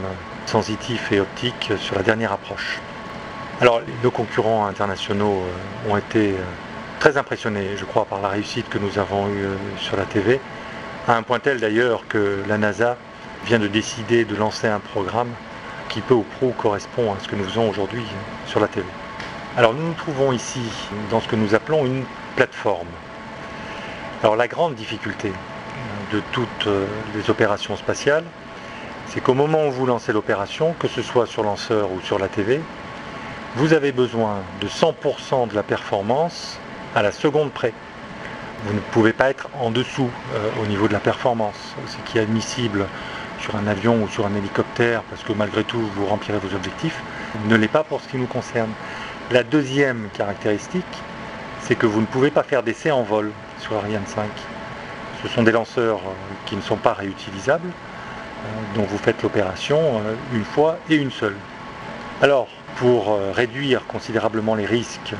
sensitif 0.45 1.12
et 1.12 1.19
optique 1.19 1.73
sur 1.79 1.97
la 1.97 2.01
dernière 2.01 2.32
approche. 2.32 2.79
Alors 3.60 3.82
nos 4.03 4.10
concurrents 4.10 4.65
internationaux 4.67 5.43
euh, 5.43 5.91
ont 5.91 5.97
été 5.97 6.32
euh, 6.32 6.43
très 7.01 7.17
impressionnés, 7.17 7.71
je 7.75 7.84
crois, 7.84 8.06
par 8.06 8.21
la 8.21 8.29
réussite 8.29 8.69
que 8.69 8.77
nous 8.77 8.97
avons 8.97 9.27
eue 9.27 9.43
euh, 9.43 9.56
sur 9.77 9.97
la 9.97 10.06
TV, 10.06 10.39
à 11.10 11.17
un 11.17 11.23
point 11.23 11.39
tel 11.39 11.60
d'ailleurs 11.60 12.08
que 12.08 12.41
la 12.47 12.58
NASA 12.58 12.95
vient 13.45 13.60
de 13.60 13.67
décider 13.67 14.23
de 14.23 14.36
lancer 14.38 14.67
un 14.67 14.79
programme 14.79 15.32
qui 15.89 15.99
peu 15.99 16.13
ou 16.13 16.23
prou 16.23 16.53
correspond 16.58 17.13
à 17.13 17.19
ce 17.21 17.27
que 17.27 17.36
nous 17.36 17.43
faisons 17.43 17.69
aujourd'hui 17.69 18.06
sur 18.47 18.62
la 18.62 18.67
TV. 18.67 18.86
Alors 19.55 19.75
nous 19.75 19.85
nous 19.85 19.93
trouvons 19.93 20.31
ici 20.31 20.61
dans 21.11 21.21
ce 21.21 21.27
que 21.27 21.35
nous 21.35 21.53
appelons 21.53 21.85
une 21.85 22.05
plateforme. 22.35 22.87
Alors 24.23 24.35
la 24.35 24.47
grande 24.47 24.73
difficulté 24.73 25.31
de 26.11 26.23
toutes 26.31 26.65
euh, 26.65 26.87
les 27.13 27.29
opérations 27.29 27.77
spatiales, 27.77 28.23
c'est 29.09 29.21
qu'au 29.21 29.35
moment 29.35 29.67
où 29.67 29.71
vous 29.71 29.85
lancez 29.85 30.11
l'opération, 30.11 30.73
que 30.79 30.87
ce 30.87 31.03
soit 31.03 31.27
sur 31.27 31.43
lanceur 31.43 31.91
ou 31.91 32.01
sur 32.01 32.17
la 32.17 32.29
TV, 32.29 32.61
vous 33.55 33.73
avez 33.73 33.91
besoin 33.91 34.37
de 34.59 34.67
100% 34.67 35.49
de 35.49 35.53
la 35.55 35.61
performance 35.61 36.57
à 36.95 37.03
la 37.03 37.11
seconde 37.11 37.51
près. 37.51 37.73
Vous 38.65 38.73
ne 38.73 38.79
pouvez 38.79 39.13
pas 39.13 39.29
être 39.29 39.49
en 39.61 39.69
dessous 39.69 40.09
euh, 40.33 40.49
au 40.63 40.65
niveau 40.65 40.87
de 40.87 40.93
la 40.93 40.99
performance, 40.99 41.75
ce 41.85 42.11
qui 42.11 42.17
est 42.17 42.21
admissible 42.21 42.87
sur 43.39 43.55
un 43.55 43.67
avion 43.67 44.01
ou 44.01 44.07
sur 44.07 44.25
un 44.25 44.33
hélicoptère, 44.35 45.03
parce 45.11 45.21
que 45.21 45.33
malgré 45.33 45.63
tout 45.63 45.79
vous 45.95 46.07
remplirez 46.07 46.39
vos 46.39 46.55
objectifs, 46.55 47.03
ne 47.47 47.55
l'est 47.55 47.67
pas 47.67 47.83
pour 47.83 48.01
ce 48.01 48.07
qui 48.07 48.17
nous 48.17 48.25
concerne. 48.25 48.71
La 49.31 49.43
deuxième 49.43 50.09
caractéristique, 50.13 50.83
c'est 51.62 51.75
que 51.75 51.86
vous 51.86 52.01
ne 52.01 52.05
pouvez 52.05 52.29
pas 52.29 52.43
faire 52.43 52.62
d'essai 52.62 52.91
en 52.91 53.03
vol 53.03 53.31
sur 53.59 53.77
Ariane 53.77 54.05
5. 54.05 54.25
Ce 55.23 55.29
sont 55.29 55.43
des 55.43 55.53
lanceurs 55.53 55.99
euh, 55.99 56.12
qui 56.45 56.57
ne 56.57 56.62
sont 56.62 56.75
pas 56.75 56.93
réutilisables, 56.93 57.69
euh, 57.69 58.47
dont 58.75 58.83
vous 58.83 58.97
faites 58.97 59.23
l'opération 59.23 59.79
euh, 59.79 60.15
une 60.33 60.43
fois 60.43 60.77
et 60.89 60.95
une 60.95 61.09
seule. 61.09 61.38
Alors, 62.21 62.49
pour 62.75 63.17
réduire 63.33 63.86
considérablement 63.88 64.55
les 64.55 64.65
risques 64.65 65.13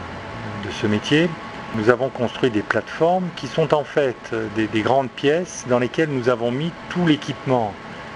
de 0.66 0.72
ce 0.72 0.88
métier, 0.88 1.30
nous 1.76 1.90
avons 1.90 2.10
construit 2.10 2.50
des 2.50 2.62
plateformes 2.62 3.28
qui 3.36 3.48
sont 3.48 3.74
en 3.74 3.84
fait 3.84 4.34
des, 4.56 4.82
grandes 4.82 5.10
pièces 5.10 5.66
dans 5.70 5.80
lesquelles 5.80 6.10
nous 6.10 6.30
avons 6.30 6.52
mis 6.52 6.72
tout 6.90 7.06
l'équipement 7.06 7.74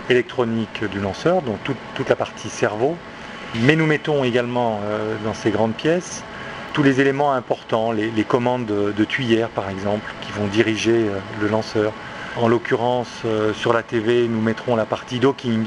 électronique 0.09 0.83
du 0.85 0.99
lanceur, 0.99 1.41
donc 1.41 1.57
toute 1.63 2.09
la 2.09 2.15
partie 2.15 2.49
cerveau, 2.49 2.95
mais 3.55 3.75
nous 3.75 3.85
mettons 3.85 4.23
également 4.23 4.81
euh, 4.83 5.15
dans 5.23 5.33
ces 5.33 5.51
grandes 5.51 5.73
pièces 5.73 6.23
tous 6.73 6.83
les 6.83 7.01
éléments 7.01 7.33
importants, 7.33 7.91
les, 7.91 8.23
commandes 8.23 8.67
de, 8.67 9.03
tuyères 9.03 9.49
par 9.49 9.67
exemple, 9.71 10.13
qui 10.21 10.31
vont 10.31 10.45
diriger 10.45 11.07
euh, 11.07 11.17
le 11.41 11.47
lanceur. 11.47 11.91
En 12.35 12.47
l'occurrence, 12.47 13.09
euh, 13.25 13.51
sur 13.53 13.73
la 13.73 13.81
TV, 13.81 14.27
nous 14.27 14.41
mettrons 14.41 14.75
la 14.75 14.85
partie 14.85 15.17
docking, 15.17 15.65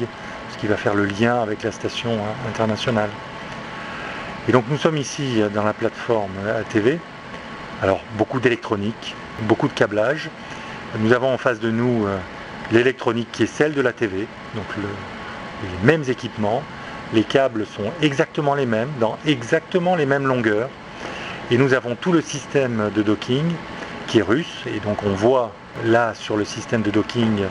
ce 0.53 0.59
qui 0.59 0.69
va 0.69 0.77
faire 0.77 0.95
le 0.95 1.07
lien 1.07 1.43
avec 1.43 1.65
la 1.65 1.73
station 1.73 2.13
hein, 2.13 2.49
internationale. 2.49 3.11
Et 4.49 4.53
donc 4.53 4.67
nous 4.71 4.77
sommes 4.77 4.99
ici 4.99 5.43
dans 5.53 5.65
la 5.65 5.73
plateforme 5.73 6.31
ATV. 6.61 7.01
Alors 7.83 8.01
beaucoup 8.17 8.39
d'électronique, 8.39 9.17
beaucoup 9.43 9.67
de 9.67 9.73
câblage. 9.73 10.31
Nous 11.01 11.13
avons 11.13 11.33
en 11.33 11.39
face 11.39 11.59
de 11.59 11.71
nous 11.71 12.07
l'électronique 12.73 13.29
qui 13.33 13.43
est 13.43 13.53
celle 13.53 13.75
de 13.75 13.81
la 13.81 13.93
TV, 13.93 14.27
donc 14.55 14.65
les 14.77 15.87
mêmes 15.87 16.05
équipements, 16.09 16.63
les 17.13 17.25
câbles 17.25 17.67
sont 17.67 17.91
exactement 18.03 18.55
les 18.55 18.67
mêmes, 18.67 18.91
dans 19.01 19.19
exactement 19.27 19.97
les 19.97 20.07
mêmes 20.07 20.27
longueurs. 20.27 20.69
Et 21.51 21.59
nous 21.59 21.75
avons 21.75 21.97
tout 21.97 22.13
le 22.13 22.21
système 22.21 22.91
de 22.95 23.03
docking 23.03 23.45
qui 24.07 24.19
est 24.19 24.23
russe. 24.23 24.65
Et 24.67 24.81
donc 24.81 25.03
on 25.05 25.11
voit 25.11 25.53
là 25.85 26.15
sur 26.15 26.37
le 26.37 26.45
système 26.45 26.83
de 26.83 26.91
docking 26.91 27.43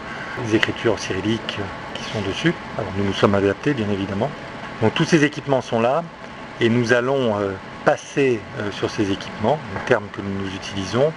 les 0.45 0.55
écritures 0.55 0.99
cyrilliques 0.99 1.60
qui 1.93 2.03
sont 2.12 2.22
dessus. 2.22 2.53
Alors 2.78 2.91
nous 2.97 3.03
nous 3.03 3.14
sommes 3.14 3.36
adaptés 3.36 3.74
bien 3.74 3.89
évidemment. 3.91 4.30
Donc 4.82 4.93
tous 4.93 5.03
ces 5.05 5.26
équipements 5.26 5.62
sont 5.62 5.82
là 5.82 6.03
et 6.62 6.70
nous 6.70 6.93
allons 6.93 7.38
euh, 7.38 7.51
passer 7.86 8.39
euh, 8.60 8.72
sur 8.72 8.89
ces 8.89 9.12
équipements, 9.12 9.60
le 9.74 9.88
terme 9.88 10.05
que 10.14 10.22
nous 10.22 10.47
utilisons, 10.55 11.12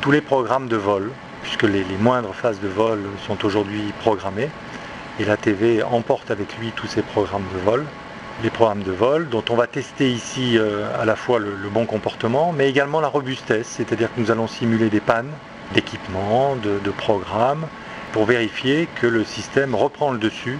tous 0.00 0.10
les 0.10 0.20
programmes 0.20 0.68
de 0.68 0.76
vol, 0.76 1.10
puisque 1.42 1.64
les, 1.64 1.84
moindres 2.00 2.34
phases 2.34 2.60
de 2.60 2.68
vol 2.68 3.00
sont 3.26 3.44
aujourd'hui 3.44 3.92
programmées. 4.00 4.48
Et 5.20 5.24
la 5.26 5.36
TV 5.36 5.82
emporte 5.82 6.30
avec 6.30 6.56
lui 6.58 6.72
tous 6.74 6.86
ces 6.86 7.02
programmes 7.02 7.44
de 7.54 7.58
vol. 7.58 7.84
Les 8.42 8.48
programmes 8.48 8.82
de 8.82 8.92
vol 8.92 9.28
dont 9.28 9.44
on 9.50 9.56
va 9.56 9.66
tester 9.66 10.10
ici 10.10 10.56
euh, 10.56 10.88
à 10.98 11.04
la 11.04 11.16
fois 11.16 11.38
le, 11.38 11.54
bon 11.70 11.84
comportement, 11.84 12.52
mais 12.52 12.68
également 12.68 13.00
la 13.00 13.08
robustesse, 13.08 13.66
c'est-à-dire 13.68 14.08
que 14.14 14.20
nous 14.20 14.30
allons 14.30 14.46
simuler 14.46 14.88
des 14.88 15.00
pannes 15.00 15.30
d'équipements, 15.74 16.56
de, 16.56 16.90
programmes, 16.90 17.66
pour 18.12 18.24
vérifier 18.24 18.88
que 19.00 19.06
le 19.06 19.24
système 19.24 19.74
reprend 19.74 20.12
le 20.12 20.18
dessus, 20.18 20.58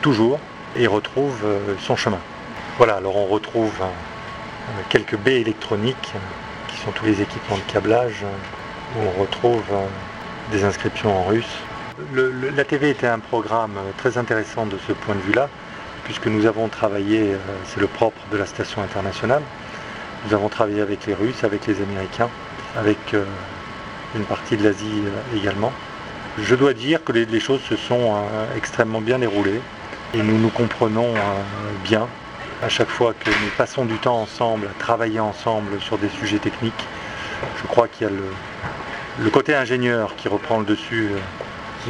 toujours, 0.00 0.38
et 0.76 0.86
retrouve 0.86 1.40
euh, 1.44 1.74
son 1.80 1.96
chemin. 1.96 2.18
Voilà, 2.76 2.96
alors 2.96 3.16
on 3.16 3.26
retrouve 3.26 3.74
euh, 3.80 4.82
quelques 4.88 5.16
baies 5.16 5.40
électroniques 5.40 6.12
qui 6.68 6.76
sont 6.78 6.92
tous 6.92 7.04
les 7.04 7.20
équipements 7.20 7.56
de 7.56 7.72
câblage 7.72 8.24
où 8.96 9.00
on 9.00 9.20
retrouve 9.20 9.64
des 10.52 10.64
inscriptions 10.64 11.16
en 11.16 11.24
russe. 11.24 11.58
La 12.14 12.64
TV 12.64 12.90
était 12.90 13.06
un 13.06 13.18
programme 13.18 13.74
très 13.96 14.18
intéressant 14.18 14.66
de 14.66 14.76
ce 14.86 14.92
point 14.92 15.14
de 15.14 15.20
vue-là, 15.20 15.48
puisque 16.04 16.26
nous 16.26 16.46
avons 16.46 16.68
travaillé, 16.68 17.32
euh, 17.32 17.36
c'est 17.66 17.80
le 17.80 17.86
propre 17.86 18.20
de 18.30 18.36
la 18.36 18.46
station 18.46 18.82
internationale, 18.82 19.42
nous 20.26 20.34
avons 20.34 20.48
travaillé 20.48 20.80
avec 20.80 21.06
les 21.06 21.14
Russes, 21.14 21.44
avec 21.44 21.66
les 21.66 21.80
Américains, 21.82 22.28
avec 22.76 22.98
euh, 23.14 23.24
une 24.14 24.24
partie 24.24 24.56
de 24.56 24.64
l'Asie 24.64 25.02
euh, 25.04 25.36
également. 25.36 25.72
Je 26.38 26.54
dois 26.54 26.72
dire 26.72 27.02
que 27.02 27.12
les, 27.12 27.40
choses 27.40 27.62
se 27.62 27.74
sont 27.74 28.14
extrêmement 28.56 29.00
bien 29.00 29.18
déroulées 29.18 29.60
et 30.14 30.22
nous 30.22 30.38
nous 30.38 30.50
comprenons 30.50 31.12
bien 31.82 32.06
à 32.62 32.68
chaque 32.68 32.88
fois 32.88 33.12
que 33.12 33.30
nous 33.30 33.50
passons 33.56 33.84
du 33.84 33.96
temps 33.98 34.20
ensemble, 34.20 34.66
à 34.66 34.82
travailler 34.82 35.20
ensemble 35.20 35.80
sur 35.80 35.98
des 35.98 36.08
sujets 36.08 36.38
techniques. 36.38 36.86
Je 37.62 37.66
crois 37.66 37.88
qu'il 37.88 38.06
y 38.06 38.10
a 38.10 38.12
le, 39.18 39.30
côté 39.30 39.54
ingénieur 39.54 40.14
qui 40.16 40.28
reprend 40.28 40.58
le 40.58 40.64
dessus 40.64 41.10
euh, 41.12 41.18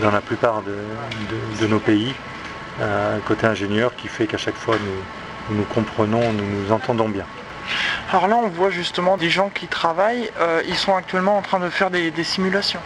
dans 0.00 0.10
la 0.10 0.20
plupart 0.20 0.62
de, 0.62 1.66
nos 1.66 1.78
pays, 1.78 2.14
euh, 2.80 3.16
un 3.16 3.20
côté 3.20 3.46
ingénieur 3.46 3.94
qui 3.96 4.08
fait 4.08 4.26
qu'à 4.26 4.38
chaque 4.38 4.56
fois 4.56 4.76
nous, 5.50 5.56
nous 5.56 5.64
comprenons, 5.64 6.32
nous 6.32 6.62
nous 6.62 6.72
entendons 6.72 7.08
bien. 7.08 7.24
Alors 8.10 8.28
là 8.28 8.36
on 8.36 8.48
voit 8.48 8.70
justement 8.70 9.16
des 9.16 9.30
gens 9.30 9.50
qui 9.50 9.66
travaillent, 9.66 10.30
euh, 10.40 10.62
ils 10.66 10.76
sont 10.76 10.94
actuellement 10.94 11.36
en 11.36 11.42
train 11.42 11.60
de 11.60 11.68
faire 11.68 11.90
des, 11.90 12.12
simulations. 12.22 12.80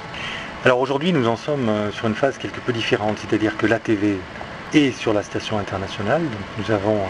Alors 0.65 0.81
aujourd'hui 0.81 1.13
nous 1.13 1.29
en 1.29 1.37
sommes 1.37 1.71
sur 1.93 2.07
une 2.07 2.15
phase 2.15 2.39
quelque 2.39 2.61
peu 2.61 2.73
différente, 2.73 3.19
c'est-à-dire 3.19 3.57
que 3.57 3.67
l'ATV 3.67 4.19
est 4.75 4.93
sur 4.93 5.13
la 5.13 5.23
station 5.23 5.59
internationale, 5.59 6.23
donc 6.23 6.67
nous 6.67 6.75
avons 6.75 7.01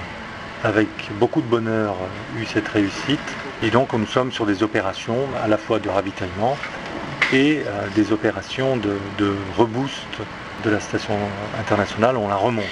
avec 0.64 0.88
beaucoup 1.12 1.40
de 1.40 1.46
bonheur 1.46 1.94
eu 2.38 2.44
cette 2.46 2.68
réussite 2.68 3.20
et 3.62 3.70
donc 3.70 3.92
nous 3.92 4.06
sommes 4.06 4.32
sur 4.32 4.46
des 4.46 4.62
opérations 4.62 5.18
à 5.42 5.48
la 5.48 5.58
fois 5.58 5.78
de 5.78 5.88
ravitaillement 5.88 6.56
et 7.32 7.62
euh, 7.66 7.86
des 7.94 8.12
opérations 8.12 8.76
de, 8.76 8.96
reboost 9.56 10.06
de 10.64 10.70
la 10.70 10.80
station 10.80 11.14
internationale, 11.58 12.16
on 12.16 12.28
la 12.28 12.36
remonte. 12.36 12.64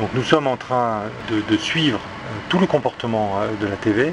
Donc 0.00 0.10
nous 0.14 0.24
sommes 0.24 0.46
en 0.46 0.56
train 0.56 1.02
de, 1.30 1.56
suivre 1.56 2.00
euh, 2.00 2.38
tout 2.48 2.58
le 2.58 2.66
comportement 2.66 3.40
euh, 3.40 3.48
de 3.60 3.66
la 3.66 3.76
TV. 3.76 4.12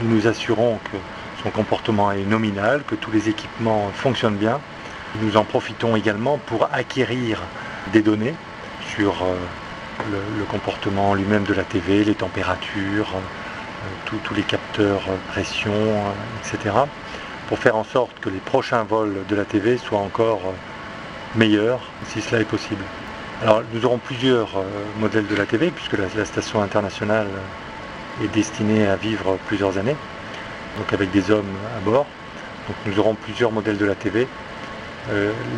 Nous 0.00 0.14
nous 0.14 0.26
assurons 0.26 0.78
que 0.84 0.98
son 1.42 1.50
comportement 1.50 2.12
est 2.12 2.24
nominal, 2.24 2.82
que 2.86 2.94
tous 2.94 3.10
les 3.10 3.28
équipements 3.28 3.90
fonctionnent 3.94 4.36
bien. 4.36 4.60
Nous 5.22 5.36
en 5.36 5.44
profitons 5.44 5.96
également 5.96 6.38
pour 6.46 6.68
acquérir 6.72 7.40
des 7.92 8.02
données 8.02 8.34
sur 8.94 9.24
le, 10.10 10.44
comportement 10.44 11.14
lui-même 11.14 11.44
de 11.44 11.54
la 11.54 11.62
TV, 11.62 12.04
les 12.04 12.14
températures, 12.14 13.08
tous 14.04 14.34
les 14.34 14.42
capteurs 14.42 15.02
pression, 15.32 15.72
etc 16.40 16.72
pour 17.48 17.58
faire 17.58 17.76
en 17.76 17.84
sorte 17.84 18.12
que 18.20 18.28
les 18.28 18.38
prochains 18.38 18.84
vols 18.84 19.16
de 19.28 19.34
la 19.34 19.44
TV 19.44 19.78
soient 19.78 19.98
encore 19.98 20.42
euh, 20.44 21.38
meilleurs, 21.38 21.80
si 22.06 22.20
cela 22.20 22.42
est 22.42 22.44
possible. 22.44 22.84
Alors 23.42 23.62
nous 23.72 23.84
aurons 23.86 23.98
plusieurs 23.98 24.56
euh, 24.56 24.64
modèles 25.00 25.26
de 25.26 25.34
la 25.34 25.46
TV, 25.46 25.70
puisque 25.70 25.96
la, 25.96 26.24
station 26.24 26.62
internationale 26.62 27.26
euh, 27.26 28.24
est 28.24 28.28
destinée 28.28 28.86
à 28.86 28.96
vivre 28.96 29.38
plusieurs 29.46 29.78
années, 29.78 29.96
donc 30.76 30.92
avec 30.92 31.10
des 31.10 31.30
hommes 31.30 31.56
à 31.76 31.80
bord. 31.80 32.06
Donc 32.68 32.76
nous 32.84 33.00
aurons 33.00 33.14
plusieurs 33.14 33.50
modèles 33.50 33.78
de 33.78 33.86
la 33.86 33.94
TV. 33.94 34.28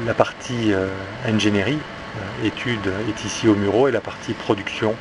la 0.06 0.14
partie 0.14 0.72
ingénierie, 1.26 1.80
étude, 2.44 2.92
est 3.08 3.24
ici 3.24 3.48
au 3.48 3.56
Muro, 3.56 3.88
et 3.88 3.90
la 3.90 4.00
partie 4.00 4.32
production 4.32 4.94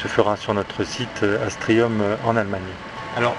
se 0.00 0.06
fera 0.06 0.36
sur 0.36 0.54
notre 0.54 0.84
site 0.84 1.24
Astrium 1.44 2.00
en 2.24 2.36
Allemagne. 2.36 2.70
Alors 3.16 3.34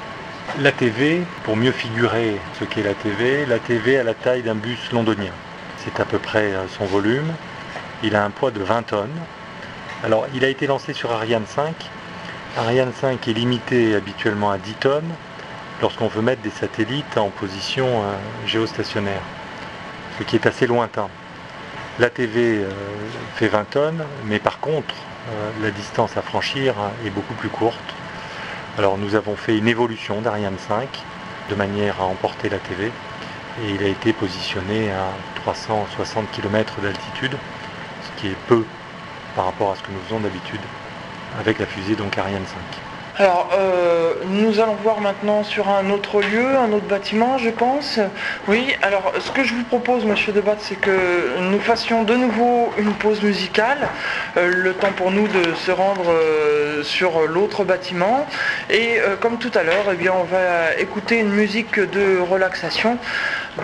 la 0.60 0.72
TV, 0.72 1.24
pour 1.46 1.56
mieux 1.56 1.72
figurer 1.72 2.38
ce 2.60 2.66
qu'est 2.66 2.84
la 2.84 2.94
TV, 2.94 3.46
la 3.46 3.58
TV 3.60 3.98
a 3.98 4.04
la 4.04 4.14
taille 4.14 4.44
d'un 4.44 4.56
bus 4.56 4.92
londonien. 4.92 5.32
C'est 5.78 6.00
à 6.00 6.06
peu 6.06 6.20
près 6.20 6.54
euh, 6.54 6.68
son 6.68 6.86
volume. 6.86 7.34
Il 8.04 8.16
a 8.16 8.24
un 8.24 8.30
poids 8.30 8.52
de 8.52 8.62
20 8.62 8.84
tonnes. 8.84 9.20
Alors, 10.04 10.28
il 10.36 10.46
a 10.46 10.50
été 10.50 10.68
lancé 10.68 10.94
sur 10.94 11.12
Ariane 11.12 11.48
5. 11.48 11.74
Ariane 12.58 12.94
5 12.94 13.28
est 13.28 13.34
limité 13.34 13.96
habituellement 13.96 14.52
à 14.52 14.60
10 14.60 14.74
tonnes 14.76 15.12
lorsqu'on 15.82 16.08
veut 16.08 16.22
mettre 16.22 16.44
des 16.44 16.52
satellites 16.52 17.18
en 17.18 17.30
position 17.30 17.88
euh, 17.88 18.14
géostationnaire, 18.46 19.22
ce 20.20 20.24
qui 20.24 20.36
est 20.36 20.46
assez 20.46 20.68
lointain. 20.68 21.10
La 21.98 22.10
TV 22.10 22.60
euh, 22.60 22.70
fait 23.36 23.48
20 23.48 23.70
tonnes, 23.72 24.04
mais 24.26 24.40
par 24.40 24.60
contre, 24.60 24.94
la 25.62 25.72
distance 25.72 26.18
à 26.18 26.22
franchir 26.22 26.76
est 27.06 27.10
beaucoup 27.10 27.34
plus 27.36 27.48
courte. 27.48 27.80
Alors 28.76 28.98
nous 28.98 29.14
avons 29.14 29.36
fait 29.36 29.56
une 29.56 29.68
évolution 29.68 30.20
d'Ariane 30.22 30.58
5 30.58 30.90
de 31.52 31.54
manière 31.54 32.02
à 32.02 32.06
emporter 32.06 32.50
la 32.50 32.58
TV 32.58 32.92
et 33.62 33.70
il 33.76 33.84
a 33.84 33.88
été 33.88 34.14
positionné 34.14 34.92
à 34.92 35.12
360 35.36 36.32
km 36.32 36.82
d'altitude, 36.82 37.38
ce 38.02 38.20
qui 38.20 38.28
est 38.30 38.38
peu 38.48 38.66
par 39.36 39.46
rapport 39.46 39.72
à 39.72 39.76
ce 39.76 39.84
que 39.84 39.92
nous 39.92 40.00
faisons 40.08 40.20
d'habitude 40.22 40.62
avec 41.40 41.60
la 41.60 41.68
fusée 41.68 41.96
donc 41.96 42.18
Ariane 42.18 42.48
5. 42.48 42.93
Alors, 43.20 43.52
euh, 43.54 44.14
nous 44.26 44.60
allons 44.60 44.74
voir 44.74 45.00
maintenant 45.00 45.44
sur 45.44 45.70
un 45.70 45.92
autre 45.92 46.20
lieu, 46.20 46.58
un 46.58 46.72
autre 46.72 46.88
bâtiment, 46.88 47.38
je 47.38 47.52
pense. 47.52 48.00
Oui, 48.48 48.74
alors 48.82 49.14
ce 49.20 49.30
que 49.30 49.44
je 49.44 49.54
vous 49.54 49.64
propose, 49.66 50.04
monsieur 50.04 50.34
Debat, 50.34 50.56
c'est 50.58 50.80
que 50.80 51.40
nous 51.40 51.60
fassions 51.60 52.02
de 52.02 52.16
nouveau 52.16 52.72
une 52.80 52.94
pause 52.94 53.22
musicale, 53.22 53.88
euh, 54.38 54.50
le 54.52 54.74
temps 54.74 54.94
pour 54.96 55.12
nous 55.12 55.28
de 55.28 55.54
se 55.54 55.70
rendre 55.70 56.10
euh, 56.10 56.82
sur 56.82 57.28
l'autre 57.28 57.64
bâtiment. 57.64 58.26
Et 58.72 58.98
comme 59.20 59.38
tout 59.38 59.52
à 59.54 59.62
l'heure, 59.62 59.86
eh 59.92 59.96
bien, 59.96 60.14
on 60.20 60.24
va 60.24 60.76
écouter 60.80 61.20
une 61.20 61.30
musique 61.30 61.80
de 61.80 62.18
relaxation. 62.20 62.98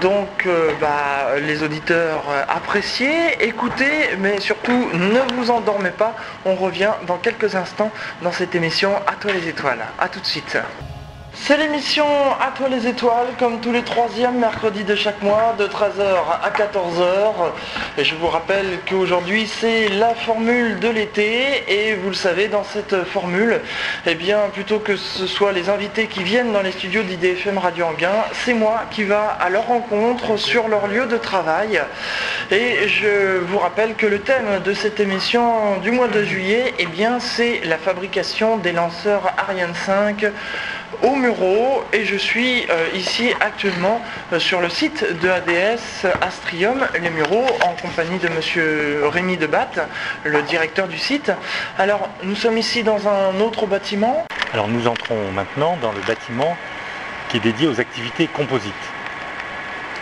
Donc, 0.02 0.48
bah, 0.80 1.40
les 1.40 1.64
auditeurs 1.64 2.24
appréciez, 2.48 3.44
écoutez, 3.44 4.16
mais 4.20 4.40
surtout 4.40 4.90
ne 4.94 5.20
vous 5.36 5.50
endormez 5.50 5.92
pas. 5.92 6.16
On 6.46 6.56
revient 6.56 6.92
dans 7.08 7.18
quelques 7.18 7.56
instants 7.56 7.92
dans 8.22 8.32
cette 8.32 8.54
émission 8.56 8.96
à 9.08 9.14
toi 9.14 9.32
les 9.32 9.48
étoiles. 9.48 9.84
A 9.98 10.08
tout 10.08 10.20
de 10.20 10.26
suite. 10.26 10.58
C'est 11.42 11.58
l'émission 11.58 12.06
À 12.40 12.52
toi 12.56 12.70
les 12.70 12.86
étoiles, 12.86 13.30
comme 13.40 13.60
tous 13.60 13.72
les 13.72 13.82
troisièmes 13.82 14.38
mercredis 14.38 14.84
de 14.84 14.94
chaque 14.96 15.22
mois, 15.24 15.56
de 15.58 15.66
13h 15.66 16.04
à 16.44 16.50
14h. 16.52 17.52
Et 17.98 18.04
je 18.04 18.14
vous 18.14 18.28
rappelle 18.28 18.80
qu'aujourd'hui 18.88 19.48
c'est 19.48 19.88
la 19.88 20.14
formule 20.14 20.80
de 20.80 20.90
l'été. 20.90 21.64
Et 21.68 21.96
vous 21.96 22.10
le 22.10 22.16
savez, 22.16 22.50
dans 22.50 22.64
cette 22.64 23.04
formule, 23.04 23.62
eh 24.06 24.14
bien, 24.14 24.42
plutôt 24.54 24.78
que 24.78 24.96
ce 24.96 25.26
soit 25.26 25.52
les 25.52 25.70
invités 25.70 26.06
qui 26.06 26.24
viennent 26.24 26.52
dans 26.52 26.62
les 26.62 26.72
studios 26.72 27.02
d'IDFM 27.02 27.58
Radio 27.58 27.86
Anguin, 27.86 28.26
c'est 28.34 28.54
moi 28.54 28.84
qui 28.92 29.04
va 29.04 29.38
à 29.40 29.50
leur 29.50 29.66
rencontre 29.66 30.38
sur 30.38 30.68
leur 30.68 30.88
lieu 30.88 31.08
de 31.08 31.18
travail. 31.18 31.82
Et 32.52 32.88
je 32.88 33.40
vous 33.40 33.58
rappelle 33.58 33.96
que 33.96 34.06
le 34.06 34.20
thème 34.20 34.62
de 34.64 34.74
cette 34.74 35.00
émission 35.00 35.78
du 35.78 35.90
mois 35.90 36.10
de 36.10 36.24
juillet, 36.24 36.74
eh 36.78 36.88
c'est 37.20 37.62
la 37.64 37.78
fabrication 37.78 38.58
des 38.58 38.72
lanceurs 38.72 39.34
Ariane 39.38 39.74
5 39.74 40.26
au 41.04 41.16
Muro 41.16 41.84
et 41.93 42.06
je 42.06 42.16
suis 42.16 42.66
euh, 42.70 42.88
ici 42.93 43.32
actuellement 43.39 44.02
euh, 44.34 44.39
sur 44.39 44.62
le 44.62 44.70
site 44.70 45.06
de 45.22 45.30
ADS 45.30 46.08
Astrium 46.22 46.86
Les 47.02 47.10
Mureaux 47.10 47.45
en 47.64 47.74
compagnie 47.82 48.20
de 48.20 48.28
monsieur 48.30 49.08
Rémi 49.08 49.38
Debat, 49.38 49.70
le 50.24 50.41
directeur 50.43 50.88
du 50.88 50.97
site. 50.97 51.32
Alors 51.78 52.10
nous 52.24 52.36
sommes 52.36 52.58
ici 52.58 52.84
dans 52.84 53.08
un 53.08 53.39
autre 53.39 53.66
bâtiment. 53.66 54.26
Alors 54.54 54.68
nous 54.68 54.88
entrons 54.88 55.32
maintenant 55.34 55.78
dans 55.82 55.91
le 55.91 56.02
bâtiment 56.02 56.58
qui 57.30 57.38
est 57.38 57.41
dédié 57.41 57.68
aux 57.68 57.80
activités 57.80 58.28
composites. 58.28 58.74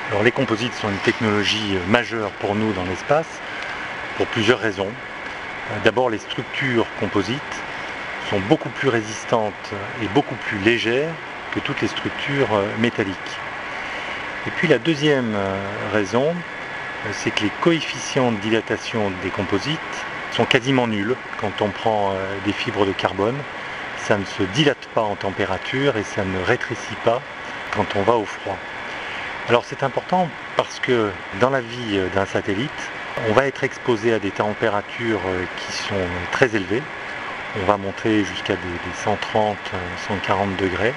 Alors 0.10 0.24
les 0.24 0.32
composites 0.32 0.74
sont 0.74 0.90
une 0.90 0.98
technologie 0.98 1.76
euh, 1.76 1.92
majeure 1.92 2.32
pour 2.40 2.56
nous 2.56 2.74
dans 2.74 2.86
l'espace 2.86 3.42
pour 4.18 4.26
plusieurs 4.28 4.60
raisons. 4.60 4.90
D'abord 5.84 6.10
les 6.10 6.18
structures 6.18 6.88
composites 7.00 7.42
sont 8.30 8.40
beaucoup 8.50 8.70
plus 8.70 8.90
résistantes 8.90 9.54
et 10.04 10.08
beaucoup 10.08 10.36
plus 10.36 10.60
légères 10.60 11.14
que 11.54 11.60
toutes 11.60 11.82
les 11.82 11.88
structures 11.88 12.50
métalliques. 12.80 13.16
Et 14.46 14.52
puis 14.52 14.68
la 14.68 14.80
deuxième 14.80 15.36
raison, 15.94 16.34
c'est 17.12 17.32
que 17.32 17.44
les 17.44 17.52
coefficients 17.62 18.32
de 18.32 18.38
dilatation 18.38 19.12
des 19.24 19.30
composites 19.30 19.80
sont 20.32 20.46
quasiment 20.46 20.88
nuls 20.88 21.16
quand 21.40 21.62
on 21.62 21.70
prend 21.70 22.14
des 22.46 22.54
fibres 22.54 22.86
de 22.86 22.92
carbone. 22.92 23.38
Ça 23.98 24.18
ne 24.18 24.26
se 24.26 24.44
dilate 24.44 24.88
pas 24.94 25.02
en 25.02 25.16
température 25.16 25.98
et 25.98 26.04
ça 26.04 26.24
ne 26.24 26.40
rétrécit 26.44 26.96
pas 27.04 27.22
quand 27.76 27.96
on 27.96 28.02
va 28.04 28.16
au 28.16 28.26
froid. 28.26 28.58
Alors 29.50 29.64
c'est 29.66 29.84
important 29.84 30.30
parce 30.58 30.80
que 30.80 31.10
dans 31.40 31.50
la 31.50 31.62
vie 31.62 32.00
d'un 32.14 32.26
satellite, 32.26 32.72
on 33.30 33.34
va 33.34 33.48
être 33.48 33.64
exposé 33.64 34.14
à 34.14 34.20
des 34.20 34.32
températures 34.32 35.22
qui 35.58 35.72
sont 35.72 35.96
très 36.32 36.56
élevées. 36.56 36.84
On 37.60 37.66
va 37.66 37.78
monter 37.78 38.24
jusqu'à 38.24 38.54
des 38.54 38.94
130, 39.04 39.58
140 40.08 40.58
degrés 40.58 40.94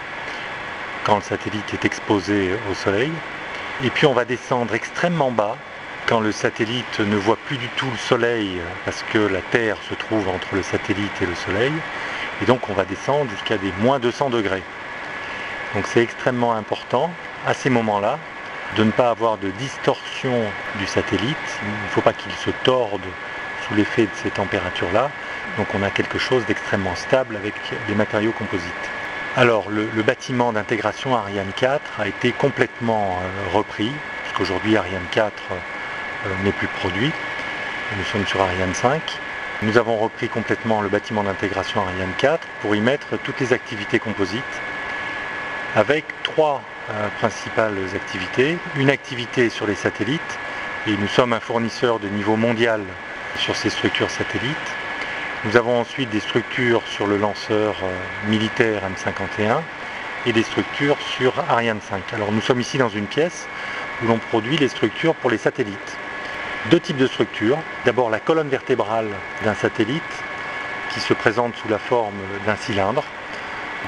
quand 1.05 1.17
le 1.17 1.23
satellite 1.23 1.73
est 1.73 1.85
exposé 1.87 2.51
au 2.71 2.75
soleil. 2.75 3.11
Et 3.83 3.89
puis 3.89 4.05
on 4.07 4.13
va 4.13 4.27
descendre 4.27 4.75
extrêmement 4.75 5.31
bas 5.31 5.57
quand 6.07 6.21
le 6.21 6.33
satellite 6.33 7.01
ne 7.01 7.17
voit 7.17 7.39
plus 7.47 7.57
du 7.57 7.69
tout 7.69 7.89
le 7.91 7.97
soleil 7.97 8.61
parce 8.85 9.03
que 9.11 9.19
la 9.19 9.41
Terre 9.41 9.79
se 9.89 9.95
trouve 9.95 10.29
entre 10.29 10.55
le 10.55 10.63
satellite 10.63 11.23
et 11.23 11.27
le 11.27 11.35
soleil. 11.35 11.73
Et 12.43 12.45
donc 12.45 12.69
on 12.69 12.75
va 12.75 12.85
descendre 12.85 13.31
jusqu'à 13.31 13.57
des 13.57 13.73
moins 13.81 13.99
200 13.99 14.29
degrés. 14.29 14.63
Donc 15.75 15.87
c'est 15.87 16.03
extrêmement 16.03 16.53
important 16.53 17.11
à 17.47 17.55
ces 17.55 17.71
moments-là 17.71 18.19
de 18.77 18.85
ne 18.85 18.91
pas 18.91 19.09
avoir 19.09 19.39
de 19.39 19.51
distorsion 19.53 20.43
du 20.79 20.87
satellite. 20.87 21.37
Il 21.63 21.85
ne 21.85 21.89
faut 21.89 22.03
pas 22.03 22.13
qu'il 22.13 22.33
se 22.33 22.51
torde 22.65 23.07
sous 23.67 23.75
l'effet 23.75 24.03
de 24.03 24.15
ces 24.23 24.31
températures-là. 24.31 25.11
Donc 25.59 25.69
on 25.75 25.83
a 25.83 25.91
quelque 25.91 26.19
chose 26.19 26.45
d'extrêmement 26.47 26.95
stable 26.95 27.37
avec 27.37 27.55
des 27.89 27.95
matériaux 27.95 28.33
composites. 28.33 28.91
Alors 29.37 29.71
le, 29.71 29.85
bâtiment 30.03 30.53
d'intégration 30.53 31.15
Ariane 31.15 31.53
4 31.55 32.01
a 32.01 32.09
été 32.09 32.33
complètement 32.33 33.19
euh, 33.23 33.57
repris, 33.57 33.91
puisqu'aujourd'hui 34.25 34.77
Ariane 34.77 35.07
4 35.13 35.33
euh, 35.53 36.29
n'est 36.45 36.53
plus 36.53 36.67
produit. 36.67 37.13
Nous 37.97 38.05
sommes 38.05 38.27
sur 38.27 38.41
Ariane 38.41 38.75
5. 38.75 39.01
Nous 39.63 39.77
avons 39.77 39.97
repris 39.99 40.29
complètement 40.29 40.81
le 40.81 40.89
bâtiment 40.89 41.23
d'intégration 41.23 41.81
Ariane 41.83 42.13
4 42.19 42.47
pour 42.61 42.75
y 42.75 42.81
mettre 42.81 43.19
toutes 43.23 43.39
les 43.41 43.53
activités 43.53 43.99
composites 43.99 44.43
avec 45.77 46.05
trois 46.25 46.63
euh, 46.91 47.09
principales 47.19 47.79
activités. 47.95 48.59
Une 48.77 48.91
activité 48.91 49.49
sur 49.49 49.67
les 49.67 49.75
satellites, 49.77 50.39
et 50.87 50.97
nous 50.97 51.09
sommes 51.09 51.33
un 51.33 51.41
fournisseur 51.41 52.01
de 52.01 52.09
niveau 52.09 52.37
mondial 52.37 52.83
sur 53.37 53.55
ces 53.55 53.71
structures 53.71 54.11
satellites. 54.11 54.57
Nous 55.47 55.57
avons 55.57 55.81
ensuite 55.81 56.11
des 56.11 56.21
structures 56.21 56.83
sur 56.87 57.07
le 57.07 57.17
lanceur 57.17 57.75
euh, 57.83 58.29
militaire 58.29 58.83
M51 58.83 59.61
et 60.27 60.35
des 60.35 60.43
structures 60.43 60.99
sur 61.01 61.33
Ariane 61.49 61.81
5. 61.81 62.13
Alors 62.13 62.31
nous 62.31 62.43
sommes 62.43 62.61
ici 62.61 62.77
dans 62.77 62.91
une 62.91 63.07
pièce 63.07 63.49
où 64.03 64.09
l'on 64.09 64.19
produit 64.19 64.59
les 64.59 64.69
structures 64.69 65.15
pour 65.15 65.31
les 65.31 65.39
satellites 65.39 65.97
deux 66.71 66.79
types 66.79 66.99
de 66.99 67.07
structures. 67.07 67.57
D'abord 67.87 68.11
la 68.11 68.21
colonne 68.21 68.51
vertébrale 68.51 69.09
d'un 69.43 69.55
satellite 69.55 70.03
qui 70.93 71.01
se 71.01 71.15
présente 71.15 71.57
sous 71.57 71.69
la 71.69 71.79
forme 71.79 72.21
d'un 72.45 72.57
cylindre 72.57 73.03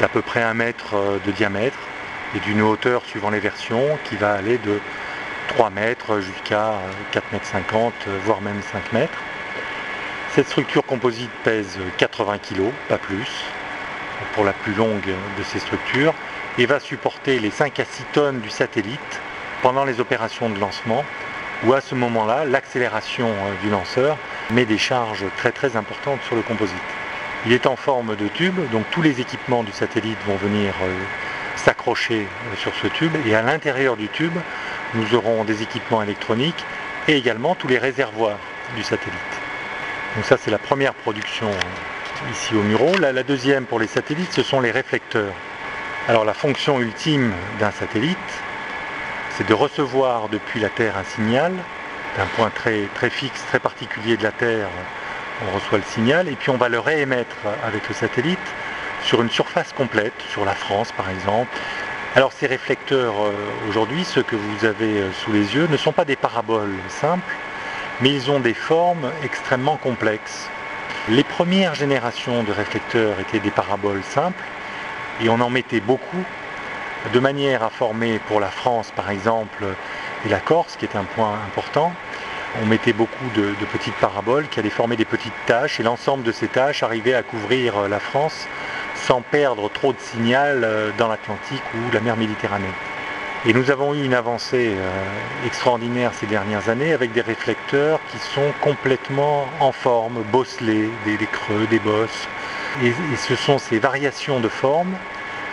d'à 0.01 0.09
peu 0.09 0.23
près 0.23 0.43
un 0.43 0.55
mètre 0.55 0.95
euh, 0.95 1.19
de 1.27 1.33
diamètre 1.33 1.79
et 2.35 2.41
d'une 2.41 2.63
hauteur 2.63 3.05
suivant 3.05 3.29
les 3.29 3.41
versions 3.41 3.99
qui 4.05 4.17
va 4.17 4.33
aller 4.33 4.57
de 4.57 4.81
3 5.49 5.69
mètres 5.69 6.21
jusqu'à 6.21 6.77
4 7.11 7.31
mètres 7.31 7.45
50 7.45 7.93
voire 8.25 8.41
même 8.41 8.63
5 8.73 8.95
mètres. 8.95 9.19
Cette 10.35 10.49
structure 10.49 10.83
composite 10.83 11.31
pèse 11.45 11.79
80 11.99 12.39
kg, 12.39 12.71
pas 12.89 12.97
plus, 12.97 13.29
pour 14.33 14.45
la 14.45 14.55
plus 14.55 14.73
longue 14.73 15.05
de 15.05 15.43
ces 15.43 15.59
structures, 15.59 16.15
et 16.57 16.65
va 16.65 16.81
supporter 16.81 17.39
les 17.39 17.51
5 17.51 17.79
à 17.81 17.85
6 17.85 18.05
tonnes 18.15 18.41
du 18.41 18.49
satellite 18.49 19.21
pendant 19.61 19.85
les 19.85 20.01
opérations 20.01 20.49
de 20.49 20.59
lancement 20.59 21.05
où 21.65 21.75
à 21.75 21.83
ce 21.83 21.95
moment-là, 21.95 22.47
l'accélération 22.47 23.29
euh, 23.29 23.63
du 23.63 23.69
lanceur 23.69 24.17
met 24.51 24.65
des 24.65 24.79
charges 24.79 25.25
très 25.37 25.53
très 25.53 25.77
importantes 25.77 26.21
sur 26.23 26.35
le 26.35 26.43
composite. 26.43 26.77
Il 27.45 27.53
est 27.53 27.67
en 27.67 27.77
forme 27.77 28.17
de 28.17 28.29
tube, 28.29 28.59
donc 28.71 28.85
tous 28.91 29.03
les 29.03 29.21
équipements 29.21 29.63
du 29.63 29.73
satellite 29.73 30.19
vont 30.27 30.37
venir 30.37 30.73
euh, 30.83 30.97
s'accrocher 31.57 32.23
euh, 32.23 32.57
sur 32.57 32.75
ce 32.75 32.87
tube 32.87 33.15
et 33.27 33.35
à 33.35 33.43
l'intérieur 33.43 33.99
du 33.99 34.09
tube, 34.09 34.37
nous 34.95 35.15
aurons 35.15 35.45
des 35.45 35.63
équipements 35.63 36.03
électroniques 36.03 36.65
et 37.07 37.17
également 37.17 37.55
tous 37.55 37.69
les 37.69 37.79
réservoirs 37.79 38.39
du 38.77 38.83
satellite. 38.83 39.42
Donc 40.15 40.27
ça 40.27 40.37
c'est 40.37 40.51
la 40.51 40.59
première 40.59 40.93
production 40.93 41.51
ici 42.31 42.55
au 42.55 42.63
Muro. 42.63 42.91
La, 43.01 43.13
la 43.13 43.23
deuxième 43.23 43.65
pour 43.65 43.81
les 43.81 43.87
satellites, 43.87 44.33
ce 44.33 44.43
sont 44.43 44.61
les 44.61 44.71
réflecteurs. 44.71 45.33
Alors 46.09 46.25
la 46.25 46.35
fonction 46.35 46.81
ultime 46.81 47.33
d'un 47.59 47.71
satellite, 47.71 48.19
c'est 49.31 49.47
de 49.47 49.55
recevoir 49.55 50.29
depuis 50.29 50.61
la 50.61 50.69
Terre 50.69 50.99
un 50.99 51.05
signal, 51.05 51.53
d'un 52.19 52.27
point 52.37 52.51
très, 52.51 52.83
très 52.95 53.09
fixe, 53.09 53.43
très 53.49 53.59
particulier 53.59 54.19
de 54.19 54.23
la 54.23 54.33
Terre, 54.33 54.69
on 55.49 55.55
reçoit 55.55 55.79
le 55.79 55.85
signal, 55.85 56.29
et 56.29 56.37
puis 56.37 56.51
on 56.51 56.59
va 56.59 56.69
le 56.69 56.79
réémettre 56.79 57.37
avec 57.67 57.89
le 57.89 57.95
satellite 57.95 58.39
sur 59.03 59.23
une 59.23 59.31
surface 59.31 59.73
complète, 59.73 60.13
sur 60.29 60.45
la 60.45 60.55
France 60.55 60.93
par 60.93 61.09
exemple. 61.09 61.57
Alors 62.15 62.33
ces 62.33 62.47
réflecteurs 62.47 63.15
euh, 63.23 63.33
aujourd'hui, 63.71 64.05
ceux 64.05 64.23
que 64.23 64.37
vous 64.37 64.67
avez 64.67 65.01
euh, 65.01 65.13
sous 65.25 65.33
les 65.33 65.55
yeux, 65.55 65.67
ne 65.71 65.79
sont 65.79 65.93
pas 65.93 66.05
des 66.05 66.17
paraboles 66.17 66.75
simples, 66.89 67.35
mais 68.01 68.11
ils 68.11 68.31
ont 68.31 68.41
des 68.41 68.55
formes 68.55 69.11
extrêmement 69.23 69.77
complexes. 69.77 70.49
Les 71.09 71.25
premières 71.25 71.75
générations 71.75 72.43
de 72.43 72.53
réflecteurs 72.53 73.19
étaient 73.21 73.41
des 73.41 73.51
paraboles 73.51 74.03
simples, 74.03 74.45
et 75.21 75.29
on 75.29 75.41
en 75.41 75.51
mettait 75.51 75.81
beaucoup 75.81 76.25
de 77.13 77.19
manière 77.19 77.63
à 77.63 77.71
former 77.71 78.21
pour 78.29 78.41
la 78.41 78.49
France 78.49 78.93
par 78.95 79.11
exemple 79.11 79.65
et 80.25 80.29
la 80.29 80.39
Corse, 80.39 80.77
qui 80.77 80.85
est 80.85 80.97
un 80.97 81.05
point 81.05 81.35
important. 81.47 81.93
On 82.63 82.67
mettait 82.67 82.93
beaucoup 82.93 83.29
de, 83.35 83.55
petites 83.73 83.95
paraboles 83.95 84.47
qui 84.49 84.61
allaient 84.61 84.71
former 84.71 84.97
des 84.97 85.07
petites 85.07 85.33
tâches 85.47 85.81
et 85.81 85.83
l'ensemble 85.83 86.23
de 86.23 86.33
ces 86.33 86.49
tâches 86.49 86.83
arrivait 86.83 87.15
à 87.15 87.23
couvrir 87.23 87.89
la 87.89 87.99
France 87.99 88.47
sans 88.95 89.23
perdre 89.23 89.71
trop 89.71 89.93
de 89.93 89.99
signal 89.99 90.63
euh, 90.63 90.91
dans 90.99 91.09
l'Atlantique 91.09 91.63
ou 91.75 91.91
la 91.93 92.01
mer 92.01 92.17
Méditerranée. 92.17 92.69
Et 93.45 93.53
nous 93.53 93.73
avons 93.73 93.93
eu 93.93 94.05
une 94.05 94.15
avancée 94.15 94.73
euh, 94.77 95.47
extraordinaire 95.47 96.13
ces 96.15 96.27
dernières 96.27 96.69
années 96.69 96.93
avec 96.93 97.13
des 97.13 97.23
réflecteurs 97.23 97.99
qui 98.13 98.19
sont 98.19 98.53
complètement 98.61 99.49
en 99.59 99.73
forme, 99.73 100.23
bosselés, 100.31 100.89
des, 101.05 101.17
creux, 101.27 101.67
des 101.69 101.81
bosses. 101.81 102.29
et, 102.85 102.93
ce 103.17 103.35
sont 103.35 103.59
ces 103.59 103.81
variations 103.81 104.39
de 104.39 104.49
forme 104.49 104.95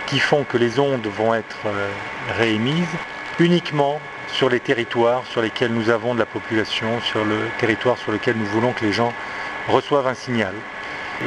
qui 0.05 0.19
font 0.19 0.43
que 0.43 0.57
les 0.57 0.79
ondes 0.79 1.07
vont 1.07 1.33
être 1.33 1.65
euh, 1.65 1.89
réémises 2.37 2.95
uniquement 3.39 3.99
sur 4.27 4.49
les 4.49 4.59
territoires 4.59 5.23
sur 5.25 5.41
lesquels 5.41 5.73
nous 5.73 5.89
avons 5.89 6.13
de 6.13 6.19
la 6.19 6.27
population, 6.27 7.01
sur 7.01 7.25
le 7.25 7.39
territoire 7.57 7.97
sur 7.97 8.11
lequel 8.11 8.35
nous 8.37 8.45
voulons 8.45 8.71
que 8.71 8.85
les 8.85 8.93
gens 8.93 9.13
reçoivent 9.67 10.07
un 10.07 10.13
signal. 10.13 10.53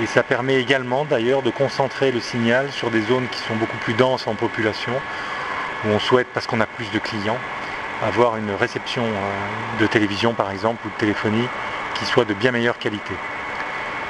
Et 0.00 0.06
ça 0.06 0.22
permet 0.22 0.60
également 0.60 1.04
d'ailleurs 1.04 1.42
de 1.42 1.50
concentrer 1.50 2.12
le 2.12 2.20
signal 2.20 2.70
sur 2.70 2.90
des 2.90 3.02
zones 3.02 3.26
qui 3.28 3.40
sont 3.40 3.56
beaucoup 3.56 3.76
plus 3.78 3.94
denses 3.94 4.28
en 4.28 4.34
population, 4.34 4.92
où 5.84 5.88
on 5.88 5.98
souhaite, 5.98 6.28
parce 6.32 6.46
qu'on 6.46 6.60
a 6.60 6.66
plus 6.66 6.90
de 6.90 6.98
clients, 6.98 7.38
avoir 8.02 8.36
une 8.36 8.50
réception 8.50 9.04
euh, 9.04 9.80
de 9.80 9.86
télévision 9.86 10.34
par 10.34 10.50
exemple 10.50 10.86
ou 10.86 10.90
de 10.90 10.96
téléphonie 10.96 11.46
qui 11.94 12.04
soit 12.04 12.24
de 12.24 12.34
bien 12.34 12.50
meilleure 12.50 12.78
qualité. 12.78 13.14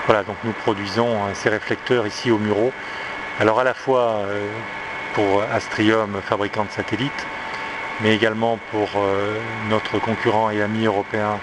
Voilà, 0.06 0.24
donc 0.24 0.36
nous 0.44 0.52
produisons 0.52 1.08
euh, 1.08 1.30
ces 1.34 1.50
réflecteurs 1.50 2.06
ici 2.06 2.30
au 2.30 2.38
Muro 2.38 2.72
alors 3.38 3.60
à 3.60 3.64
la 3.64 3.74
fois 3.74 4.24
euh, 4.26 4.46
pour 5.14 5.42
Astrium, 5.42 6.20
fabricant 6.26 6.64
de 6.64 6.70
satellites, 6.70 7.26
mais 8.00 8.14
également 8.14 8.58
pour 8.70 8.88
notre 9.68 9.98
concurrent 9.98 10.48
et 10.48 10.62
ami 10.62 10.86
européen 10.86 11.38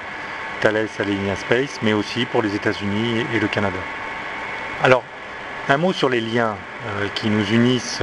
Thales 0.59 0.88
Alenia 0.97 1.36
Space, 1.36 1.80
mais 1.84 1.93
aussi 1.93 2.25
pour 2.25 2.41
les 2.41 2.55
États-Unis 2.55 3.25
et 3.32 3.39
le 3.39 3.47
Canada. 3.47 3.77
Alors, 4.84 5.03
un 5.67 5.77
mot 5.77 5.93
sur 5.93 6.09
les 6.09 6.19
liens 6.19 6.55
qui 7.15 7.30
nous 7.30 7.45
unissent 7.51 8.01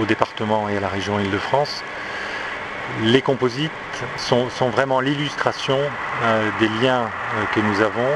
au 0.00 0.06
département 0.06 0.68
et 0.68 0.76
à 0.78 0.80
la 0.80 0.88
région 0.88 1.20
Île-de-France. 1.20 1.84
Les 3.02 3.20
composites 3.20 3.70
sont, 4.16 4.48
vraiment 4.70 5.00
l'illustration 5.00 5.78
des 6.58 6.68
liens 6.80 7.10
que 7.54 7.60
nous 7.60 7.82
avons, 7.82 8.08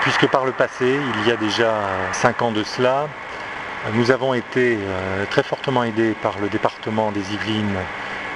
puisque 0.00 0.26
par 0.26 0.44
le 0.44 0.52
passé, 0.52 0.98
il 1.20 1.28
y 1.28 1.32
a 1.32 1.36
déjà 1.36 1.74
cinq 2.12 2.42
ans 2.42 2.50
de 2.50 2.64
cela, 2.64 3.06
nous 3.94 4.10
avons 4.10 4.34
été 4.34 4.76
euh, 4.76 5.24
très 5.30 5.42
fortement 5.42 5.84
aidés 5.84 6.14
par 6.20 6.38
le 6.40 6.48
département 6.48 7.12
des 7.12 7.32
Yvelines 7.32 7.76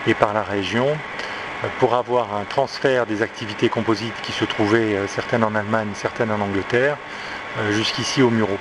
et 0.06 0.14
par 0.14 0.32
la 0.32 0.42
région 0.42 0.86
euh, 0.88 1.66
pour 1.78 1.94
avoir 1.94 2.34
un 2.34 2.44
transfert 2.44 3.06
des 3.06 3.22
activités 3.22 3.68
composites 3.68 4.14
qui 4.22 4.32
se 4.32 4.44
trouvaient 4.44 4.96
euh, 4.96 5.06
certaines 5.08 5.44
en 5.44 5.54
Allemagne, 5.54 5.90
certaines 5.94 6.30
en 6.30 6.40
Angleterre, 6.40 6.96
jusqu'ici 7.70 8.22
au 8.22 8.30
Muro. 8.30 8.56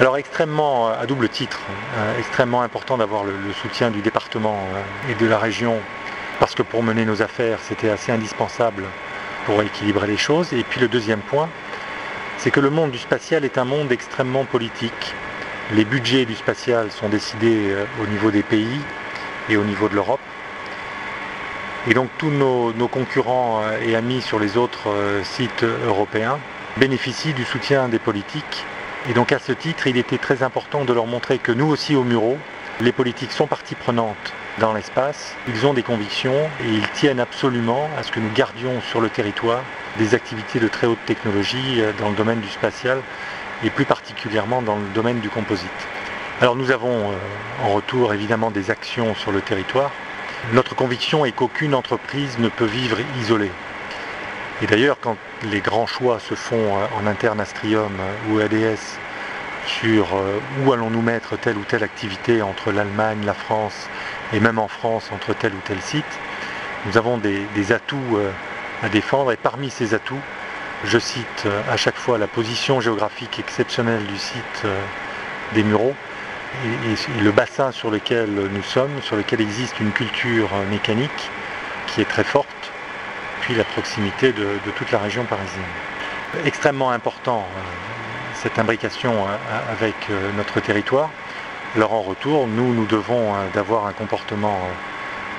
Alors 0.00 0.16
extrêmement, 0.16 0.88
à 0.88 1.06
double 1.06 1.28
titre, 1.28 1.60
extrêmement 2.18 2.62
important 2.62 2.96
d'avoir 2.96 3.24
le, 3.24 3.34
soutien 3.60 3.90
du 3.90 4.00
département 4.00 4.58
et 5.08 5.14
de 5.14 5.26
la 5.26 5.38
région, 5.38 5.78
parce 6.40 6.54
que 6.54 6.62
pour 6.62 6.82
mener 6.82 7.04
nos 7.04 7.22
affaires, 7.22 7.58
c'était 7.62 7.90
assez 7.90 8.10
indispensable 8.10 8.84
pour 9.46 9.62
équilibrer 9.62 10.06
les 10.06 10.16
choses. 10.16 10.52
Et 10.52 10.64
puis 10.64 10.80
le 10.80 10.88
deuxième 10.88 11.20
point, 11.20 11.48
c'est 12.38 12.50
que 12.50 12.60
le 12.60 12.70
monde 12.70 12.90
du 12.90 12.98
spatial 12.98 13.44
est 13.44 13.58
un 13.58 13.64
monde 13.64 13.92
extrêmement 13.92 14.44
politique 14.44 15.14
les 15.74 15.84
budgets 15.84 16.26
du 16.26 16.34
spatial 16.34 16.90
sont 16.90 17.08
décidés 17.08 17.74
au 18.02 18.06
niveau 18.06 18.30
des 18.30 18.42
pays 18.42 18.80
et 19.48 19.56
au 19.56 19.64
niveau 19.64 19.88
de 19.88 19.94
l'Europe. 19.94 20.20
Et 21.88 21.94
donc 21.94 22.10
tous 22.18 22.30
nos, 22.30 22.72
concurrents 22.88 23.62
et 23.82 23.96
amis 23.96 24.20
sur 24.20 24.38
les 24.38 24.56
autres 24.56 24.90
sites 25.24 25.64
européens 25.64 26.38
bénéficient 26.76 27.32
du 27.32 27.44
soutien 27.44 27.88
des 27.88 27.98
politiques. 27.98 28.66
Et 29.08 29.14
donc 29.14 29.32
à 29.32 29.40
ce 29.40 29.50
titre, 29.50 29.88
il 29.88 29.96
était 29.96 30.18
très 30.18 30.44
important 30.44 30.84
de 30.84 30.92
leur 30.92 31.06
montrer 31.06 31.38
que 31.38 31.50
nous 31.50 31.66
aussi 31.66 31.96
au 31.96 32.04
Muro, 32.04 32.38
les 32.80 32.92
politiques 32.92 33.32
sont 33.32 33.48
partie 33.48 33.74
prenante 33.74 34.32
dans 34.58 34.72
l'espace, 34.72 35.34
ils 35.48 35.66
ont 35.66 35.74
des 35.74 35.82
convictions 35.82 36.48
et 36.64 36.68
ils 36.68 36.88
tiennent 36.90 37.18
absolument 37.18 37.90
à 37.98 38.04
ce 38.04 38.12
que 38.12 38.20
nous 38.20 38.30
gardions 38.32 38.80
sur 38.80 39.00
le 39.00 39.08
territoire 39.08 39.62
des 39.98 40.14
activités 40.14 40.60
de 40.60 40.68
très 40.68 40.86
haute 40.86 41.04
technologie 41.04 41.80
euh, 41.80 41.92
dans 41.98 42.10
le 42.10 42.14
domaine 42.14 42.40
du 42.40 42.48
spatial 42.48 42.98
et 43.64 43.70
plus 43.70 43.86
particulièrement 43.86 44.62
dans 44.62 44.76
le 44.76 44.86
domaine 44.94 45.18
du 45.18 45.30
composite. 45.30 45.70
Alors 46.40 46.54
nous 46.54 46.70
avons 46.70 47.10
euh, 47.10 47.14
en 47.64 47.70
retour 47.70 48.14
évidemment 48.14 48.52
des 48.52 48.70
actions 48.70 49.16
sur 49.16 49.32
le 49.32 49.40
territoire. 49.40 49.90
Notre 50.52 50.76
conviction 50.76 51.24
est 51.24 51.32
qu'aucune 51.32 51.74
entreprise 51.74 52.38
ne 52.38 52.48
peut 52.48 52.66
vivre 52.66 52.98
isolée. 53.20 53.50
Et 54.62 54.66
d'ailleurs, 54.66 54.96
quand 55.00 55.16
les 55.42 55.60
grands 55.60 55.86
choix 55.86 56.20
se 56.20 56.34
font 56.34 56.56
euh, 56.56 56.86
en 57.00 57.06
interne 57.06 57.40
Astrium 57.40 57.92
ou 58.30 58.38
ADS 58.38 58.98
sur 59.66 60.08
où 60.64 60.72
allons-nous 60.72 61.02
mettre 61.02 61.36
telle 61.38 61.56
ou 61.56 61.62
telle 61.62 61.84
activité 61.84 62.42
entre 62.42 62.72
l'Allemagne, 62.72 63.24
la 63.24 63.32
France 63.32 63.88
et 64.32 64.40
même 64.40 64.58
en 64.58 64.66
France 64.66 65.10
entre 65.12 65.34
tel 65.34 65.52
ou 65.54 65.60
tel 65.64 65.80
site, 65.80 66.04
nous 66.86 66.96
avons 66.96 67.18
des, 67.18 67.72
atouts 67.72 68.16
euh, 68.16 68.30
à 68.82 68.88
défendre. 68.88 69.32
Et 69.32 69.36
parmi 69.36 69.70
ces 69.70 69.94
atouts, 69.94 70.20
je 70.84 70.98
cite 70.98 71.44
euh, 71.46 71.60
à 71.70 71.76
chaque 71.76 71.96
fois 71.96 72.18
la 72.18 72.26
position 72.26 72.80
géographique 72.80 73.38
exceptionnelle 73.38 74.04
du 74.06 74.18
site 74.18 74.62
euh, 74.64 74.80
des 75.54 75.62
Mureaux 75.62 75.94
et, 76.64 77.22
le 77.22 77.30
bassin 77.30 77.72
sur 77.72 77.90
lequel 77.90 78.28
nous 78.30 78.62
sommes, 78.62 79.00
sur 79.02 79.16
lequel 79.16 79.40
existe 79.40 79.80
une 79.80 79.90
culture 79.90 80.50
mécanique 80.70 81.30
qui 81.86 82.02
est 82.02 82.08
très 82.08 82.24
forte, 82.24 82.61
puis 83.42 83.54
la 83.54 83.64
proximité 83.64 84.32
de, 84.32 84.56
toute 84.76 84.90
la 84.90 84.98
région 84.98 85.24
parisienne. 85.24 85.62
Extrêmement 86.46 86.90
important 86.90 87.46
cette 88.34 88.58
imbrication 88.58 89.26
avec 89.70 89.94
notre 90.36 90.58
territoire. 90.60 91.10
Alors 91.74 91.94
en 91.94 92.02
retour, 92.02 92.46
nous, 92.46 92.74
nous 92.74 92.84
devons 92.84 93.32
euh, 93.32 93.46
d'avoir 93.54 93.86
un 93.86 93.94
comportement 93.94 94.58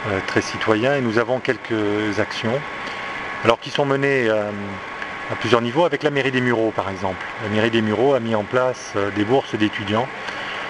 euh, 0.10 0.14
euh, 0.14 0.20
très 0.26 0.42
citoyen 0.42 0.96
et 0.96 1.02
nous 1.02 1.20
avons 1.20 1.40
quelques 1.40 2.20
actions, 2.20 2.60
alors 3.44 3.60
qui 3.60 3.70
sont 3.70 3.86
menées 3.86 4.30
à 4.30 5.36
plusieurs 5.40 5.62
niveaux 5.62 5.86
avec 5.86 6.02
la 6.02 6.10
mairie 6.10 6.32
des 6.32 6.42
Mureaux 6.42 6.74
par 6.76 6.90
exemple. 6.90 7.24
La 7.44 7.50
mairie 7.50 7.70
des 7.70 7.84
Mureaux 7.84 8.16
a 8.16 8.20
mis 8.20 8.34
en 8.34 8.44
place 8.44 8.94
des 9.16 9.24
bourses 9.24 9.54
d'étudiants 9.54 10.08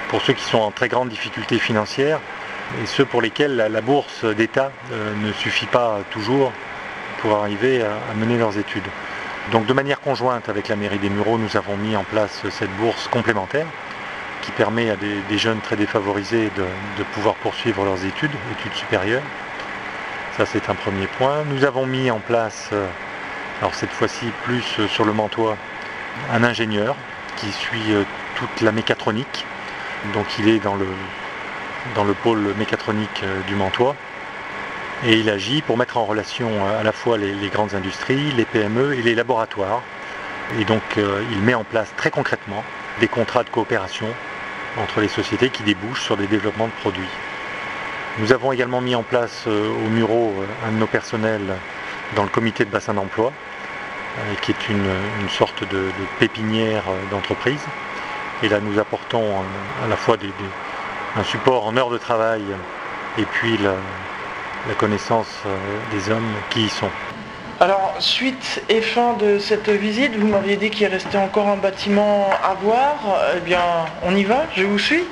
pour 0.10 0.22
ceux 0.22 0.34
qui 0.34 0.44
sont 0.44 0.60
en 0.60 0.72
très 0.72 0.90
grande 0.90 1.08
difficulté 1.08 1.60
financière 1.60 2.20
et 2.84 2.86
ceux 2.86 3.06
pour 3.06 3.22
lesquels 3.22 3.56
la, 3.56 3.82
bourse 3.82 4.26
d'État 4.26 4.72
ne 4.92 5.32
suffit 5.32 5.66
pas 5.66 6.00
toujours 6.12 6.52
pour 7.24 7.38
arriver 7.38 7.82
à, 7.82 8.14
mener 8.16 8.38
leurs 8.38 8.58
études. 8.58 8.84
Donc 9.54 9.66
de 9.66 9.74
manière 9.74 10.02
conjointe 10.02 10.50
avec 10.50 10.68
la 10.68 10.76
mairie 10.76 11.00
des 11.00 11.10
Mureaux, 11.10 11.38
nous 11.38 11.56
avons 11.56 11.78
mis 11.78 11.96
en 11.96 12.04
place 12.04 12.44
cette 12.52 12.70
bourse 12.76 13.08
complémentaire 13.08 13.66
qui 14.42 14.52
permet 14.52 14.90
à 14.90 14.98
des, 14.98 15.38
jeunes 15.38 15.62
très 15.62 15.78
défavorisés 15.78 16.52
de, 16.58 17.04
pouvoir 17.14 17.36
poursuivre 17.36 17.86
leurs 17.86 18.06
études, 18.06 18.32
études 18.60 18.74
supérieures. 18.74 19.24
Ça 20.38 20.46
c'est 20.46 20.70
un 20.70 20.76
premier 20.76 21.08
point. 21.18 21.44
Nous 21.50 21.64
avons 21.64 21.86
mis 21.86 22.12
en 22.12 22.20
place, 22.20 22.70
euh, 22.74 22.86
alors 23.62 23.74
cette 23.74 23.92
fois-ci 23.92 24.26
plus 24.44 24.66
euh, 24.80 24.88
sur 24.90 25.06
le 25.06 25.14
Mantois, 25.14 25.56
un 26.34 26.44
ingénieur 26.44 26.96
qui 27.38 27.50
suit 27.52 27.94
euh, 27.94 28.04
toute 28.36 28.60
la 28.60 28.74
mécatronique. 28.74 29.46
Donc 30.14 30.26
il 30.40 30.50
est 30.50 30.60
dans 30.60 30.76
le, 30.76 30.88
dans 31.96 32.04
le 32.04 32.14
pôle 32.14 32.54
mécatronique 32.58 33.24
du 33.48 33.56
Mantois. 33.56 33.96
Et 35.06 35.20
il 35.20 35.30
agit 35.30 35.62
pour 35.62 35.78
mettre 35.78 35.98
en 35.98 36.06
relation 36.06 36.50
à 36.66 36.84
la 36.84 36.92
fois 36.92 37.18
les, 37.18 37.50
grandes 37.50 37.76
industries, 37.76 38.32
les 38.38 38.46
PME 38.46 38.94
et 38.94 39.02
les 39.02 39.16
laboratoires. 39.16 39.82
Et 40.60 40.66
donc 40.66 40.82
il 40.98 41.42
met 41.42 41.56
en 41.56 41.64
place 41.64 41.92
très 41.98 42.12
concrètement 42.12 42.64
des 43.00 43.08
contrats 43.08 43.44
de 43.44 43.50
coopération 43.50 44.08
entre 44.82 45.02
les 45.02 45.08
sociétés 45.08 45.50
qui 45.50 45.64
débouchent 45.64 46.04
sur 46.04 46.18
des 46.18 46.28
développements 46.28 46.68
de 46.68 46.82
produits. 46.82 47.10
Nous 48.20 48.32
avons 48.32 48.52
également 48.52 48.80
mis 48.80 48.94
en 48.96 49.02
place 49.02 49.46
euh, 49.48 49.70
au 49.70 49.90
Muro 49.90 50.34
euh, 50.38 50.68
un 50.68 50.72
de 50.72 50.78
nos 50.78 50.86
personnels 50.86 51.56
dans 52.16 52.22
le 52.22 52.30
comité 52.30 52.64
de 52.64 52.70
bassin 52.70 52.94
d'emploi, 52.94 53.32
euh, 54.20 54.34
qui 54.42 54.52
est 54.52 54.70
une, 54.70 55.30
sorte 55.30 55.68
de, 55.68 55.86
pépinière 56.20 56.84
d'entreprise. 57.10 57.66
Et 58.44 58.50
là, 58.50 58.60
nous 58.60 58.78
apportons 58.78 59.24
à 59.84 59.88
la 59.88 59.96
fois 59.96 60.18
un 61.16 61.24
support 61.24 61.66
en 61.66 61.76
heures 61.76 61.90
de 61.90 61.98
travail 61.98 62.44
et 63.18 63.24
puis 63.24 63.58
la 63.58 63.76
connaissance 64.78 65.28
des 65.92 66.12
hommes 66.12 66.34
qui 66.50 66.66
y 66.66 66.70
sont. 66.70 66.90
Alors, 67.60 67.94
suite 68.00 68.64
et 68.68 68.82
fin 68.82 69.14
de 69.14 69.40
cette 69.40 69.70
visite, 69.70 70.16
vous 70.18 70.28
m'aviez 70.28 70.58
dit 70.58 70.70
qu'il 70.70 70.88
restait 70.88 71.18
encore 71.18 71.48
un 71.48 71.56
bâtiment 71.58 72.30
à 72.44 72.56
voir. 72.56 72.96
Eh 73.38 73.40
bien, 73.40 73.62
on 74.04 74.16
y 74.16 74.24
va, 74.24 74.44
je 74.56 74.64
vous 74.64 74.80
suis. 74.80 75.04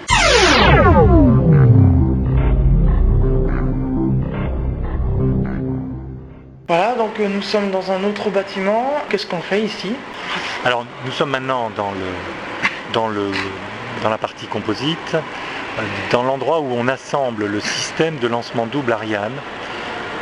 Voilà, 6.67 6.95
donc 6.95 7.19
euh, 7.19 7.27
nous 7.27 7.41
sommes 7.41 7.69
dans 7.69 7.91
un 7.91 8.01
autre 8.05 8.29
bâtiment. 8.29 8.93
Qu'est-ce 9.09 9.27
qu'on 9.27 9.41
fait 9.41 9.61
ici? 9.61 9.93
Alors, 10.63 10.85
nous 11.05 11.11
sommes 11.11 11.31
maintenant 11.31 11.69
dans, 11.75 11.91
le, 11.91 12.07
dans, 12.93 13.09
le, 13.09 13.31
dans 14.01 14.09
la 14.09 14.17
partie 14.17 14.47
composite, 14.47 15.15
euh, 15.15 15.19
dans 16.11 16.23
l'endroit 16.23 16.59
où 16.59 16.71
on 16.71 16.87
assemble 16.87 17.45
le 17.45 17.59
système 17.59 18.17
de 18.17 18.27
lancement 18.27 18.65
double 18.65 18.91
Ariane 18.91 19.31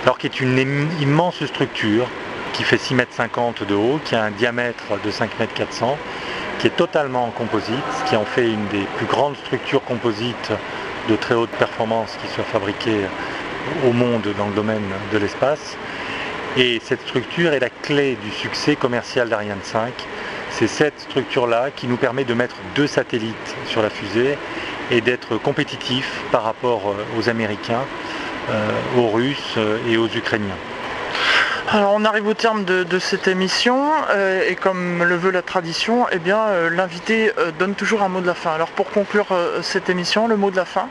alors 0.04 0.18
qui 0.18 0.28
est 0.28 0.40
une 0.40 0.88
immense 1.02 1.44
structure 1.46 2.08
qui 2.54 2.64
fait 2.64 2.78
6,50 2.78 2.96
m 2.96 3.68
de 3.68 3.76
haut, 3.76 4.00
qui 4.04 4.16
a 4.16 4.24
un 4.24 4.32
diamètre 4.32 4.86
de 5.04 5.12
5,4 5.12 5.28
m, 5.82 5.96
qui 6.60 6.68
est 6.68 6.76
totalement 6.76 7.26
en 7.26 7.32
composite, 7.32 7.76
ce 8.00 8.10
qui 8.10 8.16
en 8.16 8.26
fait 8.26 8.50
une 8.50 8.68
des 8.68 8.86
plus 8.98 9.06
grandes 9.06 9.38
structures 9.38 9.84
composites 9.84 10.52
de 11.10 11.16
très 11.16 11.36
haute 11.36 11.52
performance 11.52 12.18
qui 12.22 12.34
soit 12.34 12.44
fabriquée 12.44 13.02
au 13.88 13.92
monde 13.92 14.28
dans 14.38 14.48
le 14.48 14.54
domaine 14.54 14.84
de 15.12 15.18
l'espace. 15.18 15.78
Et 16.58 16.82
cette 16.84 17.02
structure 17.02 17.54
est 17.54 17.60
la 17.60 17.70
clé 17.70 18.18
du 18.24 18.32
succès 18.32 18.76
commercial 18.76 19.30
d'Ariane 19.30 19.60
5. 19.64 19.94
C'est 20.50 20.68
cette 20.68 21.00
structure-là 21.00 21.70
qui 21.76 21.88
nous 21.88 21.98
permet 21.98 22.24
de 22.24 22.34
mettre 22.34 22.56
deux 22.76 22.88
satellites 22.88 23.56
sur 23.68 23.82
la 23.82 23.90
fusée 23.90 24.38
et 24.92 25.02
d'être 25.02 25.38
compétitif 25.38 26.24
par 26.32 26.44
rapport 26.44 26.96
aux 27.18 27.30
Américains 27.30 27.86
euh, 28.50 28.98
aux 28.98 29.10
Russes 29.10 29.56
euh, 29.58 29.78
et 29.88 29.98
aux 29.98 30.08
Ukrainiens. 30.08 30.56
Alors 31.72 31.94
on 31.94 32.04
arrive 32.04 32.26
au 32.26 32.34
terme 32.34 32.66
de, 32.66 33.00
cette 33.00 33.28
émission 33.28 33.92
euh, 34.10 34.42
et 34.50 34.56
comme 34.56 35.04
le 35.04 35.16
veut 35.16 35.30
la 35.30 35.44
tradition, 35.44 36.08
eh 36.12 36.18
bien 36.18 36.48
l'invité 36.72 37.32
donne 37.60 37.76
toujours 37.76 38.02
un 38.02 38.10
mot 38.10 38.22
de 38.22 38.26
la 38.26 38.34
fin. 38.34 38.52
Alors 38.52 38.70
pour 38.70 38.90
conclure 38.90 39.28
cette 39.62 39.88
émission, 39.88 40.28
le 40.28 40.36
mot 40.36 40.50
de 40.50 40.56
la 40.56 40.66
fin? 40.66 40.88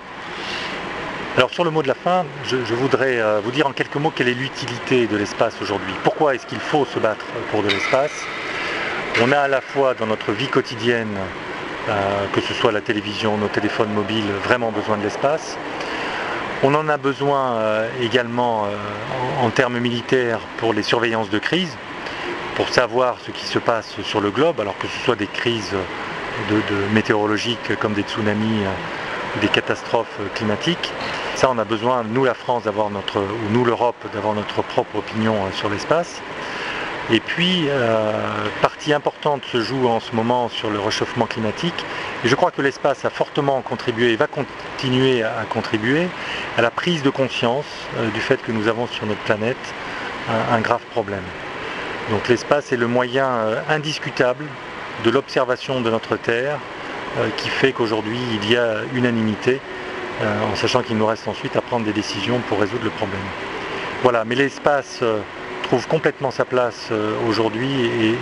Alors 1.36 1.50
sur 1.50 1.64
le 1.64 1.70
mot 1.70 1.82
de 1.82 1.88
la 1.88 1.94
fin, 1.94 2.24
je, 2.44 2.74
voudrais 2.74 3.20
vous 3.42 3.50
dire 3.50 3.66
en 3.66 3.72
quelques 3.72 3.96
mots 3.96 4.12
quelle 4.14 4.28
est 4.28 4.34
l'utilité 4.34 5.08
de 5.08 5.16
l'espace 5.16 5.54
aujourd'hui. 5.60 5.94
Pourquoi 6.04 6.36
est-ce 6.36 6.46
qu'il 6.46 6.60
faut 6.60 6.84
se 6.84 7.00
battre 7.00 7.26
pour 7.50 7.64
de 7.64 7.68
l'espace? 7.68 8.12
On 9.20 9.32
a 9.32 9.38
à 9.38 9.48
la 9.48 9.60
fois 9.60 9.94
dans 9.94 10.06
notre 10.06 10.30
vie 10.30 10.46
quotidienne, 10.46 11.16
que 12.32 12.40
ce 12.40 12.54
soit 12.54 12.72
la 12.72 12.80
télévision, 12.80 13.36
nos 13.36 13.48
téléphones 13.48 13.92
mobiles, 13.92 14.30
vraiment 14.44 14.70
besoin 14.70 14.96
de 14.96 15.02
l'espace. 15.02 15.56
On 16.62 16.74
en 16.74 16.88
a 16.88 16.96
besoin 16.96 17.52
euh, 17.52 17.88
également 18.00 18.64
euh, 18.64 18.76
en, 19.40 19.50
termes 19.50 19.78
militaires 19.78 20.40
pour 20.56 20.72
les 20.72 20.82
surveillances 20.82 21.30
de 21.30 21.38
crise, 21.38 21.76
pour 22.56 22.68
savoir 22.70 23.16
ce 23.24 23.30
qui 23.30 23.46
se 23.46 23.60
passe 23.60 23.94
sur 24.02 24.20
le 24.20 24.30
globe, 24.30 24.60
alors 24.60 24.76
que 24.76 24.88
ce 24.88 24.98
soit 25.04 25.14
des 25.14 25.28
crises 25.28 25.74
météorologiques 26.92 27.76
comme 27.78 27.94
des 27.94 28.02
tsunamis 28.02 28.62
ou 29.36 29.40
des 29.40 29.48
catastrophes 29.48 30.18
climatiques. 30.34 30.92
Ça, 31.38 31.48
on 31.48 31.58
a 31.58 31.64
besoin, 31.64 32.02
nous 32.02 32.24
la 32.24 32.34
France, 32.34 32.64
d'avoir 32.64 32.90
notre, 32.90 33.20
ou 33.20 33.52
nous 33.52 33.64
l'Europe, 33.64 34.04
d'avoir 34.12 34.34
notre 34.34 34.60
propre 34.62 34.96
opinion 34.96 35.34
euh, 35.34 35.52
sur 35.52 35.68
l'espace. 35.68 36.20
Et 37.10 37.20
puis, 37.20 37.64
euh, 37.68 38.12
partie 38.60 38.92
importante 38.92 39.42
se 39.46 39.62
joue 39.62 39.88
en 39.88 39.98
ce 39.98 40.14
moment 40.14 40.50
sur 40.50 40.68
le 40.68 40.78
réchauffement 40.78 41.24
climatique. 41.24 41.86
Et 42.22 42.28
je 42.28 42.34
crois 42.34 42.50
que 42.50 42.60
l'espace 42.60 43.06
a 43.06 43.10
fortement 43.10 43.62
contribué 43.62 44.12
et 44.12 44.16
va 44.16 44.26
continuer 44.26 45.22
à, 45.22 45.44
contribuer 45.48 46.08
à 46.58 46.62
la 46.62 46.70
prise 46.70 47.02
de 47.02 47.08
conscience 47.08 47.64
euh, 47.96 48.10
du 48.10 48.20
fait 48.20 48.42
que 48.42 48.52
nous 48.52 48.68
avons 48.68 48.86
sur 48.86 49.06
notre 49.06 49.20
planète 49.20 49.56
un, 50.52 50.60
grave 50.60 50.82
problème. 50.90 51.22
Donc 52.10 52.28
l'espace 52.28 52.72
est 52.72 52.76
le 52.76 52.86
moyen 52.86 53.26
euh, 53.26 53.62
indiscutable 53.70 54.44
de 55.04 55.10
l'observation 55.10 55.80
de 55.80 55.90
notre 55.90 56.16
Terre 56.16 56.58
qui 57.38 57.48
fait 57.48 57.72
qu'aujourd'hui 57.72 58.18
il 58.34 58.50
y 58.50 58.56
a 58.56 58.80
unanimité, 58.92 59.60
en 60.20 60.54
sachant 60.56 60.82
qu'il 60.82 60.98
nous 60.98 61.06
reste 61.06 61.26
ensuite 61.26 61.56
à 61.56 61.62
prendre 61.62 61.86
des 61.86 61.94
décisions 61.94 62.38
pour 62.48 62.60
résoudre 62.60 62.84
le 62.84 62.90
problème. 62.90 63.22
Voilà, 64.02 64.24
mais 64.26 64.34
l'espace 64.34 65.02
trouve 65.68 65.86
complètement 65.86 66.30
sa 66.30 66.46
place 66.46 66.88
euh, 66.92 67.12
aujourd'hui 67.28 67.68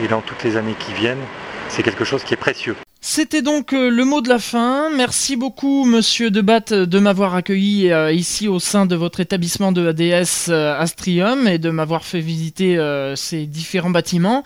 et, 0.02 0.08
dans 0.08 0.20
toutes 0.20 0.42
les 0.42 0.56
années 0.56 0.74
qui 0.80 0.92
viennent. 0.92 1.24
C'est 1.68 1.84
quelque 1.84 2.04
chose 2.04 2.24
qui 2.24 2.34
est 2.34 2.36
précieux. 2.36 2.74
C'était 3.00 3.40
donc 3.40 3.72
euh, 3.72 3.88
le 3.88 4.04
mot 4.04 4.20
de 4.20 4.28
la 4.28 4.40
fin. 4.40 4.90
Merci 4.90 5.36
beaucoup, 5.36 5.84
monsieur 5.84 6.32
Debat, 6.32 6.60
de 6.70 6.98
m'avoir 6.98 7.36
accueilli 7.36 7.92
euh, 7.92 8.10
ici 8.10 8.48
au 8.48 8.58
sein 8.58 8.84
de 8.84 8.96
votre 8.96 9.20
établissement 9.20 9.70
de 9.70 9.86
ADS 9.86 10.50
Astrium 10.50 11.46
et 11.46 11.58
de 11.58 11.70
m'avoir 11.70 12.04
fait 12.04 12.18
visiter 12.18 12.80
ces 13.14 13.46
différents 13.46 13.90
bâtiments. 13.90 14.42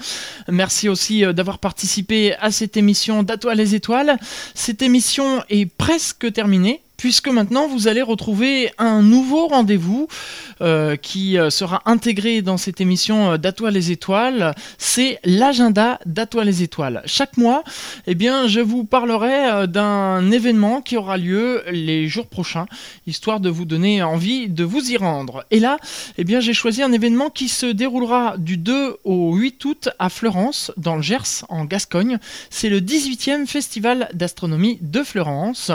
Merci 0.48 0.90
aussi 0.90 1.22
d'avoir 1.22 1.58
participé 1.58 2.34
à 2.34 2.50
cette 2.50 2.76
émission 2.76 3.22
d'Atoile 3.22 3.56
les 3.56 3.74
étoiles. 3.74 4.18
Cette 4.54 4.82
émission 4.82 5.42
est 5.48 5.64
presque 5.64 6.30
terminée 6.34 6.82
puisque 7.00 7.28
maintenant 7.28 7.66
vous 7.66 7.88
allez 7.88 8.02
retrouver 8.02 8.70
un 8.76 9.00
nouveau 9.00 9.46
rendez-vous 9.46 10.06
euh, 10.60 10.96
qui 10.96 11.38
euh, 11.38 11.48
sera 11.48 11.80
intégré 11.86 12.42
dans 12.42 12.58
cette 12.58 12.82
émission 12.82 13.32
euh, 13.32 13.36
d'Atoile 13.38 13.72
les 13.72 13.90
étoiles, 13.90 14.54
c'est 14.76 15.18
l'agenda 15.24 15.98
d'Atoile 16.04 16.48
les 16.48 16.62
étoiles. 16.62 17.00
Chaque 17.06 17.38
mois, 17.38 17.64
eh 18.06 18.14
bien, 18.14 18.46
je 18.48 18.60
vous 18.60 18.84
parlerai 18.84 19.66
d'un 19.66 20.30
événement 20.30 20.82
qui 20.82 20.98
aura 20.98 21.16
lieu 21.16 21.62
les 21.70 22.06
jours 22.06 22.26
prochains, 22.26 22.66
histoire 23.06 23.40
de 23.40 23.48
vous 23.48 23.64
donner 23.64 24.02
envie 24.02 24.50
de 24.50 24.64
vous 24.64 24.90
y 24.90 24.98
rendre. 24.98 25.46
Et 25.50 25.58
là, 25.58 25.78
eh 26.18 26.24
bien, 26.24 26.40
j'ai 26.40 26.52
choisi 26.52 26.82
un 26.82 26.92
événement 26.92 27.30
qui 27.30 27.48
se 27.48 27.64
déroulera 27.64 28.36
du 28.36 28.58
2 28.58 28.98
au 29.04 29.34
8 29.36 29.64
août 29.64 29.88
à 29.98 30.10
Florence, 30.10 30.70
dans 30.76 30.96
le 30.96 31.02
Gers, 31.02 31.46
en 31.48 31.64
Gascogne. 31.64 32.18
C'est 32.50 32.68
le 32.68 32.80
18e 32.80 33.46
Festival 33.46 34.10
d'astronomie 34.12 34.78
de 34.82 35.02
Florence. 35.02 35.72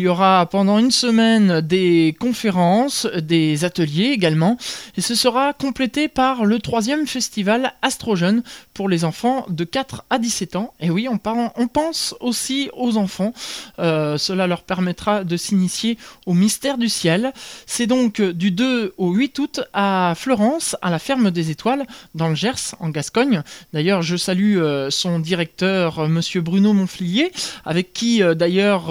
Y 0.00 0.08
aura 0.08 0.46
pendant 0.46 0.78
une 0.78 0.90
semaine 0.90 1.60
des 1.60 2.16
conférences, 2.18 3.06
des 3.22 3.64
ateliers 3.64 4.10
également, 4.12 4.56
et 4.96 5.00
ce 5.00 5.14
sera 5.14 5.52
complété 5.52 6.08
par 6.08 6.44
le 6.44 6.58
troisième 6.58 7.06
festival 7.06 7.72
Astrojeune 7.82 8.42
pour 8.74 8.88
les 8.88 9.04
enfants 9.04 9.46
de 9.48 9.64
4 9.64 10.04
à 10.10 10.18
17 10.18 10.56
ans. 10.56 10.74
Et 10.80 10.90
oui, 10.90 11.08
on, 11.08 11.18
on 11.56 11.68
pense 11.68 12.14
aussi 12.20 12.70
aux 12.74 12.96
enfants. 12.96 13.32
Euh, 13.78 14.18
cela 14.18 14.46
leur 14.46 14.62
permettra 14.62 15.24
de 15.24 15.36
s'initier 15.36 15.98
au 16.26 16.34
mystère 16.34 16.78
du 16.78 16.88
ciel. 16.88 17.32
C'est 17.66 17.86
donc 17.86 18.20
du 18.20 18.50
2 18.50 18.94
au 18.96 19.12
8 19.12 19.38
août 19.38 19.60
à 19.72 20.14
Florence, 20.16 20.76
à 20.82 20.90
la 20.90 20.98
ferme 20.98 21.30
des 21.30 21.50
étoiles, 21.50 21.86
dans 22.14 22.28
le 22.28 22.34
Gers, 22.34 22.74
en 22.80 22.88
Gascogne. 22.90 23.42
D'ailleurs, 23.72 24.02
je 24.02 24.16
salue 24.16 24.58
euh, 24.58 24.90
son 24.90 25.18
directeur, 25.18 26.08
monsieur 26.08 26.40
Bruno 26.40 26.72
Monflier, 26.72 27.32
avec 27.64 27.92
qui 27.92 28.22
euh, 28.22 28.34
d'ailleurs 28.34 28.90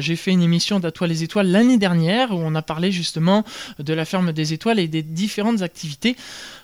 j'ai 0.00 0.16
fait 0.16 0.32
une 0.32 0.41
émission 0.42 0.80
d'Atoile 0.80 1.10
les 1.10 1.22
Étoiles 1.22 1.48
l'année 1.48 1.78
dernière 1.78 2.32
où 2.32 2.38
on 2.38 2.54
a 2.54 2.62
parlé 2.62 2.92
justement 2.92 3.44
de 3.78 3.94
la 3.94 4.04
ferme 4.04 4.32
des 4.32 4.52
étoiles 4.52 4.78
et 4.78 4.88
des 4.88 5.02
différentes 5.02 5.62
activités. 5.62 6.16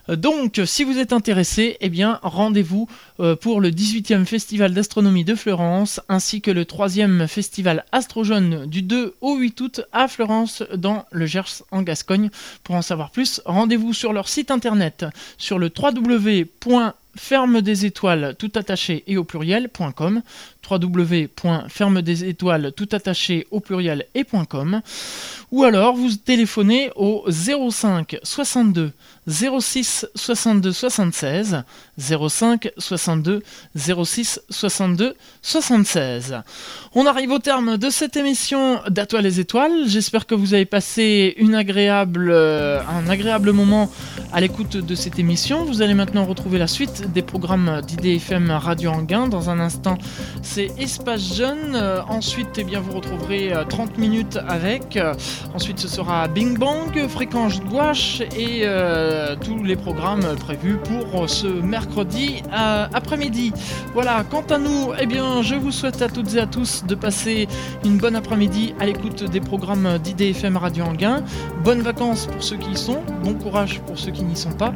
Euh, 0.09 0.17
donc, 0.17 0.61
si 0.65 0.85
vous 0.85 0.99
êtes 0.99 1.13
intéressé, 1.13 1.77
eh 1.81 1.89
bien, 1.89 2.19
rendez-vous 2.23 2.89
euh, 3.21 3.37
pour 3.37 3.61
le 3.61 3.71
18e 3.71 4.25
Festival 4.25 4.75
d'astronomie 4.75 5.25
de 5.25 5.35
Florence, 5.35 6.01
ainsi 6.09 6.41
que 6.41 6.51
le 6.51 6.65
3e 6.65 7.27
Festival 7.27 7.85
Astrojaune 7.93 8.67
du 8.67 8.83
2 8.83 9.15
au 9.21 9.37
8 9.37 9.61
août 9.61 9.81
à 9.93 10.09
Florence, 10.09 10.63
dans 10.75 11.05
le 11.11 11.27
Gers, 11.27 11.63
en 11.71 11.83
Gascogne. 11.83 12.31
Pour 12.65 12.75
en 12.75 12.83
savoir 12.83 13.11
plus, 13.11 13.41
rendez-vous 13.45 13.93
sur 13.93 14.13
leur 14.13 14.29
site 14.29 14.51
internet 14.51 15.05
sur 15.37 15.59
le 15.59 15.71
www 15.77 16.47
ferme 17.19 17.61
des 17.61 17.85
étoiles 17.85 18.35
tout 18.39 18.53
attaché 18.55 19.05
et 19.07 19.17
au 19.17 19.25
pluriel.com 19.25 20.23
www.ferme 20.71 22.03
des 22.03 22.25
étoiles 22.25 22.73
tout 22.73 22.89
attaché 22.93 23.47
au 23.51 23.61
pluriel 23.61 24.07
et.com 24.15 24.81
ou 25.51 25.65
alors 25.65 25.97
vous 25.97 26.15
téléphonez 26.17 26.91
au 26.97 27.25
05 27.31 28.19
62 28.23 28.93
06 29.27 30.07
62 30.15 30.73
76 30.73 31.65
05 31.99 32.71
62 32.79 33.43
06 33.77 34.41
62 34.51 35.15
76. 35.43 36.43
On 36.95 37.07
arrive 37.07 37.31
au 37.31 37.39
terme 37.39 37.77
de 37.77 37.91
cette 37.91 38.17
émission 38.17 38.81
d'Atoile 38.89 39.25
les 39.25 39.41
étoiles. 39.41 39.87
J'espère 39.87 40.27
que 40.27 40.35
vous 40.35 40.55
avez 40.55 40.65
passé 40.65 41.35
une 41.39 41.55
agréable, 41.55 42.31
euh, 42.31 42.81
un 42.89 43.09
agréable 43.09 43.53
moment 43.53 43.91
à 44.33 44.41
l'écoute 44.41 44.77
de 44.77 44.95
cette 44.95 45.19
émission. 45.19 45.65
Vous 45.65 45.83
allez 45.83 45.95
maintenant 45.95 46.25
retrouver 46.25 46.59
la 46.59 46.67
suite 46.67 47.13
des 47.13 47.23
programmes 47.23 47.83
d'IDFM 47.87 48.51
Radio 48.51 48.91
Anguin. 48.91 49.29
Dans 49.29 49.51
un 49.51 49.61
instant, 49.61 49.99
c'est 50.43 50.58
Espace 50.79 51.35
Jeune. 51.35 51.75
Euh, 51.75 52.01
ensuite, 52.09 52.59
eh 52.59 52.65
bien, 52.65 52.81
vous 52.81 52.93
retrouverez 52.93 53.53
30 53.69 53.91
euh, 53.91 54.01
minutes 54.01 54.39
avec. 54.49 54.99
ensuite, 55.55 55.79
ce 55.79 55.89
sera 55.89 56.29
Bing 56.29 56.59
Bang, 56.59 57.07
Fréquence 57.09 57.61
Gouache 57.61 58.23
et 58.37 58.65
tous 59.45 59.63
les 59.63 59.77
programmes 59.77 60.35
prévus 60.37 60.79
pour 60.79 61.29
ce 61.29 61.47
mercredi 61.47 62.43
après-midi. 62.51 63.53
Voilà, 63.95 64.25
quant 64.29 64.45
à 64.51 64.59
nous, 64.59 64.93
eh 64.99 65.07
bien, 65.07 65.43
je 65.43 65.55
vous 65.55 65.71
souhaite 65.71 66.03
à 66.03 66.09
toutes 66.09 66.35
et 66.35 66.41
à 66.41 66.47
tous 66.47 66.85
de 66.85 66.95
passer 66.95 67.49
une 67.85 67.99
bonne 67.99 68.17
après-midi 68.17 68.75
à 68.81 68.87
l'écoute 68.87 69.25
des 69.25 69.41
programmes 69.41 69.99
d'IDFM 69.99 70.57
Radio 70.57 70.85
Anguin. 70.85 71.23
Bonnes 71.65 71.83
vacances 71.83 72.27
pour 72.27 72.43
ceux 72.43 72.57
qui 72.57 72.71
y 72.71 72.77
sont, 72.77 73.03
bon 73.23 73.35
courage 73.35 73.81
pour 73.87 73.99
ceux 73.99 74.11
qui 74.11 74.23
n'y 74.23 74.37
sont 74.37 74.53
pas. 74.53 74.73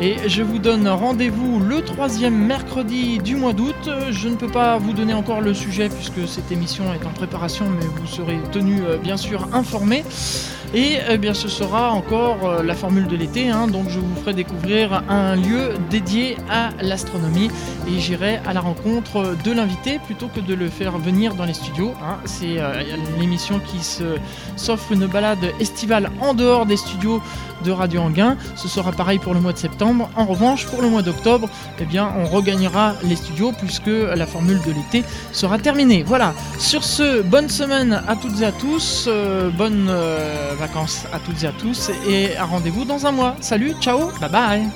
Et 0.00 0.16
je 0.26 0.42
vous 0.42 0.58
donne 0.58 0.88
rendez-vous 0.88 1.60
le 1.60 1.82
troisième 1.82 2.46
mercredi 2.46 3.18
du 3.18 3.36
mois 3.36 3.52
d'août. 3.52 3.90
Je 4.10 4.28
ne 4.28 4.36
peux 4.36 4.50
pas 4.50 4.78
vous 4.78 4.92
donner 4.92 5.09
encore 5.12 5.40
le 5.40 5.54
sujet 5.54 5.88
puisque 5.88 6.28
cette 6.28 6.50
émission 6.52 6.92
est 6.94 7.06
en 7.06 7.10
préparation, 7.10 7.66
mais 7.68 7.84
vous 7.84 8.06
serez 8.06 8.38
tenu 8.52 8.82
euh, 8.82 8.96
bien 8.96 9.16
sûr 9.16 9.48
informé. 9.52 10.04
Et 10.72 10.98
eh 11.08 11.18
bien, 11.18 11.34
ce 11.34 11.48
sera 11.48 11.90
encore 11.90 12.44
euh, 12.44 12.62
la 12.62 12.74
formule 12.74 13.08
de 13.08 13.16
l'été, 13.16 13.48
hein. 13.48 13.66
donc 13.66 13.88
je 13.88 13.98
vous 13.98 14.14
ferai 14.20 14.34
découvrir 14.34 15.02
un 15.08 15.34
lieu 15.34 15.70
dédié 15.90 16.36
à 16.48 16.70
l'astronomie 16.80 17.50
et 17.88 17.98
j'irai 17.98 18.38
à 18.46 18.52
la 18.52 18.60
rencontre 18.60 19.34
de 19.44 19.50
l'invité 19.50 19.98
plutôt 19.98 20.28
que 20.28 20.38
de 20.38 20.54
le 20.54 20.68
faire 20.68 20.96
venir 20.98 21.34
dans 21.34 21.44
les 21.44 21.54
studios. 21.54 21.92
Hein. 22.00 22.18
C'est 22.24 22.60
euh, 22.60 22.84
l'émission 23.18 23.58
qui 23.58 23.80
s'offre 24.56 24.92
une 24.92 25.06
balade 25.06 25.44
estivale 25.58 26.08
en 26.20 26.34
dehors 26.34 26.66
des 26.66 26.76
studios 26.76 27.20
de 27.64 27.72
Radio 27.72 28.02
Anguin. 28.02 28.36
Ce 28.56 28.68
sera 28.68 28.92
pareil 28.92 29.18
pour 29.18 29.34
le 29.34 29.40
mois 29.40 29.52
de 29.52 29.58
septembre. 29.58 30.08
En 30.16 30.24
revanche, 30.24 30.66
pour 30.66 30.82
le 30.82 30.88
mois 30.88 31.02
d'octobre, 31.02 31.48
eh 31.80 31.84
bien, 31.84 32.12
on 32.18 32.26
regagnera 32.26 32.94
les 33.02 33.16
studios 33.16 33.52
puisque 33.58 33.86
la 33.86 34.26
formule 34.26 34.60
de 34.66 34.72
l'été 34.72 35.04
sera 35.32 35.58
terminée. 35.58 36.02
Voilà. 36.02 36.34
Sur 36.58 36.84
ce, 36.84 37.22
bonne 37.22 37.48
semaine 37.48 38.02
à 38.06 38.16
toutes 38.16 38.40
et 38.40 38.44
à 38.44 38.52
tous. 38.52 39.06
Euh, 39.08 39.50
bonnes 39.50 39.88
vacances 40.60 41.06
à 41.12 41.18
toutes 41.18 41.42
et 41.42 41.46
à 41.46 41.52
tous 41.52 41.90
et 42.06 42.36
à 42.36 42.44
rendez-vous 42.44 42.84
dans 42.84 43.06
un 43.06 43.12
mois. 43.12 43.34
Salut, 43.40 43.74
ciao, 43.80 44.12
bye 44.20 44.30
bye 44.30 44.68